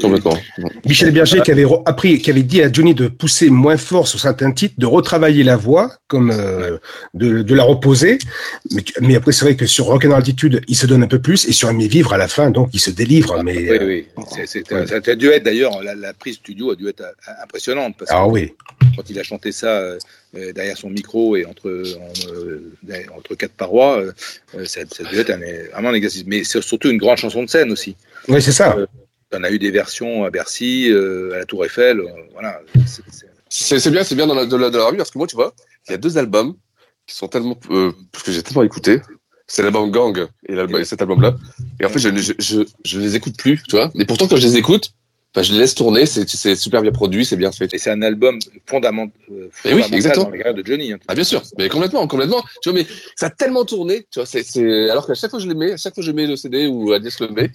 [0.00, 0.36] Complètement.
[0.84, 4.20] Michel Berger qui avait appris, qui avait dit à Johnny de pousser moins fort sur
[4.20, 6.76] certains titres, de retravailler la voix, comme euh,
[7.14, 8.18] de, de la reposer.
[9.00, 11.48] Mais, après, c'est vrai que sur Rock and Altitude, il se donne un peu plus,
[11.48, 13.42] et sur Aimer vivre à la fin, donc il se délivre.
[13.42, 14.06] Mais Oui, euh, oui.
[14.30, 17.00] C'est- C'est un, c'est un dû être d'ailleurs, la, la prise studio a dû être
[17.00, 17.94] euh, impressionnante.
[17.98, 18.52] Parce Ah que oui.
[18.96, 19.98] Quand il a chanté ça euh,
[20.54, 22.72] derrière son micro et entre, en, euh,
[23.16, 24.12] entre quatre parois, euh,
[24.56, 25.38] euh, ça, ça a dû être un,
[25.72, 26.24] vraiment un exercice.
[26.26, 27.96] Mais c'est surtout une grande chanson de scène aussi.
[28.28, 28.76] Oui, c'est ça.
[28.76, 28.86] Euh,
[29.32, 32.00] on a eu des versions à Bercy, euh, à la Tour Eiffel.
[32.00, 32.60] euh, voilà.
[33.48, 35.36] C'est- bien, c'est bien dans la, de la, de la revue, parce que moi, tu
[35.36, 35.54] vois,
[35.88, 36.54] il y a deux albums
[37.06, 37.92] qui sont tellement, euh,
[38.24, 39.00] que j'ai tellement écouté.
[39.46, 41.36] C'est l'album Gang et, cet album-là.
[41.80, 43.92] Et en fait, je, je, je, je les écoute plus, tu vois.
[43.94, 44.92] Et pourtant, quand je les écoute,
[45.36, 47.74] Enfin, je les laisse tourner, c'est super bien produit, c'est bien fait.
[47.74, 50.24] Et c'est un album fondament, euh, Et oui, fondamental exactement.
[50.24, 50.92] dans la carrière de Johnny.
[50.94, 50.98] hein.
[51.08, 52.42] Ah bien sûr, mais complètement, complètement.
[52.62, 52.86] Tu vois, mais
[53.16, 55.72] ça a tellement tourné, tu vois, c'est, alors qu'à chaque fois que je le mets,
[55.72, 57.50] à chaque fois que je mets le CD ou Agnès le met,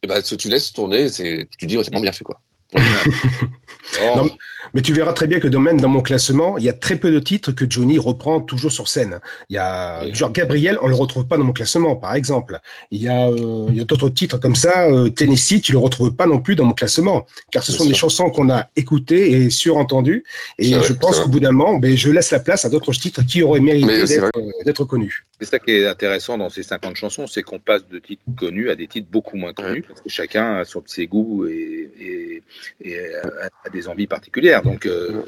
[0.00, 2.40] et ben, tu laisses tourner, c'est, tu dis, oh, c'est vraiment bien fait, quoi.
[2.74, 4.28] Non,
[4.74, 6.96] mais- tu verras très bien que dans- même dans mon classement, il y a très
[6.96, 9.20] peu de titres que Johnny reprend toujours sur scène.
[9.48, 12.58] Il y a genre Gabriel, on le retrouve pas dans mon classement, par exemple.
[12.90, 14.86] Il y a, euh, il y a d'autres titres comme ça.
[14.88, 17.94] euh, Tennessee, tu le retrouves pas non plus dans mon classement, car ce sont des
[17.94, 20.24] chansons qu'on a écoutées et surentendues.
[20.58, 22.92] Et vrai, je pense qu'au bout d'un moment, ben, je laisse la place à d'autres
[22.92, 25.24] titres qui auraient mérité d'être euh, d'être connus.
[25.40, 28.68] C'est ça qui est intéressant dans ces 50 chansons, c'est qu'on passe de titres connus
[28.70, 32.42] à des titres beaucoup moins connus, parce que chacun a son, ses goûts et, et,
[32.80, 34.62] et a, a des envies particulières.
[34.62, 35.22] Donc, euh,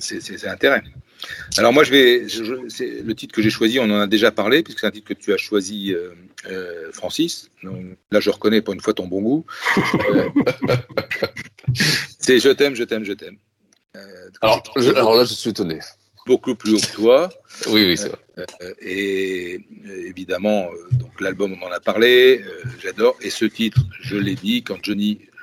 [0.00, 0.82] c'est intérêt.
[1.56, 4.06] Alors moi, je vais, je- je- c'est le titre que j'ai choisi, on en a
[4.06, 6.10] déjà parlé, puisque c'est un titre que tu as choisi, euh,
[6.50, 7.50] euh, Francis.
[7.62, 9.46] Donc, là, je reconnais pour une fois ton bon goût.
[10.10, 10.28] Euh,
[12.18, 13.36] c'est Je t'aime, je t'aime, je t'aime.
[13.96, 14.00] Euh,
[14.42, 15.78] Alors, je- alors là, je suis étonné.
[16.26, 17.28] Beaucoup plus haut que toi.
[17.68, 18.18] Oui, oui, c'est vrai.
[18.38, 23.16] Euh, et euh, évidemment, euh, donc l'album, on en a parlé, euh, j'adore.
[23.20, 25.33] Et ce titre, je l'ai dit, quand Johnny euh,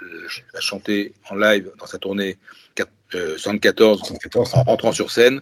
[0.53, 2.37] a chanté en live dans sa tournée
[2.75, 4.01] quat- euh, 74,
[4.53, 5.41] en rentrant sur scène,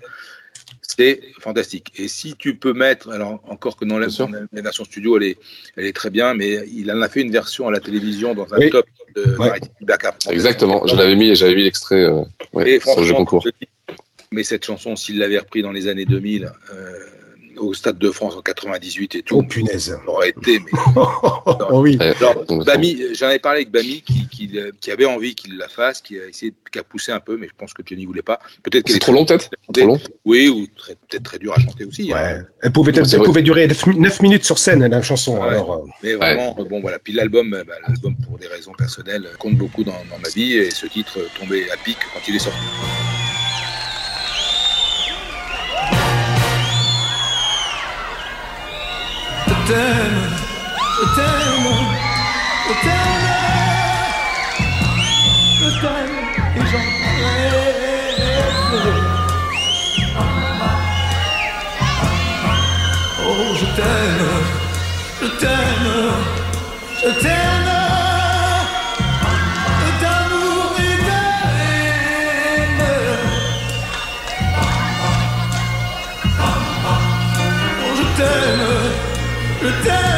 [0.81, 1.91] c'est fantastique.
[1.97, 4.07] Et si tu peux mettre, alors encore que dans la,
[4.51, 5.37] version studio, elle est,
[5.77, 8.51] elle est très bien, mais il en a fait une version à la télévision dans
[8.53, 8.69] un Oui.
[8.69, 8.85] top
[9.15, 9.59] de Ouais.
[9.81, 10.15] Backup.
[10.29, 12.23] Exactement, je l'avais mis, j'avais mis l'extrait, euh,
[12.53, 13.45] ouais, sur le jeu concours.
[14.31, 16.99] mais cette chanson, s'il l'avait repris dans les années 2000, euh,
[17.59, 19.91] au Stade de France en 98 et tout, Oh punaise.
[19.91, 20.59] ça aurait été.
[20.59, 20.71] Mais...
[21.71, 21.97] Oh oui.
[21.99, 26.01] Alors, Bami, j'en avais parlé avec Bami qui, qui, qui avait envie qu'il la fasse,
[26.01, 28.39] qui a essayé, qui a poussé un peu, mais je pense que Johnny voulait pas.
[28.63, 31.59] Peut-être qu'elle est trop long, peut-être Trop long Oui, ou très- peut-être très dur à
[31.59, 32.11] chanter aussi.
[32.13, 32.43] hein.
[32.61, 35.37] Elle pouvait, elle pouvait durer 9, minutes sur scène, la chanson.
[35.39, 35.49] Ouais.
[35.49, 36.99] Alors, euh, Mais vraiment, euh, bon voilà.
[36.99, 40.53] Puis l'album, euh, bah, l'album pour des raisons personnelles compte beaucoup dans, dans ma vie
[40.53, 42.57] et ce titre tombait à pic quand il est sorti.
[49.69, 50.21] T'aime,
[50.97, 51.69] je t'aime,
[52.67, 53.27] je t'aime,
[55.61, 56.17] je t'aime
[56.55, 56.85] et j'en.
[63.21, 64.33] Oh, je t'aime,
[65.21, 65.89] je t'aime,
[67.03, 67.58] je t'aime.
[79.61, 80.08] Je t'aime,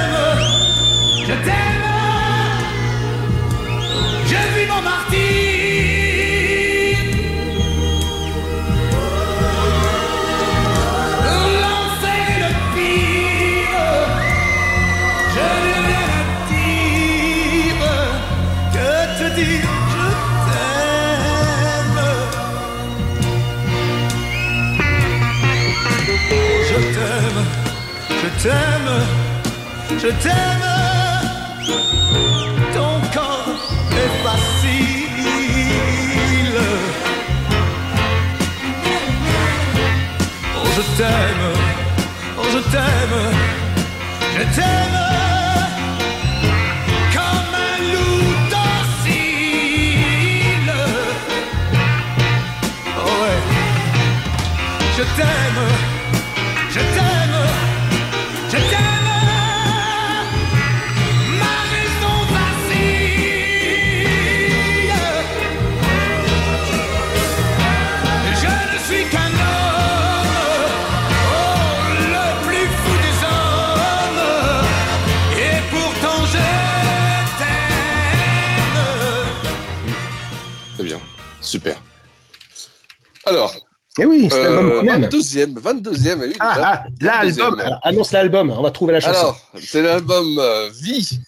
[85.19, 87.55] 22e, 22e, oui, Ah, ah, l'album.
[87.55, 87.61] 22e.
[87.61, 89.19] Alors, Annonce l'album, on va trouver la chanson.
[89.19, 91.19] Alors, c'est l'album euh, Vie,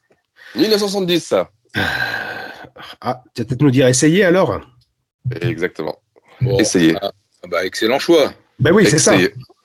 [0.56, 1.50] 1970, ça.
[3.02, 4.60] Ah, tu vas peut-être nous dire essayer alors
[5.42, 5.98] Exactement.
[6.42, 6.96] Bon, Essayez.
[7.02, 7.12] ah,
[7.50, 8.34] bah, excellent choix.
[8.60, 9.14] Ben oui, c'est ça.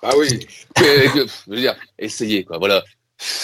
[0.02, 0.46] Ah oui.
[0.78, 2.82] Je veux dire, essayez, quoi, voilà.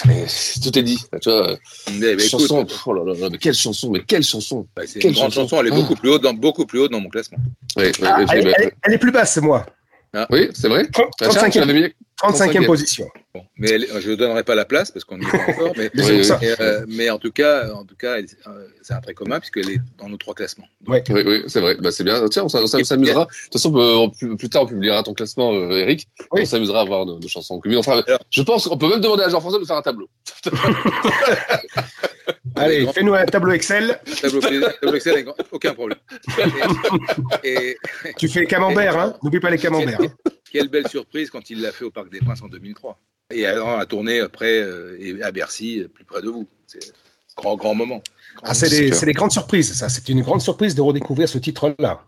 [0.06, 0.24] Mais
[0.62, 1.56] tout est dit, tu vois.
[1.98, 4.68] Mais, bah, chanson, écoute, pff, oh là là là, mais quelle chanson, mais quelle chanson.
[4.76, 5.48] bah, c'est Quelle une grande chanson.
[5.48, 5.80] chanson, elle est Ah.
[5.80, 7.38] beaucoup plus haute dans, beaucoup plus haute dans mon classement.
[7.76, 9.40] Oui, oui, Ah, oui, elle, elle est- elle est plus basse, c'est
[10.14, 10.26] moi.
[10.30, 10.86] oui, c'est vrai.
[10.96, 13.06] Ah, tiens, 35e, tu l'avais mis 35e position.
[13.34, 15.72] Bon, mais elle- je ne donnerai pas la place parce qu'on n'y est pas encore.
[15.76, 15.90] Mais,
[16.60, 19.68] euh, mais en tout cas, en tout cas, elle- euh, c'est un trait commun puisqu'elle
[19.70, 20.66] est dans nos trois classements.
[20.86, 21.74] Oui, oui, c'est vrai.
[21.80, 22.26] Bah, c'est bien.
[22.28, 23.24] Tiens, on s'a- on s'a- s'amusera.
[23.24, 26.06] De toute façon, on- plus, tard, on publiera ton classement, euh, Eric.
[26.30, 27.60] On s'amusera à voir nos, nos chansons.
[27.76, 30.08] Enfin, je pense qu'on peut même demander à Jean-François de faire un tableau.
[32.56, 34.00] Allez, fais-nous un tableau Excel.
[34.20, 35.98] tableau, tableau Excel, aucun problème.
[37.42, 37.76] Et, et-
[38.18, 40.00] Tu fais camembert, hein N'oublie pas les camemberts.
[40.00, 40.30] hein.
[40.52, 42.98] quelle belle surprise quand il l'a fait au Parc des Princes en 2003.
[43.32, 46.46] Et alors, a tourné après euh, et à Bercy, plus près de vous.
[46.66, 48.02] C'est un grand, grand moment.
[48.36, 49.88] Grand Ah, c'est des, c'est des grandes surprises, ça.
[49.88, 52.04] C'est une grande surprise de redécouvrir ce titre-là.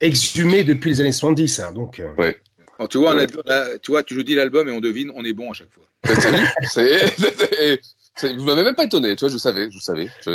[0.00, 1.60] Exhumé depuis les années 70.
[1.60, 2.38] hein, donc, euh, Ouais.
[2.78, 5.24] Alors, tu vois, on a- tu vois, tu nous dis l'album et on devine, on
[5.24, 5.84] est bon à chaque fois.
[8.22, 10.08] Vous m'avez même pas étonné, tu vois, je savais, je savais.
[10.26, 10.32] Je,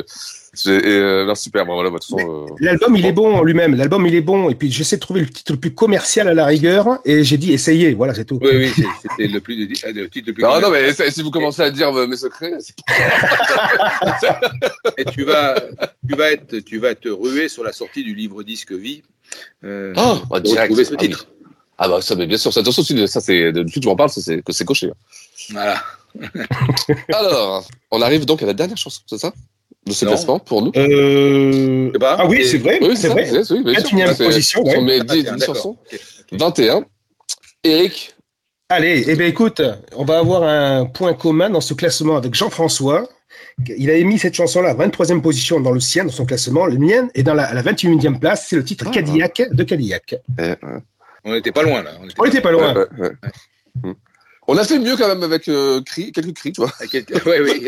[0.55, 3.35] je- et, euh, non, super, bon, voilà, bah, de toute euh, L'album, il est bon
[3.35, 3.75] en lui-même.
[3.75, 4.49] L'album, il est bon.
[4.49, 6.97] Et puis, j'essaie de trouver le titre le plus commercial à la rigueur.
[7.05, 7.93] Et j'ai dit, essayez.
[7.93, 8.39] Voilà, c'est tout.
[8.41, 8.71] Oui, oui,
[9.03, 10.41] c'était le, plus, le titre le plus.
[10.43, 12.73] Non, non, mais si vous commencez à dire euh, mes secrets, c'est
[14.97, 15.55] Et tu vas,
[16.09, 19.03] tu vas être, tu vas te ruer sur la sortie du livre disque Vie.
[19.63, 20.61] Euh, Oh, pour bah, direct.
[20.63, 21.07] retrouver ce Ah oui.
[21.09, 21.27] titre.
[21.77, 24.09] Ah bah ça, mais bien sûr, ça, attention, si- ça c'est que tu m'en parles,
[24.09, 24.87] ça, c'est que c'est coché.
[24.87, 24.93] hein.
[25.51, 25.83] Voilà.
[27.13, 29.31] Alors, on arrive donc à la dernière chanson, c'est ça?
[29.85, 30.11] De ce Non.
[30.11, 31.91] classement pour nous Euh...
[32.01, 32.79] Ah oui, c'est vrai.
[32.81, 33.25] Oui, c'est vrai.
[33.25, 33.57] oui, bien sûr.
[33.63, 34.63] 21e C'est- position.
[34.63, 34.81] ouais.
[34.81, 35.55] Mes Ah, 10, tiens, 10 d'accord.
[35.55, 35.77] chansons.
[35.91, 35.99] Ok.
[36.39, 36.85] 21.
[37.63, 38.11] Eric,
[38.69, 39.61] Allez, eh bien écoute,
[39.95, 43.07] on va avoir un point commun dans ce classement avec Jean-François.
[43.77, 46.65] Il a mis cette chanson-là à 23e position dans le sien, dans son classement.
[46.65, 48.47] Le mien est dans la, à la 21e place.
[48.49, 50.15] C'est le titre Cadillac de Cadillac.
[51.23, 51.91] On n'était pas loin là.
[52.01, 52.73] On était On était pas loin.
[52.73, 53.11] Ouais, ouais, ouais.
[53.83, 53.93] Hmm.
[54.47, 56.71] On a fait mieux quand même avec euh, cri, quelques cris, tu vois.
[56.81, 57.65] Oui, oui.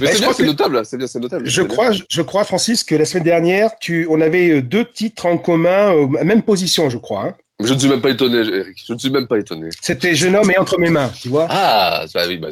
[0.00, 1.46] Mais c'est bien, crois c'est que- notable, c'est bien, c'est notable.
[1.48, 1.68] Je bien.
[1.68, 5.36] crois, je crois, Francis, que la semaine dernière, tu, on avait euh, deux titres en
[5.38, 7.24] commun, euh, même position, je crois.
[7.24, 7.34] hein.
[7.62, 8.76] Je ne suis même pas étonné, Eric.
[8.86, 9.68] Je ne suis même pas étonné.
[9.82, 11.48] C'était Jeune homme et entre mes mains, tu vois.
[11.50, 12.48] Ah, bah oui, bah,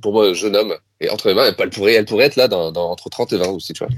[0.00, 2.70] pour moi, jeune homme, et entre les mains, elle pourrait, elle pourrait être là dans,
[2.70, 3.92] dans- entre 30 et 20 aussi, tu vois.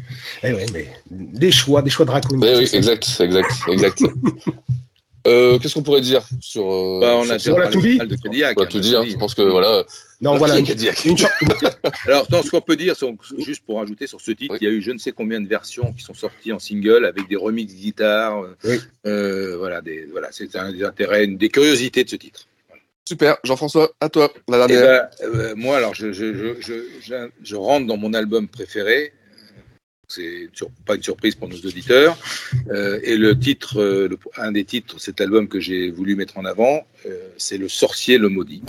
[0.44, 2.55] Eh ouais, mais des choix, des choix draconiens.
[2.59, 4.03] Oui, oui, exact, exact, exact.
[5.27, 6.62] euh, Qu'est-ce qu'on pourrait dire sur.
[6.73, 7.93] euh, Bah, on a sur- déjà on a parlé tout dit.
[7.97, 8.59] pas mal de Cadillac.
[8.59, 9.05] On a tout dit, hein.
[9.09, 9.85] Je pense que voilà.
[10.20, 10.59] Non, voilà.
[10.59, 11.16] Une, une
[12.07, 13.07] Alors, non, ce qu'on peut dire, c'est-
[13.44, 15.49] juste pour ajouter sur ce titre, il y a eu je ne sais combien de
[15.49, 18.43] versions qui sont sorties en single avec des remix guitare.
[18.43, 18.81] euh, Oui.
[19.07, 22.47] euh, voilà, des, voilà, c'est un des intérêts, une des curiosités de ce titre.
[23.05, 25.09] Super, Jean-François, à toi, la Eh dernière.
[25.20, 29.12] ben, euh, moi, alors, je, je, je, je, je- je rentre dans mon album préféré.
[30.09, 30.49] C'est
[30.85, 32.19] pas une surprise pour nos auditeurs.
[32.70, 36.16] Euh, et le titre, euh, le- un des titres de cet album que j'ai voulu
[36.16, 38.62] mettre en avant, euh, c'est Le Sorcier le Maudit.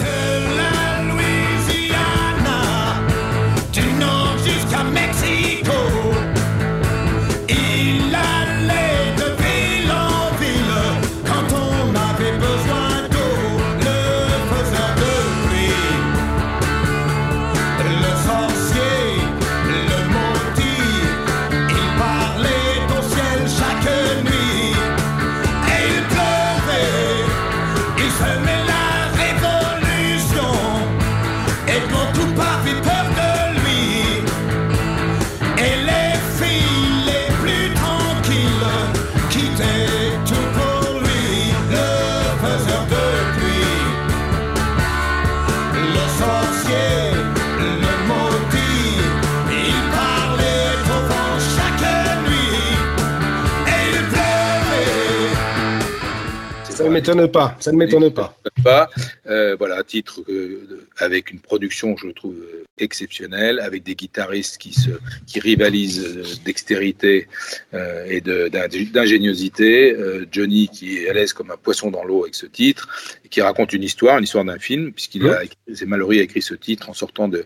[57.12, 57.58] M'étonne pas.
[57.60, 58.38] Ça ne m'étonne pas.
[58.64, 58.90] pas.
[59.28, 64.58] Euh, voilà, titre euh, de- avec une production, je trouve, euh, exceptionnelle, avec des guitaristes
[64.58, 64.90] qui, se,
[65.28, 67.28] qui rivalisent euh, dextérité
[67.74, 69.94] euh, et de- d'ing- d'ingéniosité.
[69.94, 72.88] Euh, Johnny qui est à l'aise comme un poisson dans l'eau avec ce titre,
[73.26, 75.42] et qui raconte une histoire, une histoire d'un film, puisqu'il a,
[75.74, 77.46] c'est Mallory a écrit ce titre en sortant de-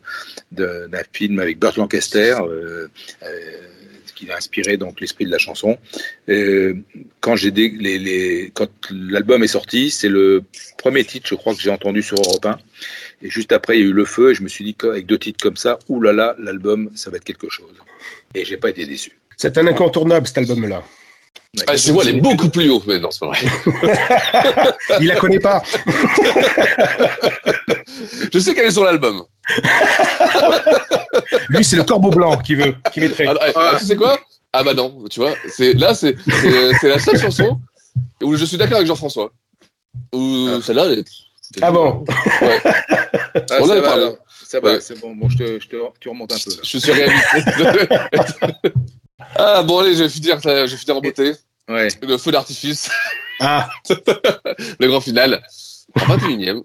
[0.52, 2.36] de- d'un film avec Burt Lancaster.
[4.18, 5.77] Qui a inspiré donc l'esprit de la chanson.
[6.30, 6.73] Euh,
[7.19, 10.44] quand j'ai dé- les, les, quand l'album est sorti, c'est le
[10.77, 12.57] premier titre, je crois, que j'ai entendu sur Europe 1.
[13.22, 15.06] Et juste après, il y a eu Le Feu, et je me suis dit qu'avec
[15.06, 17.73] deux titres comme ça, oulala, l'album, ça va être quelque chose.
[18.34, 19.11] Et j'ai pas été déçu.
[19.38, 20.84] C'est un incontournable, cet album-là.
[21.65, 23.39] Ah, chez moi, elle est beaucoup plus haut, mais non, c'est pas vrai.
[25.02, 25.64] Il la connaît pas.
[28.34, 29.24] Je sais qu'elle est sur l'album.
[31.50, 33.26] Lui, c'est le corbeau blanc qui veut, qui mettrait.
[33.28, 34.20] Ah, ah, tu sais quoi?
[34.54, 36.16] Ah bah non, tu vois, c'est là, c'est
[36.84, 37.60] la seule chanson
[38.24, 39.32] où je suis d'accord avec Jean-François.
[40.14, 41.06] Où celle-là, elle est-
[41.62, 42.04] Ah bon?
[42.42, 42.62] Ouais.
[42.66, 44.04] Ah, On en ça a va, parlé.
[44.04, 44.16] alors.
[44.46, 44.80] Ça va, Ouais.
[44.82, 45.16] c'est bon.
[45.16, 46.52] Bon, je te, je te, tu remontes un peu.
[46.52, 46.58] Là.
[46.64, 48.72] Je suis réalité.
[49.36, 51.34] ah bon allez, je vais finir, je vais finir en beauté.
[51.70, 51.88] Ouais.
[52.02, 52.90] Le feu d'artifice,
[53.42, 53.70] Ah,
[54.80, 55.42] le grand final.
[56.00, 56.64] En 21 e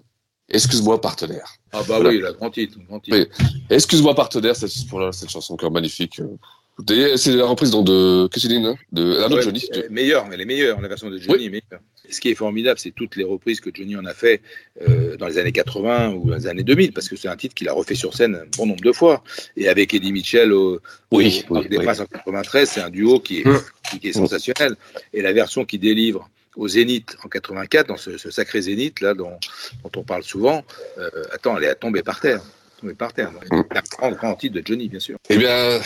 [0.53, 1.55] Excuse-moi partenaire.
[1.71, 2.09] Ah bah Voilà.
[2.11, 3.17] oui, la grand titre, grand titre.
[3.17, 3.45] Oui.
[3.69, 6.19] Excuse-moi partenaire, cette, pour la- cette chanson qui est magnifique.
[6.19, 9.63] euh, C'est la reprise donc, de que c'est hein de la Ouais, Johnny.
[9.75, 11.81] euh, meilleure, elle est meilleure, la version de Johnny meilleure.
[12.09, 14.41] Ce qui est formidable, c'est toutes les reprises que Johnny en a fait
[14.87, 17.53] euh, dans les années 80 ou dans les années 2000, parce que c'est un titre
[17.55, 19.23] qu'il a refait sur scène un bon nombre de fois.
[19.55, 20.79] Et avec Eddie Mitchell au,
[21.11, 21.85] Oui, au oui, des oui.
[21.85, 23.59] Princes en 93, c'est un duo qui est, Hum.
[24.01, 24.75] qui est sensationnel.
[25.13, 29.13] Et la version qu'il délivre au Zénith en 84, dans ce, ce sacré Zénith là
[29.13, 29.37] dont,
[29.83, 30.63] dont on parle souvent,
[30.97, 32.41] euh, attends, elle est tombée par terre.
[32.79, 33.31] Tombée par terre.
[33.51, 33.63] Hum.
[33.71, 35.17] Un grand, grand titre de Johnny, bien sûr.
[35.29, 35.79] Eh bien,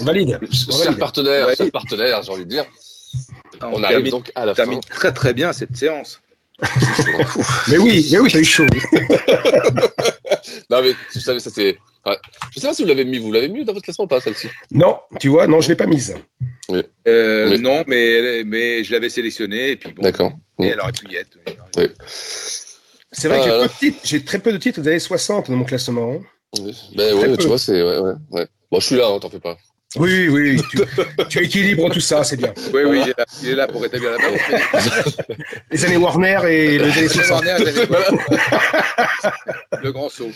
[0.00, 0.38] on valide.
[0.52, 2.64] Cher partenaire, cher partenaire, j'ai envie de dire.
[3.62, 4.62] On, arrive termine- donc à la on fin.
[4.64, 6.20] termine très très bien cette séance.
[7.68, 8.66] Mais oui, mais oui, t'as eu chaud.
[10.70, 11.76] Non, mais vous savez, ça c'est.
[12.06, 12.16] ouais.
[12.54, 14.20] Je sais pas si vous l'avez mis, vous l'avez mis dans votre classement ou pas,
[14.20, 14.48] celle-ci?
[14.70, 16.14] Non, tu vois, non, je l'ai pas mise.
[17.06, 20.02] Euh, Non, mais, mais je l'avais sélectionné et puis bon.
[20.02, 20.32] D'accord.
[20.60, 21.36] Et elle aurait pu y être.
[21.76, 21.88] Oui.
[23.12, 23.66] C'est vrai que j'ai Ah, peu là.
[23.68, 26.12] de titres- j'ai très peu de titres des années 60 dans mon classement.
[26.14, 26.20] hein.
[26.60, 26.74] Oui.
[26.96, 27.82] Ben ouais, mais tu vois, c'est.
[27.82, 28.46] Ouais, ouais, ouais.
[28.70, 29.56] Bon, je suis là, hein, t'en fais pas.
[29.96, 30.62] Oui, oui, oui.
[30.70, 30.78] Tu,
[31.28, 32.52] tu équilibres tout ça, c'est bien.
[32.72, 34.40] Oui, oui, il est là, il est là pour rétablir la balance.
[35.70, 37.30] Les années Warner et les années 60.
[37.44, 37.88] Warner, les années-
[39.82, 40.30] Le grand saut.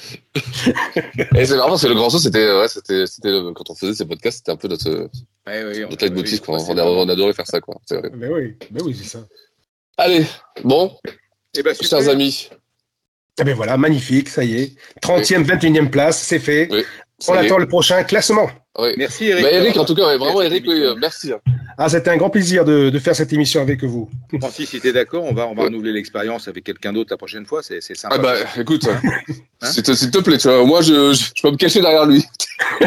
[1.36, 2.52] Et c'est marrant que le grand saut, c'était.
[2.52, 4.90] Ouais, c'était, c'était le- quand on faisait ces podcasts, c'était un peu notre,
[5.46, 6.58] Ouais, oui, on- notre leitmotiv, oui, quoi.
[6.58, 7.76] c'est On, adorait faire ça, quoi.
[7.86, 8.10] C'est vrai.
[8.14, 9.20] Mais oui, mais oui, c'est ça.
[9.96, 10.24] Allez,
[10.62, 10.96] bon,
[11.56, 12.50] Eh ben, chers amis.
[13.40, 14.72] Eh ben voilà, magnifique, ça y est.
[15.00, 16.68] 30e, 21e place, c'est fait.
[16.70, 16.84] Oui,
[17.26, 18.48] On attend le prochain classement.
[18.78, 18.90] Oui.
[18.96, 19.42] Merci Eric.
[19.42, 21.32] Bah, Eric, en tout cas, ouais, vraiment, Eric, oui, euh, merci.
[21.32, 21.40] hein.
[21.76, 24.08] Ah, c'était un grand plaisir de, de faire cette émission avec vous.
[24.40, 27.44] Francis, si t'es d'accord, on va, on va renouveler l'expérience avec quelqu'un d'autre la prochaine
[27.46, 27.60] fois.
[27.62, 28.14] C'est sympa.
[28.16, 28.86] Ah bah, écoute,
[29.62, 32.04] s'il te, s'il te plaît, tu vois, moi, je, je, je peux me cacher derrière
[32.06, 32.24] lui.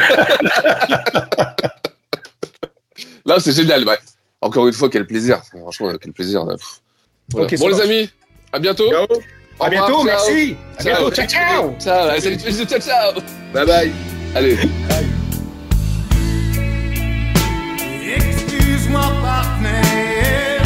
[3.26, 3.86] Là, c'est génial.
[3.88, 3.98] ouais.
[4.42, 5.42] Encore une fois, quel plaisir.
[5.52, 6.44] Franchement, quel plaisir.
[6.44, 6.58] Voilà.
[7.34, 7.86] Ok, ça bon, les marche.
[7.86, 8.10] amis,
[8.52, 8.90] à bientôt.
[8.90, 9.06] Ciao.
[9.60, 10.04] À revoir, bientôt, ciao.
[10.06, 10.56] merci.
[10.78, 11.76] À bientôt, ciao, ciao.
[11.80, 13.14] Ciao, salut, bisous, ciao, ciao.
[13.54, 13.92] Bye bye.
[14.34, 14.58] Allez.
[18.16, 20.64] Excuse-moi, partenaire,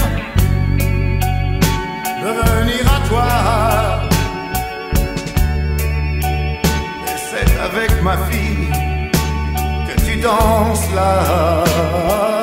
[2.22, 2.30] de
[2.60, 3.28] venir à toi.
[7.08, 8.70] Et c'est avec ma fille
[9.88, 12.35] que tu danses là.